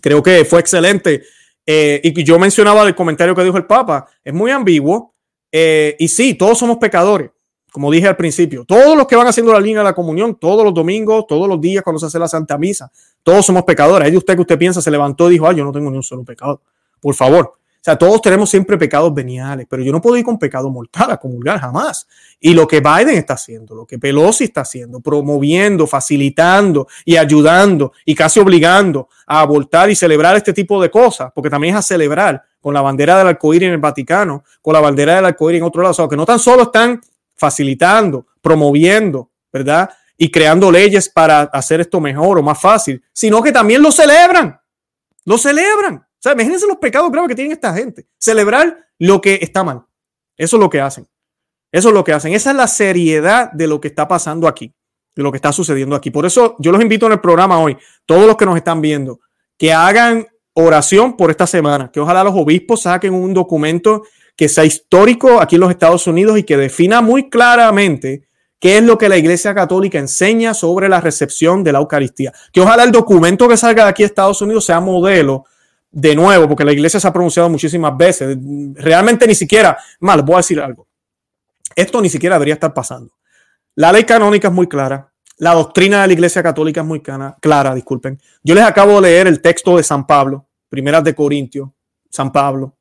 Creo 0.01 0.21
que 0.21 0.45
fue 0.45 0.59
excelente. 0.59 1.23
Eh, 1.65 2.01
y 2.03 2.25
yo 2.25 2.41
mencionaba 2.41 2.83
el 2.83 2.97
comentario 2.97 3.37
que 3.37 3.45
dijo 3.45 3.57
el 3.57 3.67
Papa. 3.67 4.09
Es 4.25 4.35
muy 4.35 4.51
ambiguo. 4.51 5.15
y 5.53 6.09
sí, 6.09 6.35
todos 6.35 6.59
somos 6.59 6.79
pecadores, 6.79 7.31
como 7.71 7.93
dije 7.93 8.09
al 8.09 8.17
principio. 8.17 8.65
Todos 8.65 8.97
los 8.97 9.07
que 9.07 9.15
van 9.15 9.29
haciendo 9.29 9.53
la 9.53 9.61
línea 9.61 9.79
de 9.79 9.85
la 9.85 9.95
comunión, 9.95 10.35
todos 10.35 10.65
los 10.65 10.75
domingos, 10.75 11.25
todos 11.29 11.49
los 11.49 11.61
días 11.61 11.85
cuando 11.85 12.01
se 12.01 12.07
hace 12.07 12.19
la 12.19 12.27
Santa 12.27 12.59
Misa, 12.59 12.91
todos 13.23 13.47
somos 13.47 13.63
pecadores. 13.63 14.07
Hay 14.07 14.11
de 14.11 14.19
usted 14.19 14.35
que 14.35 14.41
usted 14.41 14.59
piensa, 14.59 14.83
se 14.83 14.91
levantó 14.91 15.29
y 15.29 15.35
dijo, 15.35 15.47
ah, 15.47 15.53
yo 15.53 15.65
no 15.65 15.71
tengo 15.71 15.89
ni 15.89 15.99
un 15.99 16.03
solo 16.03 16.25
pecado. 16.25 16.61
Por 17.01 17.15
favor, 17.15 17.55
sea, 17.87 17.97
todos 17.97 18.21
tenemos 18.21 18.51
siempre 18.51 18.77
pecados 18.77 19.15
veniales, 19.15 19.65
pero 19.71 19.81
yo 19.81 19.93
no 19.93 20.01
puedo 20.01 20.17
ir 20.17 20.25
con 20.25 20.41
pecado 20.41 20.69
mortal 20.71 21.09
a 21.13 21.19
comulgar 21.19 21.61
jamás. 21.61 22.09
Y 22.41 22.53
lo 22.53 22.67
que 22.67 22.81
Biden 22.81 23.17
está 23.17 23.35
haciendo, 23.35 23.77
lo 23.77 23.87
que 23.87 23.97
Pelosi 23.97 24.45
está 24.45 24.63
haciendo, 24.63 24.99
promoviendo, 24.99 25.87
facilitando 25.87 26.89
y 27.05 27.17
ayudando 27.17 27.93
y 28.05 28.17
casi 28.17 28.41
obligando 28.41 29.09
a 29.25 29.41
abortar 29.41 29.89
y 29.89 29.95
celebrar 29.95 30.35
este 30.35 30.53
tipo 30.53 30.83
de 30.83 30.91
cosas, 30.91 31.31
porque 31.33 31.49
también 31.49 31.75
es 31.75 31.79
a 31.79 31.83
celebrar 31.83 32.43
con 32.61 32.75
la 32.75 32.81
bandera 32.81 33.19
del 33.19 33.29
arcoíris 33.29 33.69
en 33.69 33.75
el 33.75 33.79
Vaticano, 33.79 34.43
con 34.61 34.75
la 34.75 34.81
bandera 34.81 35.15
del 35.15 35.27
arcoíris 35.27 35.61
en 35.61 35.67
otro 35.67 35.83
lado, 35.83 35.93
o 35.93 35.95
sea, 35.95 36.09
que 36.09 36.17
no 36.17 36.27
tan 36.27 36.41
solo 36.41 36.65
están 36.65 37.01
facilitando, 37.37 38.27
promoviendo, 38.43 39.31
¿verdad? 39.53 39.89
Y 40.17 40.29
creando 40.29 40.73
leyes 40.73 41.09
para 41.09 41.43
hacer 41.43 41.83
esto 41.83 42.01
mejor 42.01 42.41
o 42.41 42.43
más 42.43 42.61
fácil, 42.61 43.01
sino 43.13 43.41
que 43.41 43.53
también 43.53 43.81
lo 43.81 43.93
celebran, 43.93 44.61
lo 45.25 45.39
celebran 45.39 46.06
sea, 46.21 46.33
imagínense 46.33 46.67
los 46.67 46.79
pecados 46.79 47.11
graves 47.11 47.29
que 47.29 47.35
tienen 47.35 47.53
esta 47.53 47.73
gente. 47.75 48.07
Celebrar 48.19 48.87
lo 48.99 49.21
que 49.21 49.39
está 49.41 49.65
mal. 49.65 49.85
Eso 50.37 50.57
es 50.57 50.61
lo 50.61 50.71
que 50.71 50.81
hacen. 50.81 51.07
Eso 51.73 51.89
es 51.89 51.95
lo 51.95 52.05
que 52.05 52.13
hacen. 52.13 52.33
Esa 52.33 52.51
es 52.51 52.57
la 52.57 52.67
seriedad 52.67 53.51
de 53.53 53.67
lo 53.67 53.81
que 53.81 53.89
está 53.89 54.09
pasando 54.09 54.49
aquí, 54.49 54.75
de 55.15 55.23
lo 55.23 55.33
que 55.33 55.37
está 55.37 55.53
sucediendo 55.53 55.97
aquí. 55.97 56.11
Por 56.11 56.27
eso 56.27 56.57
yo 56.59 56.73
los 56.73 56.81
invito 56.81 57.07
en 57.07 57.13
el 57.13 57.21
programa 57.21 57.59
hoy, 57.59 57.77
todos 58.05 58.27
los 58.27 58.37
que 58.37 58.47
nos 58.47 58.57
están 58.57 58.81
viendo, 58.81 59.21
que 59.59 59.73
hagan 59.73 60.27
oración 60.55 61.17
por 61.17 61.31
esta 61.31 61.47
semana, 61.47 61.91
que 61.93 62.01
ojalá 62.01 62.25
los 62.25 62.35
obispos 62.35 62.83
saquen 62.83 63.13
un 63.13 63.35
documento 63.35 64.05
que 64.37 64.49
sea 64.49 64.65
histórico 64.65 65.41
aquí 65.41 65.57
en 65.57 65.63
los 65.63 65.71
Estados 65.71 66.07
Unidos 66.07 66.39
y 66.39 66.45
que 66.45 66.57
defina 66.57 67.01
muy 67.01 67.29
claramente 67.29 68.29
qué 68.59 68.79
es 68.79 68.85
lo 68.85 68.99
que 68.99 69.09
la 69.09 69.17
Iglesia 69.17 69.55
Católica 69.55 69.99
enseña 69.99 70.55
sobre 70.55 70.89
la 70.89 71.01
recepción 71.01 71.65
de 71.65 71.73
la 71.73 71.79
Eucaristía. 71.79 72.33
Que 72.53 72.61
ojalá 72.61 72.85
el 72.85 72.93
documento 72.93 73.49
que 73.49 73.57
salga 73.57 73.85
de 73.85 73.91
aquí 73.91 74.03
a 74.03 74.07
Estados 74.07 74.41
Unidos 74.43 74.65
sea 74.65 74.81
modelo 74.81 75.45
de 75.91 76.15
nuevo, 76.15 76.49
porque 76.49 76.65
la 76.65 76.73
iglesia 76.73 77.01
se 77.01 77.09
ha 77.09 77.13
pronunciado 77.13 77.49
muchísimas 77.49 77.97
veces, 77.97 78.37
realmente 78.75 79.27
ni 79.27 79.35
siquiera, 79.35 79.79
mal, 80.01 80.23
voy 80.23 80.35
a 80.35 80.39
decir 80.39 80.61
algo, 80.61 80.87
esto 81.75 82.01
ni 82.01 82.09
siquiera 82.09 82.37
debería 82.37 82.55
estar 82.55 82.73
pasando. 82.75 83.13
La 83.75 83.93
ley 83.93 84.05
canónica 84.05 84.49
es 84.49 84.55
muy 84.55 84.67
clara, 84.67 85.11
la 85.39 85.55
doctrina 85.55 86.01
de 86.01 86.07
la 86.07 86.13
iglesia 86.13 86.43
católica 86.43 86.81
es 86.81 86.87
muy 86.87 87.03
clara, 87.03 87.75
disculpen. 87.75 88.19
Yo 88.43 88.55
les 88.55 88.65
acabo 88.65 89.01
de 89.01 89.11
leer 89.11 89.27
el 89.27 89.43
texto 89.43 89.77
de 89.77 89.83
San 89.83 90.07
Pablo, 90.07 90.47
primeras 90.69 91.05
de 91.05 91.15
Corintios, 91.15 91.69
San 92.11 92.33
Pablo, 92.33 92.77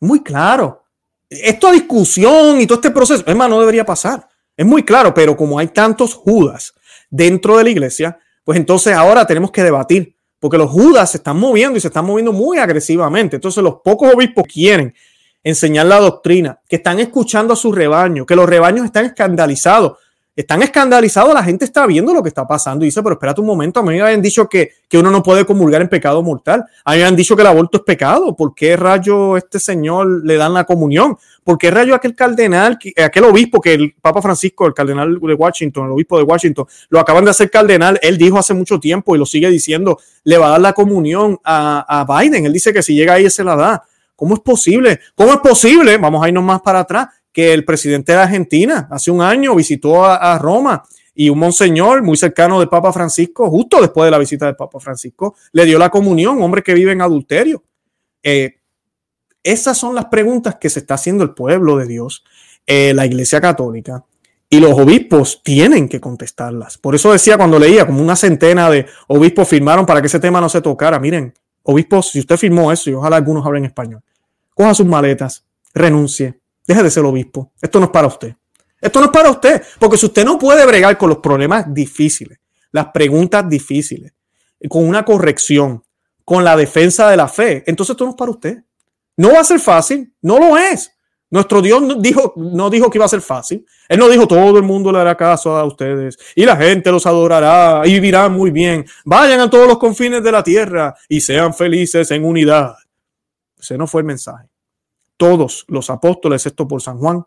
Muy 0.00 0.22
claro. 0.22 0.84
Esta 1.28 1.70
discusión 1.70 2.60
y 2.60 2.66
todo 2.66 2.76
este 2.76 2.90
proceso, 2.90 3.22
es 3.26 3.36
más, 3.36 3.50
no 3.50 3.60
debería 3.60 3.84
pasar. 3.84 4.26
Es 4.56 4.64
muy 4.64 4.82
claro, 4.82 5.12
pero 5.12 5.36
como 5.36 5.58
hay 5.58 5.68
tantos 5.68 6.14
Judas 6.14 6.74
dentro 7.10 7.58
de 7.58 7.64
la 7.64 7.70
iglesia, 7.70 8.18
pues 8.42 8.58
entonces 8.58 8.94
ahora 8.94 9.26
tenemos 9.26 9.50
que 9.50 9.62
debatir, 9.62 10.16
porque 10.40 10.58
los 10.58 10.70
Judas 10.70 11.12
se 11.12 11.18
están 11.18 11.38
moviendo 11.38 11.76
y 11.76 11.80
se 11.80 11.88
están 11.88 12.06
moviendo 12.06 12.32
muy 12.32 12.58
agresivamente. 12.58 13.36
Entonces 13.36 13.62
los 13.62 13.76
pocos 13.84 14.12
obispos 14.12 14.44
quieren 14.52 14.92
enseñar 15.44 15.86
la 15.86 16.00
doctrina, 16.00 16.58
que 16.68 16.76
están 16.76 16.98
escuchando 16.98 17.52
a 17.52 17.56
su 17.56 17.70
rebaño, 17.70 18.26
que 18.26 18.34
los 18.34 18.48
rebaños 18.48 18.86
están 18.86 19.04
escandalizados 19.04 19.98
están 20.40 20.62
escandalizados, 20.62 21.32
la 21.34 21.42
gente 21.42 21.64
está 21.64 21.86
viendo 21.86 22.12
lo 22.12 22.22
que 22.22 22.28
está 22.28 22.46
pasando 22.46 22.84
y 22.84 22.88
dice, 22.88 23.02
pero 23.02 23.14
espérate 23.14 23.40
un 23.40 23.46
momento, 23.46 23.80
a 23.80 23.82
mí 23.82 23.90
me 23.90 24.02
habían 24.02 24.22
dicho 24.22 24.48
que, 24.48 24.72
uno 24.92 25.10
no 25.10 25.22
puede 25.22 25.44
comulgar 25.44 25.80
en 25.82 25.88
pecado 25.88 26.22
mortal, 26.22 26.64
a 26.84 26.90
mí 26.92 26.98
me 26.98 27.04
habían 27.04 27.16
dicho 27.16 27.36
que 27.36 27.42
el 27.42 27.48
aborto 27.48 27.78
es 27.78 27.84
pecado, 27.84 28.36
¿por 28.36 28.54
qué 28.54 28.76
rayo 28.76 29.36
este 29.36 29.58
señor 29.58 30.24
le 30.24 30.36
dan 30.36 30.52
la 30.52 30.64
comunión? 30.64 31.16
¿Por 31.44 31.58
qué 31.58 31.70
rayo 31.70 31.94
aquel 31.94 32.14
cardenal, 32.14 32.78
aquel 33.02 33.24
obispo 33.24 33.60
que 33.60 33.74
el 33.74 33.94
Papa 34.00 34.20
Francisco, 34.20 34.66
el 34.66 34.74
cardenal 34.74 35.18
de 35.20 35.34
Washington, 35.34 35.86
el 35.86 35.92
obispo 35.92 36.18
de 36.18 36.24
Washington, 36.24 36.66
lo 36.90 37.00
acaban 37.00 37.24
de 37.24 37.30
hacer 37.30 37.50
cardenal, 37.50 37.98
él 38.02 38.18
dijo 38.18 38.38
hace 38.38 38.52
mucho 38.54 38.78
tiempo 38.78 39.14
y 39.14 39.18
lo 39.18 39.26
sigue 39.26 39.48
diciendo, 39.48 39.98
le 40.24 40.38
va 40.38 40.48
a 40.48 40.50
dar 40.50 40.60
la 40.60 40.72
comunión 40.72 41.38
a, 41.44 42.00
a 42.00 42.20
Biden, 42.20 42.46
él 42.46 42.52
dice 42.52 42.72
que 42.72 42.82
si 42.82 42.94
llega 42.94 43.14
ahí 43.14 43.28
se 43.30 43.44
la 43.44 43.56
da. 43.56 43.82
¿Cómo 44.16 44.34
es 44.34 44.40
posible? 44.40 45.00
¿Cómo 45.14 45.32
es 45.32 45.38
posible? 45.38 45.96
Vamos 45.96 46.22
a 46.22 46.28
irnos 46.28 46.44
más 46.44 46.60
para 46.60 46.80
atrás 46.80 47.08
que 47.32 47.52
el 47.52 47.64
presidente 47.64 48.12
de 48.12 48.18
Argentina 48.18 48.88
hace 48.90 49.10
un 49.10 49.22
año 49.22 49.54
visitó 49.54 50.04
a, 50.04 50.38
Roma 50.38 50.82
y 51.14 51.30
un 51.30 51.38
monseñor 51.38 52.02
muy 52.02 52.16
cercano 52.16 52.58
del 52.58 52.68
Papa 52.68 52.92
Francisco, 52.92 53.48
justo 53.50 53.80
después 53.80 54.06
de 54.06 54.10
la 54.10 54.18
visita 54.18 54.46
del 54.46 54.56
Papa 54.56 54.80
Francisco, 54.80 55.36
le 55.52 55.64
dio 55.64 55.78
la 55.78 55.90
comunión, 55.90 56.42
hombre 56.42 56.62
que 56.62 56.74
vive 56.74 56.92
en 56.92 57.02
adulterio. 57.02 57.62
Eh, 58.22 58.56
esas 59.42 59.78
son 59.78 59.94
las 59.94 60.06
preguntas 60.06 60.56
que 60.56 60.68
se 60.68 60.80
está 60.80 60.94
haciendo 60.94 61.24
el 61.24 61.34
pueblo 61.34 61.76
de 61.76 61.86
Dios, 61.86 62.24
eh, 62.66 62.92
la 62.94 63.06
Iglesia 63.06 63.40
Católica, 63.40 64.04
y 64.48 64.58
los 64.58 64.72
obispos 64.72 65.42
tienen 65.44 65.88
que 65.88 66.00
contestarlas. 66.00 66.76
Por 66.76 66.94
eso 66.94 67.12
decía 67.12 67.36
cuando 67.36 67.58
leía, 67.58 67.86
como 67.86 68.02
una 68.02 68.16
centena 68.16 68.68
de 68.68 68.86
obispos 69.06 69.48
firmaron 69.48 69.86
para 69.86 70.00
que 70.00 70.08
ese 70.08 70.18
tema 70.18 70.40
no 70.40 70.48
se 70.48 70.60
tocara. 70.60 70.98
Miren, 70.98 71.32
obispos, 71.62 72.10
si 72.10 72.18
usted 72.18 72.36
firmó 72.36 72.72
eso, 72.72 72.90
y 72.90 72.94
ojalá 72.94 73.16
algunos 73.16 73.46
hablen 73.46 73.64
español, 73.64 74.02
coja 74.54 74.74
sus 74.74 74.86
maletas, 74.86 75.44
renuncie, 75.72 76.39
Deje 76.70 76.84
de 76.84 76.90
ser 76.92 77.04
obispo. 77.04 77.50
Esto 77.60 77.80
no 77.80 77.86
es 77.86 77.90
para 77.90 78.06
usted. 78.06 78.32
Esto 78.80 79.00
no 79.00 79.06
es 79.06 79.10
para 79.10 79.28
usted. 79.28 79.60
Porque 79.80 79.98
si 79.98 80.06
usted 80.06 80.24
no 80.24 80.38
puede 80.38 80.64
bregar 80.64 80.96
con 80.96 81.08
los 81.08 81.18
problemas 81.18 81.64
difíciles, 81.74 82.38
las 82.70 82.92
preguntas 82.92 83.48
difíciles, 83.48 84.12
con 84.68 84.86
una 84.86 85.04
corrección, 85.04 85.82
con 86.24 86.44
la 86.44 86.56
defensa 86.56 87.10
de 87.10 87.16
la 87.16 87.26
fe, 87.26 87.64
entonces 87.66 87.94
esto 87.94 88.04
no 88.04 88.10
es 88.10 88.16
para 88.16 88.30
usted. 88.30 88.58
No 89.16 89.32
va 89.32 89.40
a 89.40 89.44
ser 89.44 89.58
fácil. 89.58 90.14
No 90.22 90.38
lo 90.38 90.56
es. 90.56 90.92
Nuestro 91.28 91.60
Dios 91.60 91.82
no 91.82 91.96
dijo, 91.96 92.34
no 92.36 92.70
dijo 92.70 92.88
que 92.88 92.98
iba 92.98 93.04
a 93.06 93.08
ser 93.08 93.20
fácil. 93.20 93.66
Él 93.88 93.98
no 93.98 94.08
dijo 94.08 94.28
todo 94.28 94.56
el 94.56 94.62
mundo 94.62 94.92
le 94.92 95.00
hará 95.00 95.16
caso 95.16 95.56
a 95.56 95.64
ustedes 95.64 96.18
y 96.36 96.44
la 96.44 96.56
gente 96.56 96.92
los 96.92 97.04
adorará 97.04 97.82
y 97.84 97.94
vivirán 97.94 98.32
muy 98.32 98.52
bien. 98.52 98.86
Vayan 99.04 99.40
a 99.40 99.50
todos 99.50 99.66
los 99.66 99.78
confines 99.78 100.22
de 100.22 100.30
la 100.30 100.44
tierra 100.44 100.94
y 101.08 101.20
sean 101.20 101.52
felices 101.52 102.12
en 102.12 102.24
unidad. 102.24 102.76
Ese 103.58 103.76
no 103.76 103.88
fue 103.88 104.02
el 104.02 104.06
mensaje 104.06 104.49
todos 105.20 105.66
los 105.68 105.90
apóstoles, 105.90 106.40
excepto 106.40 106.66
por 106.66 106.80
San 106.80 106.96
Juan, 106.96 107.26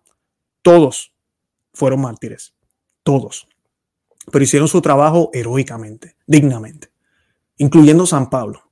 todos 0.64 1.14
fueron 1.76 2.02
mártires, 2.02 2.56
todos. 3.04 3.48
Pero 4.32 4.44
hicieron 4.44 4.68
su 4.68 4.82
trabajo 4.82 5.30
heroicamente, 5.32 6.18
dignamente, 6.26 6.90
incluyendo 7.58 8.08
San 8.08 8.32
Pablo. 8.32 8.64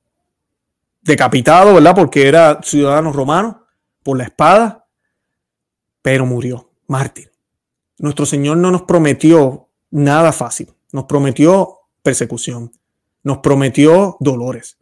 Decapitado, 1.02 1.72
¿verdad? 1.74 1.94
Porque 1.94 2.26
era 2.26 2.60
ciudadano 2.64 3.12
romano 3.12 3.64
por 4.02 4.18
la 4.18 4.24
espada, 4.24 4.88
pero 6.02 6.26
murió, 6.26 6.72
mártir. 6.88 7.30
Nuestro 7.98 8.26
Señor 8.26 8.56
no 8.56 8.72
nos 8.72 8.82
prometió 8.82 9.68
nada 9.92 10.32
fácil, 10.32 10.74
nos 10.90 11.04
prometió 11.04 11.78
persecución, 12.02 12.72
nos 13.22 13.38
prometió 13.38 14.16
dolores. 14.18 14.78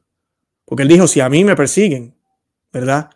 Porque 0.64 0.84
Él 0.84 0.88
dijo, 0.88 1.06
si 1.06 1.20
a 1.20 1.28
mí 1.28 1.44
me 1.44 1.56
persiguen, 1.56 2.16
¿verdad? 2.72 3.10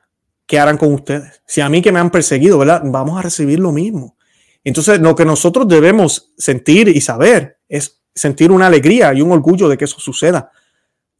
¿Qué 0.46 0.58
harán 0.58 0.78
con 0.78 0.92
ustedes? 0.92 1.42
Si 1.46 1.60
a 1.60 1.68
mí 1.68 1.82
que 1.82 1.92
me 1.92 2.00
han 2.00 2.10
perseguido, 2.10 2.58
¿verdad? 2.58 2.82
Vamos 2.84 3.18
a 3.18 3.22
recibir 3.22 3.58
lo 3.58 3.72
mismo. 3.72 4.16
Entonces, 4.62 5.00
lo 5.00 5.14
que 5.14 5.24
nosotros 5.24 5.68
debemos 5.68 6.32
sentir 6.36 6.88
y 6.88 7.00
saber 7.00 7.58
es 7.68 8.02
sentir 8.14 8.50
una 8.50 8.66
alegría 8.66 9.12
y 9.12 9.20
un 9.20 9.32
orgullo 9.32 9.68
de 9.68 9.76
que 9.76 9.84
eso 9.84 10.00
suceda, 10.00 10.50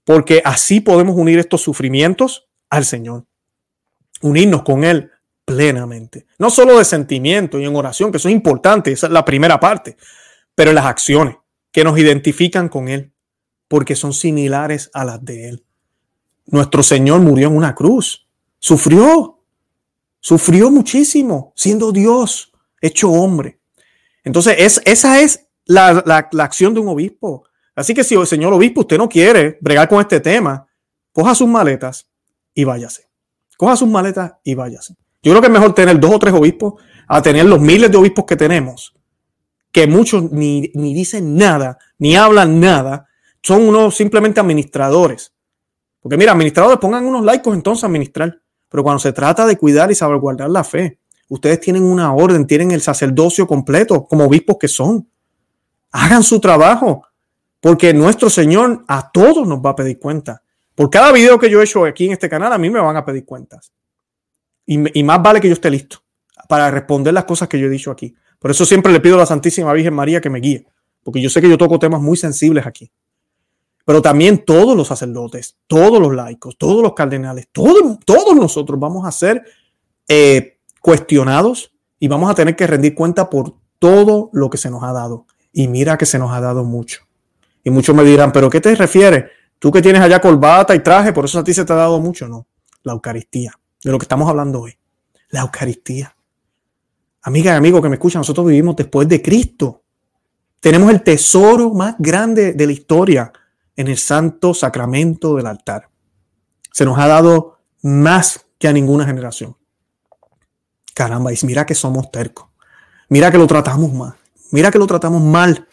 porque 0.04 0.40
así 0.44 0.80
podemos 0.80 1.16
unir 1.16 1.38
estos 1.38 1.60
sufrimientos 1.60 2.48
al 2.70 2.84
Señor, 2.84 3.26
unirnos 4.22 4.62
con 4.62 4.84
Él 4.84 5.10
plenamente, 5.44 6.26
no 6.38 6.48
solo 6.48 6.78
de 6.78 6.84
sentimiento 6.84 7.58
y 7.58 7.64
en 7.64 7.76
oración, 7.76 8.10
que 8.10 8.16
eso 8.16 8.28
es 8.28 8.34
importante, 8.34 8.92
esa 8.92 9.08
es 9.08 9.12
la 9.12 9.24
primera 9.24 9.60
parte, 9.60 9.96
pero 10.54 10.70
en 10.70 10.76
las 10.76 10.86
acciones 10.86 11.36
que 11.70 11.84
nos 11.84 11.98
identifican 11.98 12.68
con 12.68 12.88
Él, 12.88 13.12
porque 13.68 13.96
son 13.96 14.12
similares 14.12 14.90
a 14.94 15.04
las 15.04 15.22
de 15.24 15.48
Él. 15.48 15.64
Nuestro 16.46 16.82
Señor 16.82 17.20
murió 17.20 17.48
en 17.48 17.56
una 17.56 17.74
cruz 17.74 18.23
Sufrió, 18.66 19.42
sufrió 20.20 20.70
muchísimo, 20.70 21.52
siendo 21.54 21.92
Dios, 21.92 22.50
hecho 22.80 23.10
hombre. 23.10 23.60
Entonces, 24.24 24.54
es, 24.56 24.80
esa 24.86 25.20
es 25.20 25.48
la, 25.66 25.88
acción 26.38 26.72
de 26.72 26.80
un 26.80 26.88
obispo. 26.88 27.44
Así 27.74 27.92
que 27.92 28.02
si 28.02 28.14
el 28.14 28.26
señor 28.26 28.54
obispo 28.54 28.80
usted 28.80 28.96
no 28.96 29.06
quiere 29.06 29.58
bregar 29.60 29.86
con 29.86 30.00
este 30.00 30.18
tema, 30.18 30.66
coja 31.12 31.34
sus 31.34 31.46
maletas 31.46 32.08
y 32.54 32.64
váyase. 32.64 33.10
Coja 33.58 33.76
sus 33.76 33.86
maletas 33.86 34.32
y 34.42 34.54
váyase. 34.54 34.94
Yo 35.22 35.32
creo 35.32 35.42
que 35.42 35.48
es 35.48 35.52
mejor 35.52 35.74
tener 35.74 36.00
dos 36.00 36.12
o 36.12 36.18
tres 36.18 36.32
obispos 36.32 36.82
a 37.06 37.20
tener 37.20 37.44
los 37.44 37.60
miles 37.60 37.92
de 37.92 37.98
obispos 37.98 38.24
que 38.24 38.36
tenemos, 38.36 38.94
que 39.72 39.86
muchos 39.86 40.32
ni, 40.32 40.70
ni 40.72 40.94
dicen 40.94 41.36
nada, 41.36 41.76
ni 41.98 42.16
hablan 42.16 42.60
nada, 42.60 43.10
son 43.42 43.68
unos 43.68 43.94
simplemente 43.94 44.40
administradores. 44.40 45.34
Porque 46.00 46.16
mira, 46.16 46.32
administradores, 46.32 46.78
pongan 46.78 47.04
unos 47.04 47.26
laicos 47.26 47.54
entonces 47.54 47.84
a 47.84 47.88
administrar. 47.88 48.40
Pero 48.74 48.82
cuando 48.82 48.98
se 48.98 49.12
trata 49.12 49.46
de 49.46 49.56
cuidar 49.56 49.92
y 49.92 49.94
salvaguardar 49.94 50.50
la 50.50 50.64
fe, 50.64 50.98
ustedes 51.28 51.60
tienen 51.60 51.84
una 51.84 52.12
orden, 52.12 52.44
tienen 52.44 52.72
el 52.72 52.80
sacerdocio 52.80 53.46
completo 53.46 54.04
como 54.04 54.24
obispos 54.24 54.56
que 54.58 54.66
son. 54.66 55.08
Hagan 55.92 56.24
su 56.24 56.40
trabajo, 56.40 57.06
porque 57.60 57.94
nuestro 57.94 58.28
Señor 58.28 58.84
a 58.88 59.12
todos 59.12 59.46
nos 59.46 59.60
va 59.60 59.70
a 59.70 59.76
pedir 59.76 60.00
cuenta. 60.00 60.42
Por 60.74 60.90
cada 60.90 61.12
video 61.12 61.38
que 61.38 61.48
yo 61.48 61.60
he 61.60 61.64
hecho 61.64 61.84
aquí 61.84 62.06
en 62.06 62.14
este 62.14 62.28
canal, 62.28 62.52
a 62.52 62.58
mí 62.58 62.68
me 62.68 62.80
van 62.80 62.96
a 62.96 63.04
pedir 63.04 63.24
cuentas. 63.24 63.72
Y, 64.66 64.98
y 64.98 65.04
más 65.04 65.22
vale 65.22 65.40
que 65.40 65.46
yo 65.46 65.54
esté 65.54 65.70
listo 65.70 65.98
para 66.48 66.68
responder 66.68 67.14
las 67.14 67.26
cosas 67.26 67.48
que 67.48 67.60
yo 67.60 67.68
he 67.68 67.70
dicho 67.70 67.92
aquí. 67.92 68.12
Por 68.40 68.50
eso 68.50 68.64
siempre 68.64 68.92
le 68.92 68.98
pido 68.98 69.14
a 69.14 69.18
la 69.18 69.26
Santísima 69.26 69.72
Virgen 69.72 69.94
María 69.94 70.20
que 70.20 70.30
me 70.30 70.40
guíe, 70.40 70.66
porque 71.04 71.20
yo 71.20 71.30
sé 71.30 71.40
que 71.40 71.48
yo 71.48 71.56
toco 71.56 71.78
temas 71.78 72.00
muy 72.00 72.16
sensibles 72.16 72.66
aquí 72.66 72.90
pero 73.84 74.00
también 74.00 74.44
todos 74.44 74.76
los 74.76 74.88
sacerdotes, 74.88 75.56
todos 75.66 76.00
los 76.00 76.14
laicos, 76.14 76.56
todos 76.56 76.82
los 76.82 76.94
cardenales, 76.94 77.48
todos, 77.52 77.98
todos 78.04 78.34
nosotros 78.34 78.80
vamos 78.80 79.06
a 79.06 79.12
ser 79.12 79.44
eh, 80.08 80.58
cuestionados 80.80 81.72
y 81.98 82.08
vamos 82.08 82.30
a 82.30 82.34
tener 82.34 82.56
que 82.56 82.66
rendir 82.66 82.94
cuenta 82.94 83.28
por 83.28 83.54
todo 83.78 84.30
lo 84.32 84.48
que 84.48 84.56
se 84.56 84.70
nos 84.70 84.82
ha 84.82 84.92
dado. 84.92 85.26
Y 85.52 85.68
mira 85.68 85.98
que 85.98 86.06
se 86.06 86.18
nos 86.18 86.32
ha 86.32 86.40
dado 86.40 86.64
mucho. 86.64 87.02
Y 87.62 87.70
muchos 87.70 87.94
me 87.94 88.04
dirán, 88.04 88.32
¿pero 88.32 88.50
qué 88.50 88.60
te 88.60 88.74
refieres? 88.74 89.24
Tú 89.58 89.70
que 89.70 89.82
tienes 89.82 90.02
allá 90.02 90.20
corbata 90.20 90.74
y 90.74 90.80
traje, 90.80 91.12
por 91.12 91.26
eso 91.26 91.38
a 91.38 91.44
ti 91.44 91.54
se 91.54 91.64
te 91.64 91.72
ha 91.72 91.76
dado 91.76 92.00
mucho. 92.00 92.26
No, 92.26 92.46
la 92.82 92.92
Eucaristía, 92.92 93.52
de 93.82 93.90
lo 93.90 93.98
que 93.98 94.04
estamos 94.04 94.28
hablando 94.28 94.62
hoy. 94.62 94.76
La 95.28 95.42
Eucaristía. 95.42 96.14
Amiga 97.22 97.52
y 97.52 97.56
amigo 97.56 97.80
que 97.80 97.88
me 97.88 97.96
escuchan, 97.96 98.20
nosotros 98.20 98.46
vivimos 98.46 98.76
después 98.76 99.08
de 99.08 99.22
Cristo. 99.22 99.82
Tenemos 100.60 100.90
el 100.90 101.02
tesoro 101.02 101.70
más 101.70 101.96
grande 101.98 102.52
de 102.52 102.66
la 102.66 102.72
historia 102.72 103.32
en 103.76 103.88
el 103.88 103.98
santo 103.98 104.54
sacramento 104.54 105.36
del 105.36 105.46
altar. 105.46 105.88
Se 106.72 106.84
nos 106.84 106.98
ha 106.98 107.06
dado 107.06 107.58
más 107.82 108.46
que 108.58 108.68
a 108.68 108.72
ninguna 108.72 109.04
generación. 109.04 109.56
Caramba, 110.94 111.32
y 111.32 111.36
mira 111.42 111.66
que 111.66 111.74
somos 111.74 112.10
tercos. 112.10 112.46
Mira 113.08 113.30
que 113.30 113.38
lo 113.38 113.46
tratamos 113.46 113.92
mal. 113.92 114.14
Mira 114.50 114.70
que 114.70 114.78
lo 114.78 114.86
tratamos 114.86 115.22
mal. 115.22 115.66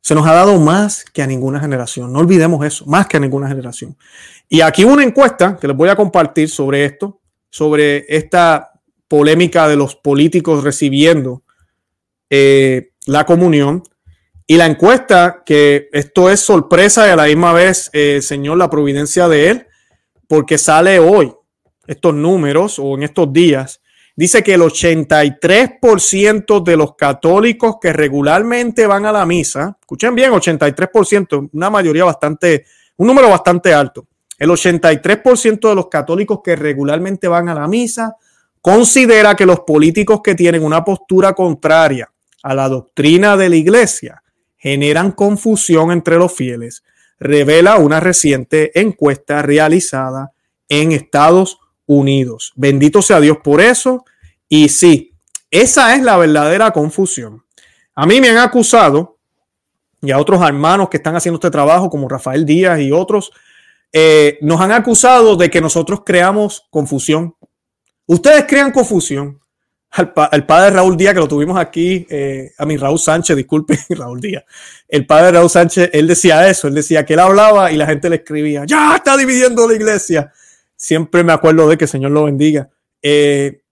Se 0.00 0.14
nos 0.14 0.26
ha 0.26 0.32
dado 0.32 0.58
más 0.60 1.04
que 1.04 1.22
a 1.22 1.26
ninguna 1.26 1.58
generación. 1.58 2.12
No 2.12 2.20
olvidemos 2.20 2.64
eso, 2.64 2.86
más 2.86 3.08
que 3.08 3.16
a 3.16 3.20
ninguna 3.20 3.48
generación. 3.48 3.96
Y 4.48 4.60
aquí 4.60 4.84
una 4.84 5.02
encuesta 5.02 5.56
que 5.56 5.66
les 5.66 5.76
voy 5.76 5.88
a 5.88 5.96
compartir 5.96 6.48
sobre 6.48 6.84
esto, 6.84 7.20
sobre 7.50 8.06
esta 8.08 8.72
polémica 9.08 9.66
de 9.66 9.76
los 9.76 9.96
políticos 9.96 10.62
recibiendo 10.62 11.42
eh, 12.30 12.92
la 13.06 13.26
comunión. 13.26 13.82
Y 14.48 14.56
la 14.56 14.66
encuesta, 14.66 15.42
que 15.44 15.88
esto 15.92 16.30
es 16.30 16.38
sorpresa 16.38 17.08
y 17.08 17.10
a 17.10 17.16
la 17.16 17.24
misma 17.24 17.52
vez, 17.52 17.90
eh, 17.92 18.20
Señor, 18.22 18.58
la 18.58 18.70
providencia 18.70 19.26
de 19.26 19.50
Él, 19.50 19.66
porque 20.28 20.56
sale 20.56 21.00
hoy 21.00 21.34
estos 21.88 22.14
números 22.14 22.78
o 22.78 22.94
en 22.94 23.02
estos 23.02 23.32
días, 23.32 23.80
dice 24.14 24.44
que 24.44 24.54
el 24.54 24.62
83% 24.62 26.62
de 26.62 26.76
los 26.76 26.94
católicos 26.94 27.78
que 27.80 27.92
regularmente 27.92 28.86
van 28.86 29.04
a 29.04 29.10
la 29.10 29.26
misa, 29.26 29.78
escuchen 29.80 30.14
bien, 30.14 30.30
83%, 30.30 31.50
una 31.52 31.68
mayoría 31.68 32.04
bastante, 32.04 32.66
un 32.96 33.08
número 33.08 33.28
bastante 33.28 33.74
alto, 33.74 34.06
el 34.38 34.50
83% 34.50 35.68
de 35.68 35.74
los 35.74 35.88
católicos 35.88 36.38
que 36.44 36.54
regularmente 36.54 37.26
van 37.26 37.48
a 37.48 37.54
la 37.54 37.66
misa 37.66 38.14
considera 38.60 39.34
que 39.34 39.46
los 39.46 39.60
políticos 39.60 40.20
que 40.22 40.36
tienen 40.36 40.62
una 40.62 40.84
postura 40.84 41.32
contraria 41.32 42.12
a 42.42 42.54
la 42.54 42.68
doctrina 42.68 43.36
de 43.36 43.48
la 43.48 43.56
iglesia 43.56 44.22
generan 44.66 45.12
confusión 45.12 45.92
entre 45.92 46.16
los 46.16 46.32
fieles, 46.32 46.82
revela 47.20 47.76
una 47.76 48.00
reciente 48.00 48.80
encuesta 48.80 49.40
realizada 49.40 50.32
en 50.68 50.90
Estados 50.90 51.60
Unidos. 51.86 52.52
Bendito 52.56 53.00
sea 53.00 53.20
Dios 53.20 53.38
por 53.44 53.60
eso. 53.60 54.04
Y 54.48 54.68
sí, 54.68 55.12
esa 55.52 55.94
es 55.94 56.02
la 56.02 56.16
verdadera 56.16 56.72
confusión. 56.72 57.44
A 57.94 58.06
mí 58.06 58.20
me 58.20 58.30
han 58.30 58.38
acusado 58.38 59.18
y 60.02 60.10
a 60.10 60.18
otros 60.18 60.42
hermanos 60.42 60.88
que 60.88 60.96
están 60.96 61.14
haciendo 61.14 61.36
este 61.36 61.52
trabajo, 61.52 61.88
como 61.88 62.08
Rafael 62.08 62.44
Díaz 62.44 62.80
y 62.80 62.90
otros, 62.90 63.30
eh, 63.92 64.36
nos 64.42 64.60
han 64.60 64.72
acusado 64.72 65.36
de 65.36 65.48
que 65.48 65.60
nosotros 65.60 66.00
creamos 66.04 66.66
confusión. 66.70 67.36
Ustedes 68.06 68.46
crean 68.48 68.72
confusión. 68.72 69.40
Al, 69.90 70.44
padre 70.44 70.70
Raúl 70.70 70.96
Díaz, 70.96 71.14
que 71.14 71.20
lo 71.20 71.28
tuvimos 71.28 71.58
aquí, 71.58 72.06
eh, 72.10 72.52
a 72.58 72.66
mi 72.66 72.76
Raúl 72.76 72.98
Sánchez, 72.98 73.36
disculpe, 73.36 73.78
Raúl 73.90 74.20
Díaz. 74.20 74.44
El 74.88 75.06
padre 75.06 75.32
Raúl 75.32 75.48
Sánchez, 75.48 75.90
él 75.92 76.06
decía 76.06 76.48
eso, 76.48 76.68
él 76.68 76.74
decía 76.74 77.04
que 77.06 77.14
él 77.14 77.20
hablaba 77.20 77.72
y 77.72 77.76
la 77.76 77.86
gente 77.86 78.10
le 78.10 78.16
escribía, 78.16 78.64
ya 78.66 78.96
está 78.96 79.16
dividiendo 79.16 79.66
la 79.66 79.74
iglesia. 79.74 80.32
Siempre 80.76 81.24
me 81.24 81.32
acuerdo 81.32 81.68
de 81.68 81.78
que 81.78 81.84
el 81.84 81.90
Señor 81.90 82.10
lo 82.10 82.24
bendiga. 82.24 82.68
Eh, 83.00 83.62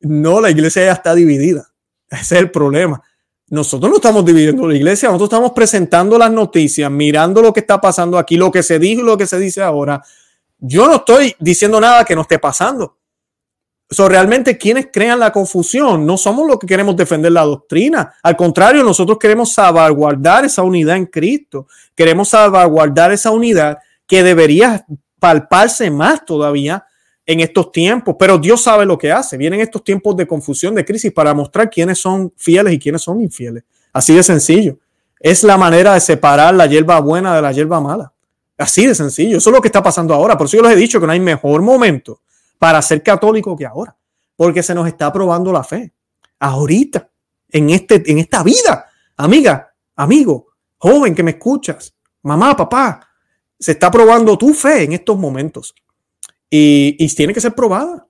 no, 0.00 0.40
la 0.40 0.50
iglesia 0.50 0.84
ya 0.84 0.92
está 0.92 1.14
dividida. 1.14 1.70
Ese 2.10 2.34
es 2.34 2.40
el 2.40 2.50
problema. 2.50 3.00
Nosotros 3.48 3.90
no 3.90 3.96
estamos 3.96 4.24
dividiendo 4.24 4.66
la 4.68 4.76
iglesia, 4.76 5.08
nosotros 5.08 5.28
estamos 5.28 5.52
presentando 5.52 6.16
las 6.16 6.30
noticias, 6.30 6.88
mirando 6.88 7.42
lo 7.42 7.52
que 7.52 7.60
está 7.60 7.80
pasando 7.80 8.16
aquí, 8.16 8.36
lo 8.36 8.50
que 8.50 8.62
se 8.62 8.78
dijo 8.78 9.02
y 9.02 9.04
lo 9.04 9.18
que 9.18 9.26
se 9.26 9.38
dice 9.38 9.60
ahora. 9.60 10.00
Yo 10.58 10.86
no 10.86 10.96
estoy 10.96 11.34
diciendo 11.38 11.80
nada 11.80 12.04
que 12.04 12.14
no 12.14 12.22
esté 12.22 12.38
pasando. 12.38 12.98
So, 13.92 14.08
realmente 14.08 14.56
quienes 14.56 14.88
crean 14.92 15.18
la 15.18 15.32
confusión 15.32 16.06
no 16.06 16.16
somos 16.16 16.46
los 16.46 16.60
que 16.60 16.66
queremos 16.68 16.94
defender 16.94 17.32
la 17.32 17.42
doctrina. 17.42 18.14
Al 18.22 18.36
contrario, 18.36 18.84
nosotros 18.84 19.18
queremos 19.18 19.52
salvaguardar 19.52 20.44
esa 20.44 20.62
unidad 20.62 20.96
en 20.96 21.06
Cristo. 21.06 21.66
Queremos 21.96 22.28
salvaguardar 22.28 23.10
esa 23.10 23.32
unidad 23.32 23.78
que 24.06 24.22
debería 24.22 24.86
palparse 25.18 25.90
más 25.90 26.24
todavía 26.24 26.84
en 27.26 27.40
estos 27.40 27.72
tiempos, 27.72 28.14
pero 28.16 28.38
Dios 28.38 28.62
sabe 28.62 28.86
lo 28.86 28.96
que 28.96 29.10
hace. 29.10 29.36
Vienen 29.36 29.60
estos 29.60 29.82
tiempos 29.82 30.16
de 30.16 30.26
confusión, 30.26 30.72
de 30.76 30.84
crisis, 30.84 31.12
para 31.12 31.34
mostrar 31.34 31.68
quiénes 31.68 31.98
son 31.98 32.32
fieles 32.36 32.72
y 32.72 32.78
quiénes 32.78 33.02
son 33.02 33.20
infieles. 33.20 33.64
Así 33.92 34.14
de 34.14 34.22
sencillo. 34.22 34.78
Es 35.18 35.42
la 35.42 35.58
manera 35.58 35.94
de 35.94 36.00
separar 36.00 36.54
la 36.54 36.66
hierba 36.66 37.00
buena 37.00 37.34
de 37.34 37.42
la 37.42 37.50
hierba 37.50 37.80
mala. 37.80 38.12
Así 38.56 38.86
de 38.86 38.94
sencillo. 38.94 39.38
Eso 39.38 39.50
es 39.50 39.56
lo 39.56 39.60
que 39.60 39.68
está 39.68 39.82
pasando 39.82 40.14
ahora. 40.14 40.38
Por 40.38 40.46
eso 40.46 40.58
yo 40.58 40.62
les 40.62 40.72
he 40.72 40.76
dicho 40.76 41.00
que 41.00 41.06
no 41.06 41.12
hay 41.12 41.20
mejor 41.20 41.60
momento 41.60 42.20
para 42.60 42.82
ser 42.82 43.02
católico 43.02 43.56
que 43.56 43.64
ahora, 43.64 43.96
porque 44.36 44.62
se 44.62 44.74
nos 44.74 44.86
está 44.86 45.10
probando 45.10 45.50
la 45.50 45.64
fe. 45.64 45.94
Ahorita, 46.38 47.10
en, 47.48 47.70
este, 47.70 48.02
en 48.04 48.18
esta 48.18 48.42
vida, 48.42 48.86
amiga, 49.16 49.72
amigo, 49.96 50.48
joven 50.76 51.14
que 51.14 51.22
me 51.22 51.30
escuchas, 51.30 51.94
mamá, 52.22 52.54
papá, 52.54 53.08
se 53.58 53.72
está 53.72 53.90
probando 53.90 54.36
tu 54.36 54.52
fe 54.52 54.82
en 54.82 54.92
estos 54.92 55.18
momentos. 55.18 55.74
Y, 56.50 57.08
tiene 57.14 57.32
que 57.32 57.40
ser 57.40 57.54
probada. 57.54 58.06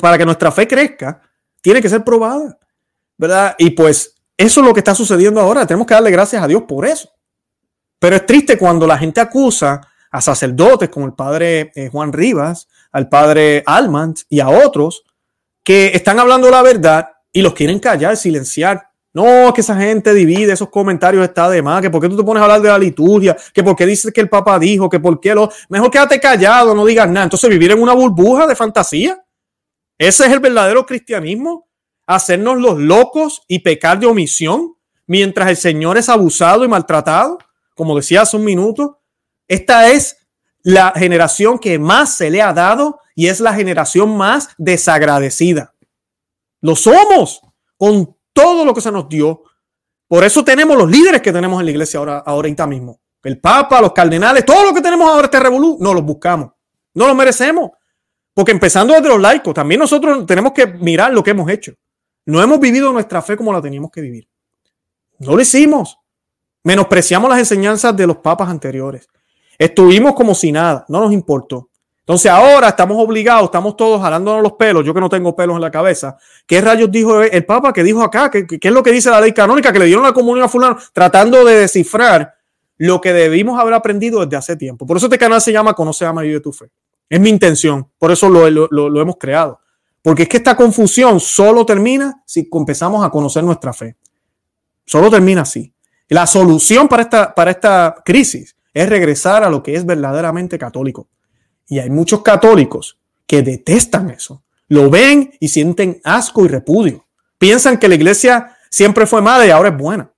para 0.00 0.18
que 0.18 0.24
nuestra 0.24 0.50
fe 0.50 0.66
crezca, 0.66 1.22
tiene 1.60 1.80
que 1.80 1.88
ser 1.88 2.02
probada. 2.02 2.58
¿Verdad? 3.16 3.54
Y 3.58 3.70
pues 3.70 4.16
eso 4.36 4.60
es 4.60 4.66
lo 4.66 4.74
que 4.74 4.80
está 4.80 4.96
sucediendo 4.96 5.40
ahora. 5.40 5.64
Tenemos 5.64 5.86
que 5.86 5.94
darle 5.94 6.10
gracias 6.10 6.42
a 6.42 6.48
Dios 6.48 6.64
por 6.66 6.86
eso. 6.86 7.08
Pero 8.00 8.16
es 8.16 8.26
triste 8.26 8.58
cuando 8.58 8.84
la 8.84 8.98
gente 8.98 9.20
acusa 9.20 9.80
a 10.10 10.20
sacerdotes 10.20 10.88
como 10.88 11.06
el 11.06 11.12
padre 11.12 11.70
eh, 11.76 11.88
Juan 11.88 12.12
Rivas, 12.12 12.66
al 12.94 13.08
padre 13.08 13.64
Almant 13.66 14.20
y 14.28 14.38
a 14.38 14.48
otros 14.48 15.02
que 15.64 15.90
están 15.94 16.20
hablando 16.20 16.48
la 16.48 16.62
verdad 16.62 17.08
y 17.32 17.42
los 17.42 17.52
quieren 17.52 17.80
callar, 17.80 18.16
silenciar. 18.16 18.88
No, 19.12 19.52
que 19.52 19.62
esa 19.62 19.76
gente 19.76 20.14
divide, 20.14 20.52
esos 20.52 20.68
comentarios 20.68 21.24
está 21.24 21.48
de 21.48 21.60
más, 21.60 21.82
que 21.82 21.90
por 21.90 22.00
qué 22.00 22.08
tú 22.08 22.16
te 22.16 22.22
pones 22.22 22.40
a 22.40 22.44
hablar 22.44 22.60
de 22.60 22.68
la 22.68 22.78
liturgia, 22.78 23.36
que 23.52 23.62
por 23.62 23.74
qué 23.74 23.84
dices 23.86 24.12
que 24.12 24.20
el 24.20 24.28
Papa 24.28 24.58
dijo, 24.58 24.88
que 24.88 25.00
por 25.00 25.20
qué 25.20 25.34
lo... 25.34 25.50
Mejor 25.68 25.90
quédate 25.90 26.20
callado, 26.20 26.74
no 26.74 26.84
digas 26.84 27.08
nada. 27.08 27.24
Entonces 27.24 27.50
vivir 27.50 27.72
en 27.72 27.82
una 27.82 27.94
burbuja 27.94 28.46
de 28.46 28.54
fantasía. 28.54 29.24
Ese 29.98 30.26
es 30.26 30.32
el 30.32 30.40
verdadero 30.40 30.86
cristianismo. 30.86 31.68
Hacernos 32.06 32.58
los 32.58 32.78
locos 32.78 33.42
y 33.48 33.60
pecar 33.60 33.98
de 33.98 34.06
omisión 34.06 34.74
mientras 35.06 35.48
el 35.48 35.56
Señor 35.56 35.98
es 35.98 36.08
abusado 36.08 36.64
y 36.64 36.68
maltratado. 36.68 37.38
Como 37.74 37.96
decía 37.96 38.22
hace 38.22 38.36
un 38.36 38.44
minuto, 38.44 39.00
esta 39.48 39.90
es 39.90 40.23
la 40.64 40.92
generación 40.96 41.58
que 41.58 41.78
más 41.78 42.16
se 42.16 42.30
le 42.30 42.42
ha 42.42 42.52
dado 42.52 42.98
y 43.14 43.28
es 43.28 43.38
la 43.38 43.54
generación 43.54 44.16
más 44.16 44.48
desagradecida. 44.58 45.74
Lo 46.62 46.74
somos 46.74 47.42
con 47.76 48.16
todo 48.32 48.64
lo 48.64 48.74
que 48.74 48.80
se 48.80 48.90
nos 48.90 49.08
dio. 49.08 49.42
Por 50.08 50.24
eso 50.24 50.42
tenemos 50.42 50.76
los 50.76 50.90
líderes 50.90 51.20
que 51.20 51.32
tenemos 51.32 51.60
en 51.60 51.66
la 51.66 51.70
iglesia 51.70 51.98
ahora, 51.98 52.18
ahorita 52.18 52.66
mismo. 52.66 52.98
El 53.22 53.38
Papa, 53.38 53.80
los 53.80 53.92
cardenales, 53.92 54.44
todo 54.44 54.64
lo 54.64 54.74
que 54.74 54.80
tenemos 54.80 55.08
ahora 55.08 55.26
este 55.26 55.38
revolú, 55.38 55.76
no 55.80 55.92
los 55.92 56.02
buscamos. 56.02 56.52
No 56.94 57.06
los 57.06 57.16
merecemos. 57.16 57.70
Porque 58.32 58.52
empezando 58.52 58.94
desde 58.94 59.08
los 59.08 59.20
laicos, 59.20 59.54
también 59.54 59.78
nosotros 59.78 60.26
tenemos 60.26 60.52
que 60.52 60.66
mirar 60.66 61.12
lo 61.12 61.22
que 61.22 61.30
hemos 61.30 61.48
hecho. 61.50 61.74
No 62.26 62.42
hemos 62.42 62.58
vivido 62.58 62.90
nuestra 62.92 63.20
fe 63.20 63.36
como 63.36 63.52
la 63.52 63.60
teníamos 63.60 63.90
que 63.90 64.00
vivir. 64.00 64.28
No 65.18 65.36
lo 65.36 65.42
hicimos. 65.42 65.98
Menospreciamos 66.62 67.28
las 67.28 67.38
enseñanzas 67.38 67.94
de 67.94 68.06
los 68.06 68.16
papas 68.16 68.48
anteriores. 68.48 69.06
Estuvimos 69.58 70.14
como 70.14 70.34
si 70.34 70.52
nada, 70.52 70.84
no 70.88 71.00
nos 71.00 71.12
importó. 71.12 71.68
Entonces 72.00 72.30
ahora 72.30 72.68
estamos 72.68 73.02
obligados, 73.02 73.44
estamos 73.44 73.76
todos 73.76 74.00
jalándonos 74.00 74.42
los 74.42 74.52
pelos, 74.52 74.84
yo 74.84 74.92
que 74.92 75.00
no 75.00 75.08
tengo 75.08 75.34
pelos 75.34 75.56
en 75.56 75.62
la 75.62 75.70
cabeza. 75.70 76.18
¿Qué 76.46 76.60
rayos 76.60 76.90
dijo 76.90 77.22
el 77.22 77.46
Papa 77.46 77.72
que 77.72 77.82
dijo 77.82 78.02
acá? 78.02 78.30
¿Qué, 78.30 78.46
es 78.60 78.72
lo 78.72 78.82
que 78.82 78.92
dice 78.92 79.08
la 79.08 79.20
ley 79.20 79.32
canónica? 79.32 79.72
Que 79.72 79.78
le 79.78 79.86
dieron 79.86 80.04
la 80.04 80.12
comunión 80.12 80.44
a 80.44 80.48
fulano, 80.48 80.76
tratando 80.92 81.44
de 81.44 81.60
descifrar 81.60 82.34
lo 82.76 83.00
que 83.00 83.12
debimos 83.12 83.58
haber 83.58 83.72
aprendido 83.72 84.20
desde 84.20 84.36
hace 84.36 84.56
tiempo. 84.56 84.86
Por 84.86 84.98
eso 84.98 85.06
este 85.06 85.18
canal 85.18 85.40
se 85.40 85.52
llama 85.52 85.72
Conoce, 85.72 86.04
Ama 86.04 86.24
y 86.24 86.28
Vive 86.28 86.40
tu 86.40 86.52
Fe. 86.52 86.66
Es 87.08 87.20
mi 87.20 87.30
intención, 87.30 87.88
por 87.98 88.10
eso 88.12 88.28
lo, 88.28 88.50
lo 88.50 89.00
hemos 89.00 89.16
creado. 89.16 89.60
Porque 90.04 90.24
es 90.24 90.28
que 90.28 90.36
esta 90.36 90.54
confusión 90.54 91.18
solo 91.18 91.64
termina 91.64 92.22
si 92.26 92.46
empezamos 92.52 93.02
a 93.02 93.08
conocer 93.08 93.42
nuestra 93.42 93.72
fe. 93.72 93.96
Solo 94.84 95.10
termina 95.10 95.40
así. 95.40 95.72
La 96.08 96.26
solución 96.26 96.88
para 96.88 97.04
esta, 97.04 97.34
para 97.34 97.52
esta 97.52 97.94
crisis 98.04 98.53
es 98.74 98.88
regresar 98.88 99.44
a 99.44 99.48
lo 99.48 99.62
que 99.62 99.76
es 99.76 99.86
verdaderamente 99.86 100.58
católico. 100.58 101.08
Y 101.68 101.78
hay 101.78 101.88
muchos 101.88 102.22
católicos 102.22 102.98
que 103.26 103.42
detestan 103.42 104.10
eso. 104.10 104.42
Lo 104.68 104.90
ven 104.90 105.32
y 105.40 105.48
sienten 105.48 106.00
asco 106.04 106.44
y 106.44 106.48
repudio. 106.48 107.06
Piensan 107.38 107.78
que 107.78 107.88
la 107.88 107.94
iglesia 107.94 108.56
siempre 108.68 109.06
fue 109.06 109.22
mala 109.22 109.46
y 109.46 109.50
ahora 109.50 109.70
es 109.70 109.76
buena. 109.76 110.10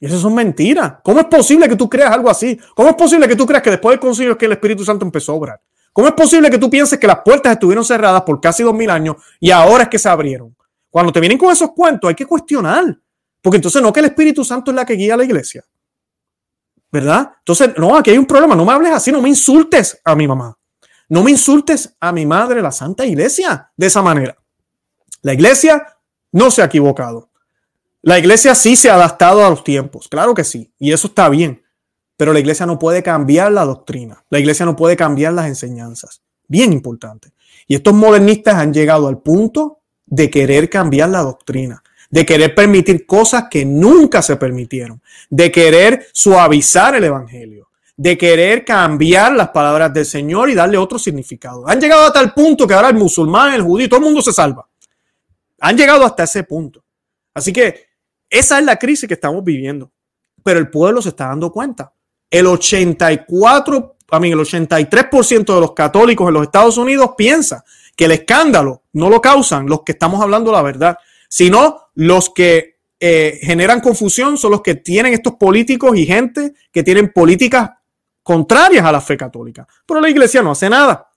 Y 0.00 0.06
eso 0.06 0.18
son 0.18 0.34
mentiras. 0.34 0.94
¿Cómo 1.04 1.20
es 1.20 1.26
posible 1.26 1.68
que 1.68 1.76
tú 1.76 1.88
creas 1.88 2.10
algo 2.10 2.28
así? 2.28 2.58
¿Cómo 2.74 2.88
es 2.88 2.96
posible 2.96 3.28
que 3.28 3.36
tú 3.36 3.46
creas 3.46 3.62
que 3.62 3.70
después 3.70 3.92
del 3.92 4.00
concilio 4.00 4.32
es 4.32 4.38
que 4.38 4.46
el 4.46 4.52
Espíritu 4.52 4.84
Santo 4.84 5.04
empezó 5.04 5.32
a 5.32 5.34
obrar? 5.36 5.60
¿Cómo 5.92 6.08
es 6.08 6.14
posible 6.14 6.50
que 6.50 6.58
tú 6.58 6.70
pienses 6.70 6.98
que 6.98 7.06
las 7.06 7.20
puertas 7.24 7.52
estuvieron 7.52 7.84
cerradas 7.84 8.22
por 8.22 8.40
casi 8.40 8.62
dos 8.62 8.74
mil 8.74 8.90
años 8.90 9.16
y 9.38 9.50
ahora 9.50 9.84
es 9.84 9.88
que 9.88 9.98
se 9.98 10.08
abrieron? 10.08 10.56
Cuando 10.88 11.12
te 11.12 11.20
vienen 11.20 11.38
con 11.38 11.52
esos 11.52 11.72
cuentos 11.72 12.08
hay 12.08 12.14
que 12.14 12.26
cuestionar. 12.26 12.98
Porque 13.42 13.56
entonces 13.56 13.80
no 13.82 13.92
que 13.92 14.00
el 14.00 14.06
Espíritu 14.06 14.44
Santo 14.44 14.70
es 14.70 14.74
la 14.74 14.84
que 14.84 14.94
guía 14.94 15.14
a 15.14 15.16
la 15.16 15.24
iglesia. 15.24 15.64
¿Verdad? 16.92 17.32
Entonces, 17.38 17.70
no, 17.76 17.96
aquí 17.96 18.10
hay 18.10 18.18
un 18.18 18.26
problema. 18.26 18.56
No 18.56 18.64
me 18.64 18.72
hables 18.72 18.92
así, 18.92 19.12
no 19.12 19.22
me 19.22 19.28
insultes 19.28 20.00
a 20.04 20.14
mi 20.14 20.26
mamá. 20.26 20.56
No 21.08 21.22
me 21.22 21.30
insultes 21.30 21.96
a 22.00 22.12
mi 22.12 22.26
madre, 22.26 22.62
la 22.62 22.72
Santa 22.72 23.04
Iglesia, 23.04 23.70
de 23.76 23.86
esa 23.86 24.02
manera. 24.02 24.36
La 25.22 25.34
iglesia 25.34 25.84
no 26.32 26.50
se 26.50 26.62
ha 26.62 26.66
equivocado. 26.66 27.30
La 28.02 28.18
iglesia 28.18 28.54
sí 28.54 28.76
se 28.76 28.88
ha 28.88 28.94
adaptado 28.94 29.44
a 29.44 29.50
los 29.50 29.62
tiempos, 29.62 30.08
claro 30.08 30.32
que 30.34 30.44
sí, 30.44 30.72
y 30.78 30.92
eso 30.92 31.08
está 31.08 31.28
bien, 31.28 31.62
pero 32.16 32.32
la 32.32 32.40
iglesia 32.40 32.64
no 32.64 32.78
puede 32.78 33.02
cambiar 33.02 33.52
la 33.52 33.66
doctrina, 33.66 34.24
la 34.30 34.38
iglesia 34.38 34.64
no 34.64 34.74
puede 34.74 34.96
cambiar 34.96 35.34
las 35.34 35.48
enseñanzas, 35.48 36.22
bien 36.48 36.72
importante. 36.72 37.32
Y 37.66 37.74
estos 37.74 37.92
modernistas 37.92 38.54
han 38.54 38.72
llegado 38.72 39.06
al 39.06 39.18
punto 39.18 39.80
de 40.06 40.30
querer 40.30 40.70
cambiar 40.70 41.10
la 41.10 41.20
doctrina, 41.20 41.82
de 42.10 42.26
querer 42.26 42.54
permitir 42.54 43.06
cosas 43.06 43.44
que 43.48 43.64
nunca 43.64 44.20
se 44.20 44.36
permitieron, 44.36 45.00
de 45.30 45.50
querer 45.50 46.08
suavizar 46.12 46.96
el 46.96 47.04
Evangelio, 47.04 47.68
de 47.96 48.18
querer 48.18 48.64
cambiar 48.64 49.32
las 49.32 49.50
palabras 49.50 49.92
del 49.94 50.04
Señor 50.04 50.50
y 50.50 50.54
darle 50.54 50.76
otro 50.76 50.98
significado. 50.98 51.66
Han 51.68 51.80
llegado 51.80 52.04
hasta 52.06 52.20
el 52.20 52.32
punto 52.32 52.66
que 52.66 52.74
ahora 52.74 52.88
el 52.88 52.96
musulmán, 52.96 53.54
el 53.54 53.62
judío, 53.62 53.88
todo 53.88 54.00
el 54.00 54.06
mundo 54.06 54.22
se 54.22 54.32
salva. 54.32 54.66
Han 55.60 55.76
llegado 55.76 56.04
hasta 56.04 56.24
ese 56.24 56.42
punto. 56.42 56.82
Así 57.32 57.52
que 57.52 57.86
esa 58.28 58.58
es 58.58 58.64
la 58.64 58.76
crisis 58.76 59.06
que 59.06 59.14
estamos 59.14 59.44
viviendo. 59.44 59.92
Pero 60.42 60.58
el 60.58 60.70
pueblo 60.70 61.02
se 61.02 61.10
está 61.10 61.26
dando 61.26 61.52
cuenta. 61.52 61.92
El 62.30 62.46
84, 62.46 63.96
a 64.10 64.20
mí, 64.20 64.30
el 64.30 64.38
83% 64.38 65.54
de 65.54 65.60
los 65.60 65.72
católicos 65.72 66.26
en 66.26 66.34
los 66.34 66.44
Estados 66.44 66.78
Unidos 66.78 67.10
piensa 67.16 67.64
que 67.94 68.06
el 68.06 68.12
escándalo 68.12 68.82
no 68.94 69.10
lo 69.10 69.20
causan 69.20 69.66
los 69.66 69.82
que 69.82 69.92
estamos 69.92 70.22
hablando 70.22 70.50
la 70.50 70.62
verdad, 70.62 70.96
sino 71.28 71.79
los 71.94 72.30
que 72.30 72.76
eh, 72.98 73.38
generan 73.42 73.80
confusión 73.80 74.36
son 74.36 74.50
los 74.50 74.60
que 74.60 74.74
tienen 74.74 75.14
estos 75.14 75.34
políticos 75.34 75.96
y 75.96 76.06
gente 76.06 76.52
que 76.70 76.82
tienen 76.82 77.12
políticas 77.12 77.70
contrarias 78.22 78.84
a 78.84 78.92
la 78.92 79.00
fe 79.00 79.16
católica. 79.16 79.66
Pero 79.86 80.00
la 80.00 80.10
iglesia 80.10 80.42
no 80.42 80.50
hace 80.50 80.68
nada. 80.68 81.10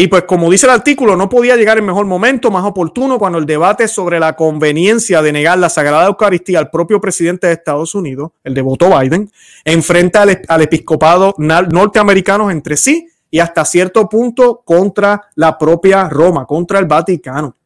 Y 0.00 0.06
pues 0.06 0.22
como 0.22 0.48
dice 0.48 0.64
el 0.66 0.72
artículo, 0.72 1.16
no 1.16 1.28
podía 1.28 1.56
llegar 1.56 1.76
el 1.76 1.82
mejor 1.82 2.06
momento, 2.06 2.52
más 2.52 2.64
oportuno, 2.64 3.18
cuando 3.18 3.36
el 3.36 3.46
debate 3.46 3.88
sobre 3.88 4.20
la 4.20 4.36
conveniencia 4.36 5.22
de 5.22 5.32
negar 5.32 5.58
la 5.58 5.68
Sagrada 5.68 6.06
Eucaristía 6.06 6.60
al 6.60 6.70
propio 6.70 7.00
presidente 7.00 7.48
de 7.48 7.54
Estados 7.54 7.96
Unidos, 7.96 8.30
el 8.44 8.54
devoto 8.54 8.96
Biden, 8.96 9.28
enfrenta 9.64 10.22
al, 10.22 10.62
episcopado 10.62 11.34
norteamericano 11.36 12.48
entre 12.48 12.76
sí 12.76 13.08
y 13.28 13.40
hasta 13.40 13.64
cierto 13.64 14.08
punto 14.08 14.62
contra 14.64 15.30
la 15.34 15.58
propia 15.58 16.08
Roma, 16.08 16.46
contra 16.46 16.78
el 16.78 16.86
Vaticano. 16.86 17.56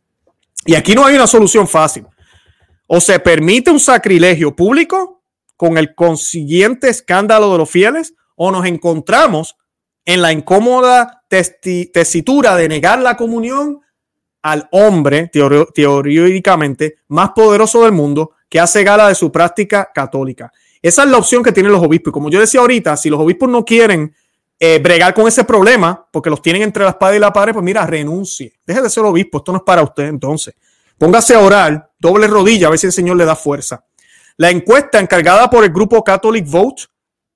Y 0.65 0.75
aquí 0.75 0.95
no 0.95 1.05
hay 1.05 1.17
una 1.17 1.27
solución 1.27 1.67
fácil. 1.67 2.07
O 2.87 3.01
se 3.01 3.19
permite 3.19 3.71
un 3.71 3.81
sacrilegio 3.81 4.55
público 4.55 5.23
con 5.57 5.79
el 5.79 5.95
consiguiente 5.95 6.89
escándalo 6.89 7.53
de 7.53 7.59
los 7.59 7.71
fieles, 7.71 8.15
o 8.35 8.51
nos 8.51 8.67
encontramos 8.67 9.57
en 10.05 10.21
la 10.23 10.33
incómoda 10.33 11.23
tesitura 11.29 12.57
de 12.57 12.69
negar 12.69 13.01
la 13.01 13.17
comunión 13.17 13.81
al 14.43 14.69
hombre, 14.73 15.31
teóricamente, 15.75 16.97
más 17.09 17.31
poderoso 17.31 17.85
del 17.85 17.93
mundo, 17.93 18.33
que 18.49 18.59
hace 18.59 18.83
gala 18.83 19.09
de 19.09 19.15
su 19.15 19.31
práctica 19.31 19.91
católica. 19.95 20.53
Esa 20.83 21.05
es 21.05 21.11
la 21.11 21.19
opción 21.19 21.45
que 21.45 21.53
tienen 21.53 21.71
los 21.71 21.83
obispos. 21.83 22.11
Y 22.11 22.13
como 22.13 22.29
yo 22.29 22.41
decía 22.41 22.61
ahorita, 22.61 22.97
si 22.97 23.09
los 23.09 23.21
obispos 23.21 23.49
no 23.49 23.65
quieren 23.65 24.13
eh, 24.65 24.79
bregar 24.79 25.13
con 25.13 25.27
ese 25.27 25.43
problema, 25.43 26.07
porque 26.13 26.31
los 26.31 26.41
tienen 26.41 26.63
entre 26.63 26.85
la 26.85 26.91
espada 26.91 27.17
y 27.17 27.19
la 27.19 27.33
pared, 27.33 27.53
pues 27.53 27.65
mira, 27.65 27.85
renuncie. 27.85 28.53
Deje 28.65 28.81
de 28.81 28.89
ser 28.89 29.03
obispo, 29.03 29.39
esto 29.39 29.51
no 29.51 29.59
es 29.59 29.65
para 29.65 29.83
usted 29.83 30.05
entonces. 30.05 30.55
Póngase 30.97 31.35
a 31.35 31.41
orar, 31.41 31.91
doble 31.99 32.29
rodilla, 32.29 32.69
a 32.69 32.71
ver 32.71 32.79
si 32.79 32.87
el 32.87 32.93
Señor 32.93 33.17
le 33.17 33.25
da 33.25 33.35
fuerza. 33.35 33.85
La 34.37 34.51
encuesta 34.51 35.01
encargada 35.01 35.51
por 35.51 35.65
el 35.65 35.71
grupo 35.71 36.05
Catholic 36.05 36.47
Vote 36.49 36.85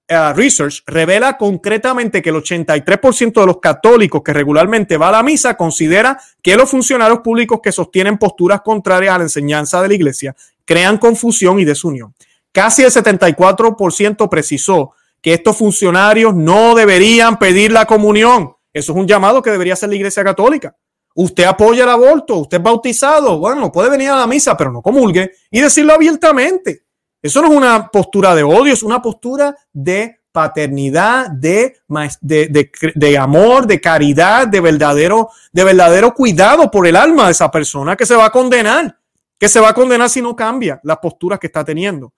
Uh, 0.09 0.33
Research 0.37 0.85
revela 0.87 1.37
concretamente 1.37 2.23
que 2.23 2.31
el 2.31 2.37
83% 2.37 3.41
de 3.41 3.47
los 3.47 3.59
católicos 3.59 4.23
que 4.23 4.33
regularmente 4.33 4.97
va 4.97 5.09
a 5.09 5.13
la 5.13 5.23
misa 5.25 5.57
considera 5.57 6.17
que 6.41 6.57
los 6.57 6.71
funcionarios 6.71 7.23
públicos 7.25 7.59
que 7.61 7.73
sostienen 7.73 8.17
posturas 8.17 8.61
contrarias 8.61 9.17
a 9.17 9.19
la 9.19 9.25
enseñanza 9.25 9.83
de 9.83 9.89
la 9.89 9.95
iglesia 9.95 10.37
crean 10.65 10.99
confusión 10.99 11.59
y 11.59 11.65
desunión. 11.65 12.15
Casi 12.53 12.85
el 12.85 12.93
74% 12.93 14.29
precisó 14.29 14.93
que 15.27 15.35
estos 15.35 15.57
funcionarios 15.57 16.37
no 16.37 16.77
deberían 16.77 17.37
pedir 17.37 17.73
la 17.73 17.85
comunión. 17.85 18.55
Eso 18.73 18.93
es 18.93 18.97
un 18.97 19.09
llamado 19.09 19.43
que 19.43 19.51
debería 19.51 19.73
hacer 19.73 19.89
la 19.89 19.97
iglesia 19.97 20.23
católica. 20.23 20.77
Usted 21.17 21.43
apoya 21.43 21.83
el 21.83 21.91
aborto, 21.91 22.37
usted 22.37 22.59
es 22.59 22.63
bautizado, 22.63 23.37
bueno, 23.37 23.73
puede 23.73 23.91
venir 23.91 24.11
a 24.11 24.19
la 24.19 24.29
misa, 24.29 24.57
pero 24.57 24.71
no 24.71 24.81
comulgue 24.81 25.33
y 25.51 25.61
decirlo 25.61 25.95
abiertamente. 25.95 26.85
Eso 27.21 27.43
no 27.43 27.49
es 27.49 27.57
una 27.57 27.89
postura 27.89 28.37
de 28.37 28.45
odio, 28.45 28.73
es 28.73 28.85
una 28.85 29.03
postura 29.03 29.53
de 29.73 30.21
paternidad, 30.31 31.29
de, 31.29 31.75
de, 32.21 33.19
amor, 33.19 33.67
de 33.67 33.81
caridad, 33.81 34.47
de 34.47 34.61
verdadero, 34.61 35.31
de 35.51 35.65
verdadero 35.65 36.15
cuidado 36.15 36.71
por 36.71 36.87
el 36.87 36.95
alma 36.95 37.27
de 37.27 37.33
esa 37.33 37.51
persona 37.51 37.97
que 37.97 38.07
se 38.07 38.15
va 38.15 38.27
a 38.27 38.31
condenar, 38.31 38.97
que 39.41 39.49
se 39.49 39.59
va 39.59 39.71
a 39.71 39.75
condenar 39.75 40.09
si 40.09 40.23
no 40.23 40.37
cambia 40.37 40.79
las 40.85 40.99
posturas 40.99 41.41
que 41.41 41.49
está 41.49 41.65
teniendo. 41.65 42.13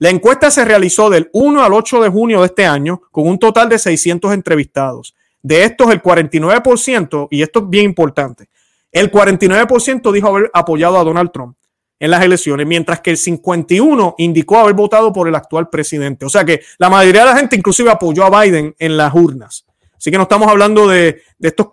La 0.00 0.08
encuesta 0.08 0.50
se 0.50 0.64
realizó 0.64 1.10
del 1.10 1.28
1 1.34 1.62
al 1.62 1.74
8 1.74 2.00
de 2.00 2.08
junio 2.08 2.40
de 2.40 2.46
este 2.46 2.64
año 2.64 3.02
con 3.10 3.28
un 3.28 3.38
total 3.38 3.68
de 3.68 3.78
600 3.78 4.32
entrevistados. 4.32 5.14
De 5.42 5.62
estos, 5.64 5.90
el 5.90 6.02
49%, 6.02 7.28
y 7.30 7.42
esto 7.42 7.58
es 7.60 7.68
bien 7.68 7.84
importante, 7.84 8.48
el 8.92 9.12
49% 9.12 10.10
dijo 10.10 10.28
haber 10.28 10.50
apoyado 10.54 10.98
a 10.98 11.04
Donald 11.04 11.30
Trump 11.30 11.54
en 11.98 12.10
las 12.10 12.24
elecciones, 12.24 12.66
mientras 12.66 13.02
que 13.02 13.10
el 13.10 13.18
51 13.18 14.14
indicó 14.16 14.58
haber 14.58 14.72
votado 14.72 15.12
por 15.12 15.28
el 15.28 15.34
actual 15.34 15.68
presidente. 15.68 16.24
O 16.24 16.30
sea 16.30 16.46
que 16.46 16.62
la 16.78 16.88
mayoría 16.88 17.26
de 17.26 17.32
la 17.32 17.36
gente 17.36 17.56
inclusive 17.56 17.90
apoyó 17.90 18.24
a 18.24 18.42
Biden 18.42 18.74
en 18.78 18.96
las 18.96 19.12
urnas. 19.14 19.66
Así 19.98 20.10
que 20.10 20.16
no 20.16 20.22
estamos 20.22 20.48
hablando 20.48 20.88
de, 20.88 21.20
estos 21.40 21.68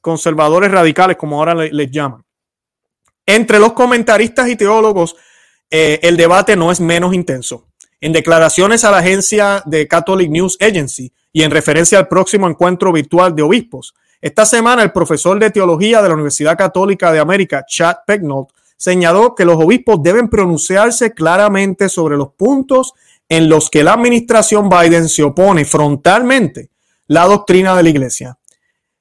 conservadores 0.00 0.70
radicales, 0.70 1.16
como 1.16 1.38
ahora 1.38 1.56
les, 1.56 1.90
llaman. 1.90 2.24
Entre 3.26 3.58
los 3.58 3.72
comentaristas 3.72 4.48
y 4.48 4.54
teólogos, 4.54 5.16
eh, 5.68 5.98
el 6.04 6.16
debate 6.16 6.54
no 6.54 6.70
es 6.70 6.78
menos 6.78 7.12
intenso. 7.12 7.66
En 8.02 8.12
declaraciones 8.12 8.82
a 8.82 8.90
la 8.90 8.98
agencia 8.98 9.62
de 9.64 9.86
Catholic 9.86 10.28
News 10.28 10.58
Agency 10.60 11.12
y 11.32 11.44
en 11.44 11.52
referencia 11.52 12.00
al 12.00 12.08
próximo 12.08 12.48
encuentro 12.48 12.92
virtual 12.92 13.32
de 13.36 13.42
obispos, 13.42 13.94
esta 14.20 14.44
semana 14.44 14.82
el 14.82 14.90
profesor 14.90 15.38
de 15.38 15.52
teología 15.52 16.02
de 16.02 16.08
la 16.08 16.14
Universidad 16.14 16.58
Católica 16.58 17.12
de 17.12 17.20
América, 17.20 17.64
Chad 17.64 17.98
Pecknold, 18.04 18.48
señaló 18.76 19.36
que 19.36 19.44
los 19.44 19.54
obispos 19.54 20.02
deben 20.02 20.28
pronunciarse 20.28 21.14
claramente 21.14 21.88
sobre 21.88 22.16
los 22.16 22.30
puntos 22.32 22.92
en 23.28 23.48
los 23.48 23.70
que 23.70 23.84
la 23.84 23.92
administración 23.92 24.68
Biden 24.68 25.08
se 25.08 25.22
opone 25.22 25.64
frontalmente 25.64 26.70
la 27.06 27.26
doctrina 27.26 27.76
de 27.76 27.84
la 27.84 27.88
iglesia. 27.88 28.36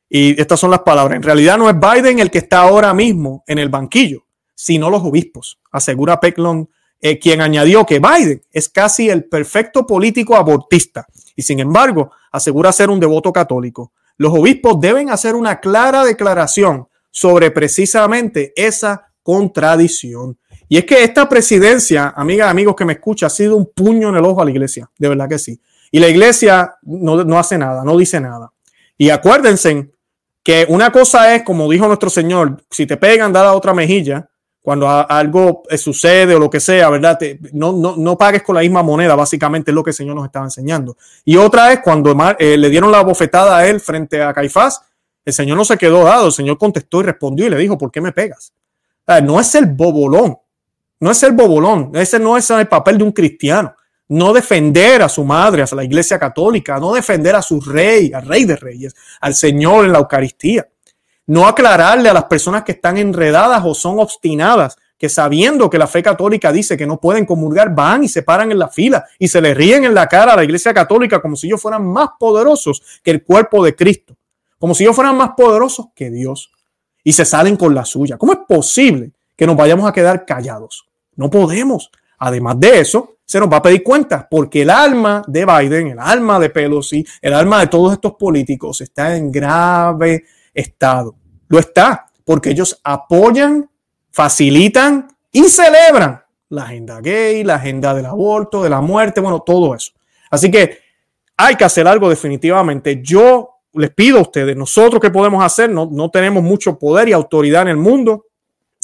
Y 0.08 0.40
estas 0.40 0.60
son 0.60 0.70
las 0.70 0.82
palabras. 0.82 1.16
En 1.16 1.24
realidad 1.24 1.58
no 1.58 1.72
es 1.72 1.76
Biden 1.76 2.20
el 2.20 2.30
que 2.30 2.38
está 2.38 2.60
ahora 2.60 2.94
mismo 2.94 3.44
en 3.48 3.58
el 3.58 3.70
banquillo, 3.70 4.26
sino 4.54 4.92
los 4.92 5.02
obispos, 5.02 5.60
asegura 5.72 6.20
Pecklon, 6.20 6.70
eh, 7.02 7.20
quien 7.20 7.42
añadió 7.42 7.86
que 7.86 8.00
Biden 8.00 8.42
es 8.52 8.70
casi 8.70 9.10
el 9.10 9.26
perfecto 9.26 9.86
político 9.86 10.36
abortista 10.36 11.08
y 11.36 11.42
sin 11.42 11.60
embargo 11.60 12.12
asegura 12.32 12.72
ser 12.72 12.90
un 12.90 13.00
devoto 13.00 13.34
católico. 13.34 13.92
Los 14.18 14.34
obispos 14.34 14.80
deben 14.80 15.10
hacer 15.10 15.36
una 15.36 15.60
clara 15.60 16.06
declaración 16.06 16.88
sobre 17.10 17.52
precisamente 17.52 18.54
esa 18.56 19.08
contradicción. 19.24 20.38
Y 20.70 20.78
es 20.78 20.86
que 20.86 21.04
esta 21.04 21.28
presidencia, 21.28 22.14
amigas, 22.16 22.50
amigos 22.50 22.76
que 22.76 22.86
me 22.86 22.94
escuchan, 22.94 23.28
ha 23.28 23.30
sido 23.30 23.58
un 23.58 23.72
puño 23.74 24.10
en 24.10 24.16
el 24.16 24.26
ojo 24.26 24.42
a 24.42 24.46
la 24.46 24.52
iglesia, 24.52 24.90
de 24.98 25.10
verdad 25.10 25.28
que 25.28 25.40
sí. 25.40 25.60
Y 25.92 26.00
la 26.00 26.08
iglesia 26.08 26.76
no, 26.84 27.24
no 27.24 27.38
hace 27.38 27.58
nada, 27.58 27.84
no 27.84 27.98
dice 27.98 28.22
nada. 28.22 28.54
Y 28.98 29.10
acuérdense 29.10 29.92
que 30.44 30.66
una 30.70 30.92
cosa 30.92 31.36
es, 31.36 31.44
como 31.44 31.70
dijo 31.70 31.88
nuestro 31.88 32.10
Señor, 32.10 32.64
si 32.70 32.86
te 32.86 32.98
pegan, 32.98 33.34
da 33.34 33.44
la 33.44 33.54
otra 33.54 33.74
mejilla. 33.74 34.30
Cuando 34.62 34.88
algo 34.88 35.64
sucede 35.76 36.36
o 36.36 36.40
lo 36.40 36.50
que 36.50 36.60
sea, 36.60 36.90
¿verdad? 36.90 37.18
no, 37.54 37.74
no, 37.74 37.96
no, 37.98 38.18
pagues 38.18 38.44
con 38.44 38.56
la 38.56 38.62
misma 38.62 38.84
moneda, 38.84 39.16
básicamente 39.16 39.72
es 39.72 39.76
lo 39.76 39.84
que 39.84 39.90
el 39.90 39.96
Señor 39.96 40.16
nos 40.16 40.26
estaba 40.26 40.46
enseñando. 40.46 40.98
Y 41.26 41.36
otra 41.36 41.74
es 41.74 41.80
cuando 41.80 42.16
eh, 42.38 42.58
le 42.58 42.70
dieron 42.70 42.92
la 42.92 43.02
bofetada 43.02 43.58
a 43.58 43.68
él 43.68 43.80
frente 43.80 44.22
a 44.22 44.32
Caifás, 44.34 44.82
el 45.26 45.34
Señor 45.34 45.58
no 45.58 45.66
se 45.66 45.78
quedó 45.78 46.04
dado, 46.04 46.28
el 46.28 46.32
Señor 46.32 46.58
contestó 46.60 47.02
y 47.02 47.04
respondió 47.04 47.48
y 47.48 47.50
le 47.50 47.58
dijo, 47.58 47.78
¿por 47.78 47.92
qué 47.92 48.02
me 48.02 48.12
pegas? 48.12 48.54
no 49.24 49.42
es 49.42 49.54
el 49.56 49.66
bobolón, 49.66 50.38
no 51.02 51.12
es 51.12 51.22
el 51.24 51.34
bobolón, 51.34 51.92
ese 51.96 52.18
no 52.18 52.38
es 52.38 52.50
el 52.52 52.68
papel 52.68 52.98
de 52.98 53.04
un 53.04 53.12
cristiano. 53.12 53.76
No 54.08 54.32
defender 54.32 55.02
a 55.02 55.10
su 55.10 55.24
madre, 55.24 55.64
a 55.64 55.76
la 55.76 55.84
iglesia 55.84 56.20
católica, 56.20 56.80
no 56.80 56.94
defender 56.94 57.36
a 57.36 57.42
su 57.42 57.60
rey, 57.60 58.12
al 58.14 58.26
rey 58.26 58.46
de 58.46 58.56
reyes, 58.56 58.96
al 59.20 59.34
Señor 59.34 59.86
en 59.86 59.94
la 59.94 60.00
Eucaristía. 60.00 60.68
No 61.28 61.48
aclararle 61.48 62.10
a 62.10 62.14
las 62.14 62.26
personas 62.26 62.64
que 62.64 62.74
están 62.74 62.98
enredadas 62.98 63.62
o 63.66 63.74
son 63.74 64.00
obstinadas, 64.00 64.78
que 64.98 65.10
sabiendo 65.10 65.70
que 65.70 65.80
la 65.80 65.88
fe 65.88 66.04
católica 66.04 66.52
dice 66.52 66.78
que 66.78 66.86
no 66.86 67.00
pueden 67.00 67.26
comulgar, 67.26 67.74
van 67.74 68.04
y 68.04 68.08
se 68.08 68.22
paran 68.22 68.52
en 68.52 68.60
la 68.60 68.68
fila 68.68 69.06
y 69.18 69.28
se 69.28 69.42
le 69.42 69.54
ríen 69.56 69.84
en 69.84 69.96
la 69.96 70.08
cara 70.08 70.34
a 70.34 70.36
la 70.36 70.44
iglesia 70.44 70.76
católica 70.76 71.20
como 71.20 71.36
si 71.36 71.48
ellos 71.48 71.62
fueran 71.62 71.88
más 71.88 72.10
poderosos 72.20 72.84
que 73.04 73.10
el 73.10 73.24
cuerpo 73.24 73.66
de 73.66 73.76
Cristo, 73.76 74.16
como 74.60 74.76
si 74.76 74.84
ellos 74.84 74.96
fueran 74.96 75.18
más 75.18 75.32
poderosos 75.36 75.88
que 75.96 76.12
Dios 76.12 76.52
y 77.04 77.14
se 77.14 77.26
salen 77.26 77.56
con 77.56 77.74
la 77.74 77.84
suya. 77.84 78.18
¿Cómo 78.20 78.34
es 78.34 78.40
posible 78.48 79.12
que 79.36 79.48
nos 79.48 79.56
vayamos 79.56 79.90
a 79.90 79.94
quedar 79.94 80.24
callados? 80.24 80.86
No 81.16 81.32
podemos. 81.32 81.90
Además 82.20 82.60
de 82.60 82.82
eso, 82.82 83.16
se 83.26 83.40
nos 83.40 83.52
va 83.52 83.58
a 83.58 83.62
pedir 83.64 83.82
cuenta 83.82 84.28
porque 84.30 84.62
el 84.62 84.70
alma 84.70 85.24
de 85.26 85.46
Biden, 85.46 85.88
el 85.88 86.00
alma 86.00 86.38
de 86.38 86.52
Pelosi, 86.52 87.04
el 87.22 87.34
alma 87.34 87.62
de 87.62 87.68
todos 87.68 87.94
estos 87.94 88.14
políticos 88.14 88.82
está 88.82 89.16
en 89.16 89.32
grave 89.32 90.26
estado. 90.54 91.16
Lo 91.48 91.60
está 91.60 92.08
porque 92.26 92.52
ellos 92.52 92.80
apoyan, 92.84 93.70
facilitan 94.12 95.08
y 95.32 95.44
celebran 95.44 96.22
la 96.50 96.64
agenda 96.64 97.00
gay, 97.02 97.44
la 97.44 97.56
agenda 97.56 97.94
del 97.94 98.06
aborto, 98.06 98.64
de 98.64 98.70
la 98.70 98.82
muerte, 98.82 99.22
bueno, 99.22 99.42
todo 99.42 99.74
eso. 99.74 99.92
Así 100.30 100.52
que 100.52 100.80
hay 101.38 101.56
que 101.56 101.64
hacer 101.64 101.88
algo 101.88 102.10
definitivamente. 102.10 103.02
Yo 103.02 103.50
les 103.74 103.90
pido 103.92 104.20
a 104.20 104.22
ustedes, 104.22 104.56
nosotros 104.56 105.02
que 105.02 105.10
podemos 105.10 105.44
hacer, 105.44 105.70
no, 105.70 105.90
no 105.92 106.10
tenemos 106.10 106.44
mucho 106.44 106.78
poder 106.78 107.10
y 107.10 107.14
autoridad 107.14 107.64
en 107.64 107.70
el 107.70 107.78
mundo. 107.78 108.28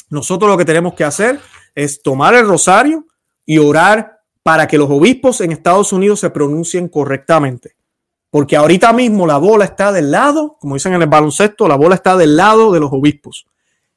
Nosotros 0.10 0.50
lo 0.50 0.58
que 0.58 0.66
tenemos 0.66 0.94
que 0.94 1.04
hacer 1.04 1.40
es 1.76 2.02
tomar 2.02 2.34
el 2.36 2.48
rosario 2.48 3.06
y 3.46 3.58
orar 3.60 4.20
para 4.44 4.68
que 4.68 4.78
los 4.78 4.90
obispos 4.90 5.42
en 5.42 5.52
Estados 5.52 5.92
Unidos 5.92 6.22
se 6.22 6.30
pronuncien 6.30 6.88
correctamente. 6.88 7.77
Porque 8.30 8.58
ahorita 8.58 8.92
mismo 8.94 9.26
la 9.26 9.38
bola 9.38 9.66
está 9.66 9.92
del 9.92 10.12
lado, 10.12 10.58
como 10.60 10.76
dicen 10.76 10.94
en 10.94 11.02
el 11.02 11.08
baloncesto, 11.08 11.68
la 11.68 11.76
bola 11.76 11.96
está 11.96 12.18
del 12.18 12.36
lado 12.36 12.72
de 12.72 12.80
los 12.80 12.92
obispos. 12.92 13.48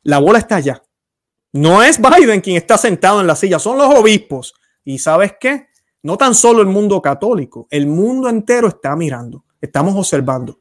La 0.02 0.18
bola 0.18 0.38
está 0.38 0.56
allá. 0.56 0.82
No 1.52 1.82
es 1.82 2.00
Biden 2.00 2.40
quien 2.40 2.56
está 2.56 2.78
sentado 2.78 3.20
en 3.20 3.26
la 3.26 3.34
silla, 3.34 3.58
son 3.58 3.76
los 3.76 3.88
obispos. 3.88 4.54
Y 4.84 4.98
sabes 4.98 5.34
qué? 5.40 5.68
No 6.02 6.16
tan 6.16 6.34
solo 6.34 6.62
el 6.62 6.68
mundo 6.68 7.02
católico, 7.02 7.66
el 7.70 7.86
mundo 7.86 8.28
entero 8.28 8.68
está 8.68 8.96
mirando, 8.96 9.44
estamos 9.60 9.94
observando 9.96 10.60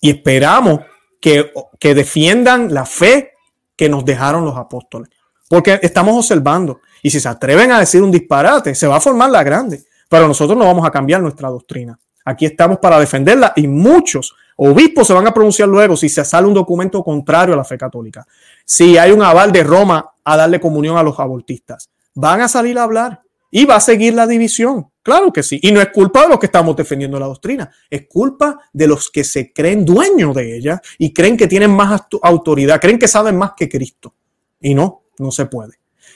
y 0.00 0.10
esperamos 0.10 0.80
que, 1.20 1.52
que 1.78 1.94
defiendan 1.94 2.74
la 2.74 2.84
fe 2.84 3.32
que 3.74 3.88
nos 3.88 4.04
dejaron 4.04 4.44
los 4.44 4.56
apóstoles. 4.56 5.10
Porque 5.48 5.78
estamos 5.82 6.16
observando. 6.16 6.80
Y 7.02 7.10
si 7.10 7.20
se 7.20 7.28
atreven 7.28 7.70
a 7.70 7.78
decir 7.78 8.02
un 8.02 8.10
disparate, 8.10 8.74
se 8.74 8.86
va 8.86 8.96
a 8.96 9.00
formar 9.00 9.30
la 9.30 9.42
grande. 9.44 9.84
Pero 10.08 10.26
nosotros 10.26 10.58
no 10.58 10.64
vamos 10.64 10.86
a 10.86 10.90
cambiar 10.90 11.20
nuestra 11.20 11.48
doctrina. 11.48 11.98
Aquí 12.26 12.44
estamos 12.44 12.78
para 12.78 12.98
defenderla 12.98 13.52
y 13.54 13.68
muchos 13.68 14.34
obispos 14.56 15.06
se 15.06 15.12
van 15.12 15.28
a 15.28 15.32
pronunciar 15.32 15.68
luego 15.68 15.96
si 15.96 16.08
se 16.08 16.24
sale 16.24 16.48
un 16.48 16.54
documento 16.54 17.04
contrario 17.04 17.54
a 17.54 17.56
la 17.56 17.64
fe 17.64 17.78
católica. 17.78 18.26
Si 18.64 18.98
hay 18.98 19.12
un 19.12 19.22
aval 19.22 19.52
de 19.52 19.62
Roma 19.62 20.10
a 20.24 20.36
darle 20.36 20.58
comunión 20.58 20.96
a 20.96 21.04
los 21.04 21.20
abortistas, 21.20 21.88
van 22.14 22.40
a 22.40 22.48
salir 22.48 22.78
a 22.78 22.82
hablar 22.82 23.22
y 23.48 23.64
va 23.64 23.76
a 23.76 23.80
seguir 23.80 24.14
la 24.14 24.26
división. 24.26 24.88
Claro 25.02 25.32
que 25.32 25.44
sí. 25.44 25.60
Y 25.62 25.70
no 25.70 25.80
es 25.80 25.90
culpa 25.90 26.22
de 26.22 26.30
los 26.30 26.40
que 26.40 26.46
estamos 26.46 26.74
defendiendo 26.74 27.20
la 27.20 27.26
doctrina, 27.26 27.70
es 27.88 28.08
culpa 28.08 28.58
de 28.72 28.88
los 28.88 29.08
que 29.08 29.22
se 29.22 29.52
creen 29.52 29.84
dueños 29.84 30.34
de 30.34 30.56
ella 30.56 30.82
y 30.98 31.12
creen 31.12 31.36
que 31.36 31.46
tienen 31.46 31.70
más 31.70 32.02
autoridad, 32.22 32.80
creen 32.80 32.98
que 32.98 33.06
saben 33.06 33.36
más 33.36 33.52
que 33.56 33.68
Cristo. 33.68 34.14
Y 34.60 34.74
no, 34.74 35.04
no 35.18 35.30
se 35.30 35.46
puede. 35.46 35.74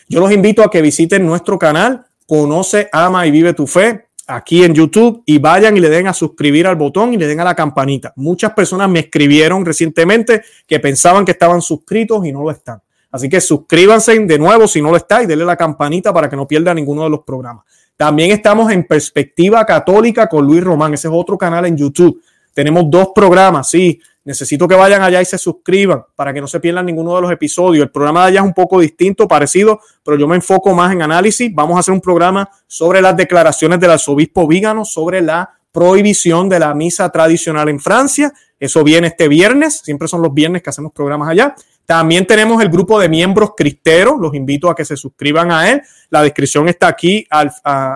Yo 0.09 0.19
los 0.19 0.33
invito 0.33 0.65
a 0.65 0.71
que 0.73 0.83
visiten 0.83 1.25
nuestro 1.25 1.57
canal, 1.57 2.05
Conoce, 2.27 2.89
Ama 2.91 3.29
y 3.29 3.31
Vive 3.31 3.55
tu 3.55 3.69
Fe, 3.69 4.10
aquí 4.31 4.64
en 4.64 4.74
YouTube, 4.74 5.22
y 5.26 5.39
vayan 5.39 5.76
y 5.76 5.81
le 5.81 5.89
den 5.89 6.07
a 6.07 6.12
suscribir 6.12 6.66
al 6.66 6.76
botón 6.76 7.12
y 7.14 7.16
le 7.16 7.26
den 7.26 7.41
a 7.41 7.45
la 7.45 7.55
campanita. 7.55 8.12
Muchas 8.16 8.53
personas 8.53 8.89
me 8.89 9.01
escribieron 9.01 9.64
recientemente 9.64 10.43
que 10.66 10.81
pensaban 10.81 11.24
que 11.24 11.33
estaban 11.33 11.61
suscritos 11.61 12.24
y 12.24 12.33
no 12.33 12.43
lo 12.43 12.51
están. 12.51 12.81
Así 13.11 13.28
que 13.28 13.41
suscríbanse 13.41 14.18
de 14.18 14.39
nuevo 14.39 14.68
si 14.68 14.81
no 14.81 14.91
lo 14.91 14.97
está 14.97 15.22
y 15.22 15.26
denle 15.26 15.45
la 15.45 15.57
campanita 15.57 16.12
para 16.12 16.31
que 16.31 16.37
no 16.37 16.47
pierda 16.47 16.72
ninguno 16.72 17.03
de 17.05 17.11
los 17.11 17.20
programas. 17.20 17.64
También 17.97 18.31
estamos 18.31 18.72
en 18.72 18.85
Perspectiva 18.85 19.66
Católica 19.66 20.26
con 20.26 20.47
Luis 20.47 20.62
Román. 20.62 20.95
Ese 20.95 21.09
es 21.09 21.14
otro 21.14 21.37
canal 21.37 21.66
en 21.66 21.76
YouTube. 21.76 22.22
Tenemos 22.55 22.85
dos 22.89 23.09
programas, 23.14 23.68
sí. 23.68 24.01
Necesito 24.31 24.68
que 24.68 24.76
vayan 24.76 25.03
allá 25.03 25.20
y 25.20 25.24
se 25.24 25.37
suscriban 25.39 26.05
para 26.14 26.33
que 26.33 26.41
no 26.41 26.47
se 26.47 26.61
pierdan 26.61 26.87
ninguno 26.87 27.16
de 27.16 27.22
los 27.22 27.33
episodios. 27.33 27.83
El 27.83 27.91
programa 27.91 28.20
de 28.22 28.28
allá 28.28 28.41
es 28.43 28.47
un 28.47 28.55
poco 28.55 28.78
distinto, 28.78 29.26
parecido, 29.26 29.81
pero 30.05 30.16
yo 30.16 30.28
me 30.28 30.37
enfoco 30.37 30.72
más 30.72 30.93
en 30.93 31.03
análisis. 31.03 31.53
Vamos 31.53 31.76
a 31.76 31.81
hacer 31.81 31.93
un 31.93 32.01
programa 32.01 32.49
sobre 32.68 33.03
las 33.03 33.16
declaraciones 33.16 33.81
del 33.81 33.91
arzobispo 33.91 34.47
Vígano, 34.47 34.85
sobre 34.85 35.20
la 35.20 35.51
prohibición 35.72 36.49
de 36.49 36.61
la 36.61 36.72
misa 36.74 37.09
tradicional 37.11 37.70
en 37.70 37.81
Francia. 37.81 38.33
Eso 38.61 38.85
viene 38.85 39.09
este 39.09 39.26
viernes. 39.26 39.78
Siempre 39.83 40.07
son 40.07 40.22
los 40.22 40.33
viernes 40.33 40.62
que 40.62 40.70
hacemos 40.70 40.93
programas 40.93 41.28
allá. 41.28 41.57
También 41.85 42.24
tenemos 42.24 42.62
el 42.62 42.68
grupo 42.68 43.01
de 43.01 43.09
miembros 43.09 43.55
cristeros, 43.57 44.14
los 44.20 44.33
invito 44.37 44.70
a 44.70 44.76
que 44.76 44.85
se 44.85 44.97
suscriban 44.97 45.51
a 45.51 45.72
él. 45.72 45.83
La 46.09 46.22
descripción 46.22 46.68
está 46.68 46.87
aquí 46.87 47.26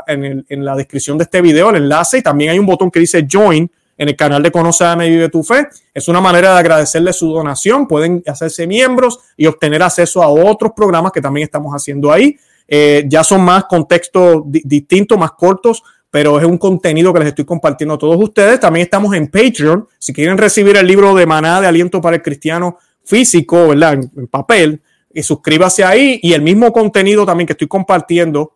en, 0.09 0.65
la 0.65 0.75
descripción 0.75 1.17
de 1.17 1.23
este 1.23 1.41
video, 1.41 1.71
el 1.71 1.77
enlace, 1.77 2.19
y 2.19 2.23
también 2.23 2.51
hay 2.51 2.59
un 2.59 2.67
botón 2.67 2.91
que 2.91 2.99
dice 2.99 3.25
Join 3.31 3.71
en 3.97 4.09
el 4.09 4.17
canal 4.17 4.43
de 4.43 4.51
Conoce 4.51 4.85
a 4.85 4.95
Vive 4.95 5.29
tu 5.29 5.43
Fe. 5.43 5.69
Es 5.93 6.09
una 6.09 6.21
manera 6.21 6.53
de 6.53 6.59
agradecerle 6.59 7.13
su 7.13 7.33
donación. 7.33 7.87
Pueden 7.87 8.23
hacerse 8.27 8.67
miembros 8.67 9.21
y 9.37 9.47
obtener 9.47 9.83
acceso 9.83 10.23
a 10.23 10.29
otros 10.29 10.73
programas 10.75 11.13
que 11.13 11.21
también 11.21 11.45
estamos 11.45 11.73
haciendo 11.73 12.11
ahí. 12.11 12.37
Eh, 12.67 13.05
ya 13.07 13.23
son 13.23 13.43
más 13.43 13.65
contextos 13.65 14.43
distintos, 14.47 15.19
más 15.19 15.33
cortos, 15.33 15.83
pero 16.11 16.39
es 16.39 16.47
un 16.47 16.59
contenido 16.59 17.13
que 17.13 17.21
les 17.21 17.29
estoy 17.29 17.45
compartiendo 17.45 17.95
a 17.95 17.99
todos 17.99 18.17
ustedes. 18.21 18.61
También 18.61 18.85
estamos 18.85 19.15
en 19.15 19.29
Patreon. 19.29 19.87
Si 19.99 20.13
quieren 20.13 20.39
recibir 20.39 20.77
el 20.77 20.87
libro 20.87 21.15
de 21.15 21.27
Maná 21.27 21.61
de 21.61 21.67
Aliento 21.67 22.01
para 22.01 22.17
el 22.17 22.23
Cristiano, 22.23 22.79
físico, 23.05 23.69
¿verdad? 23.69 24.01
En, 24.17 24.27
papel, 24.27 24.81
y 25.13 25.23
suscríbase 25.23 25.85
ahí 25.85 26.19
y 26.23 26.33
el 26.33 26.43
mismo 26.43 26.73
contenido 26.73 27.25
también 27.25 27.47
que 27.47 27.53
estoy 27.53 27.69
compartiendo 27.69 28.55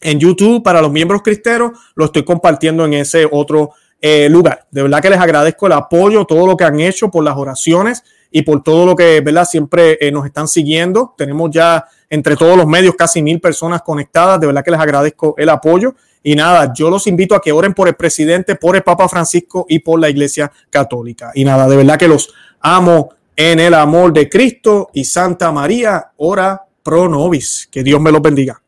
en 0.00 0.18
YouTube 0.18 0.62
para 0.62 0.82
los 0.82 0.90
miembros 0.90 1.22
cristeros, 1.22 1.72
lo 1.94 2.06
estoy 2.06 2.24
compartiendo 2.24 2.84
en 2.84 2.94
ese 2.94 3.26
otro 3.30 3.70
eh, 4.00 4.28
lugar. 4.28 4.66
De 4.70 4.82
verdad 4.82 5.00
que 5.00 5.10
les 5.10 5.20
agradezco 5.20 5.66
el 5.66 5.72
apoyo, 5.72 6.24
todo 6.24 6.46
lo 6.46 6.56
que 6.56 6.64
han 6.64 6.78
hecho 6.80 7.10
por 7.10 7.24
las 7.24 7.36
oraciones 7.36 8.04
y 8.30 8.42
por 8.42 8.62
todo 8.62 8.84
lo 8.84 8.94
que, 8.94 9.20
¿verdad? 9.20 9.44
Siempre 9.44 9.98
eh, 10.00 10.10
nos 10.10 10.26
están 10.26 10.48
siguiendo. 10.48 11.14
Tenemos 11.16 11.50
ya 11.50 11.86
entre 12.10 12.36
todos 12.36 12.56
los 12.56 12.66
medios 12.66 12.94
casi 12.94 13.22
mil 13.22 13.40
personas 13.40 13.82
conectadas. 13.82 14.40
De 14.40 14.46
verdad 14.46 14.64
que 14.64 14.70
les 14.70 14.80
agradezco 14.80 15.34
el 15.38 15.48
apoyo. 15.48 15.94
Y 16.22 16.34
nada, 16.34 16.72
yo 16.74 16.90
los 16.90 17.06
invito 17.06 17.34
a 17.34 17.40
que 17.40 17.52
oren 17.52 17.72
por 17.72 17.88
el 17.88 17.94
presidente, 17.94 18.56
por 18.56 18.76
el 18.76 18.82
Papa 18.82 19.08
Francisco 19.08 19.64
y 19.68 19.78
por 19.78 20.00
la 20.00 20.10
Iglesia 20.10 20.50
Católica. 20.70 21.30
Y 21.34 21.44
nada, 21.44 21.68
de 21.68 21.76
verdad 21.76 21.98
que 21.98 22.08
los 22.08 22.34
amo 22.60 23.10
en 23.36 23.60
el 23.60 23.74
amor 23.74 24.12
de 24.12 24.28
Cristo 24.28 24.90
y 24.92 25.04
Santa 25.04 25.52
María, 25.52 26.10
ora 26.16 26.64
pro 26.82 27.08
nobis. 27.08 27.68
Que 27.70 27.82
Dios 27.82 28.00
me 28.00 28.10
los 28.10 28.22
bendiga. 28.22 28.60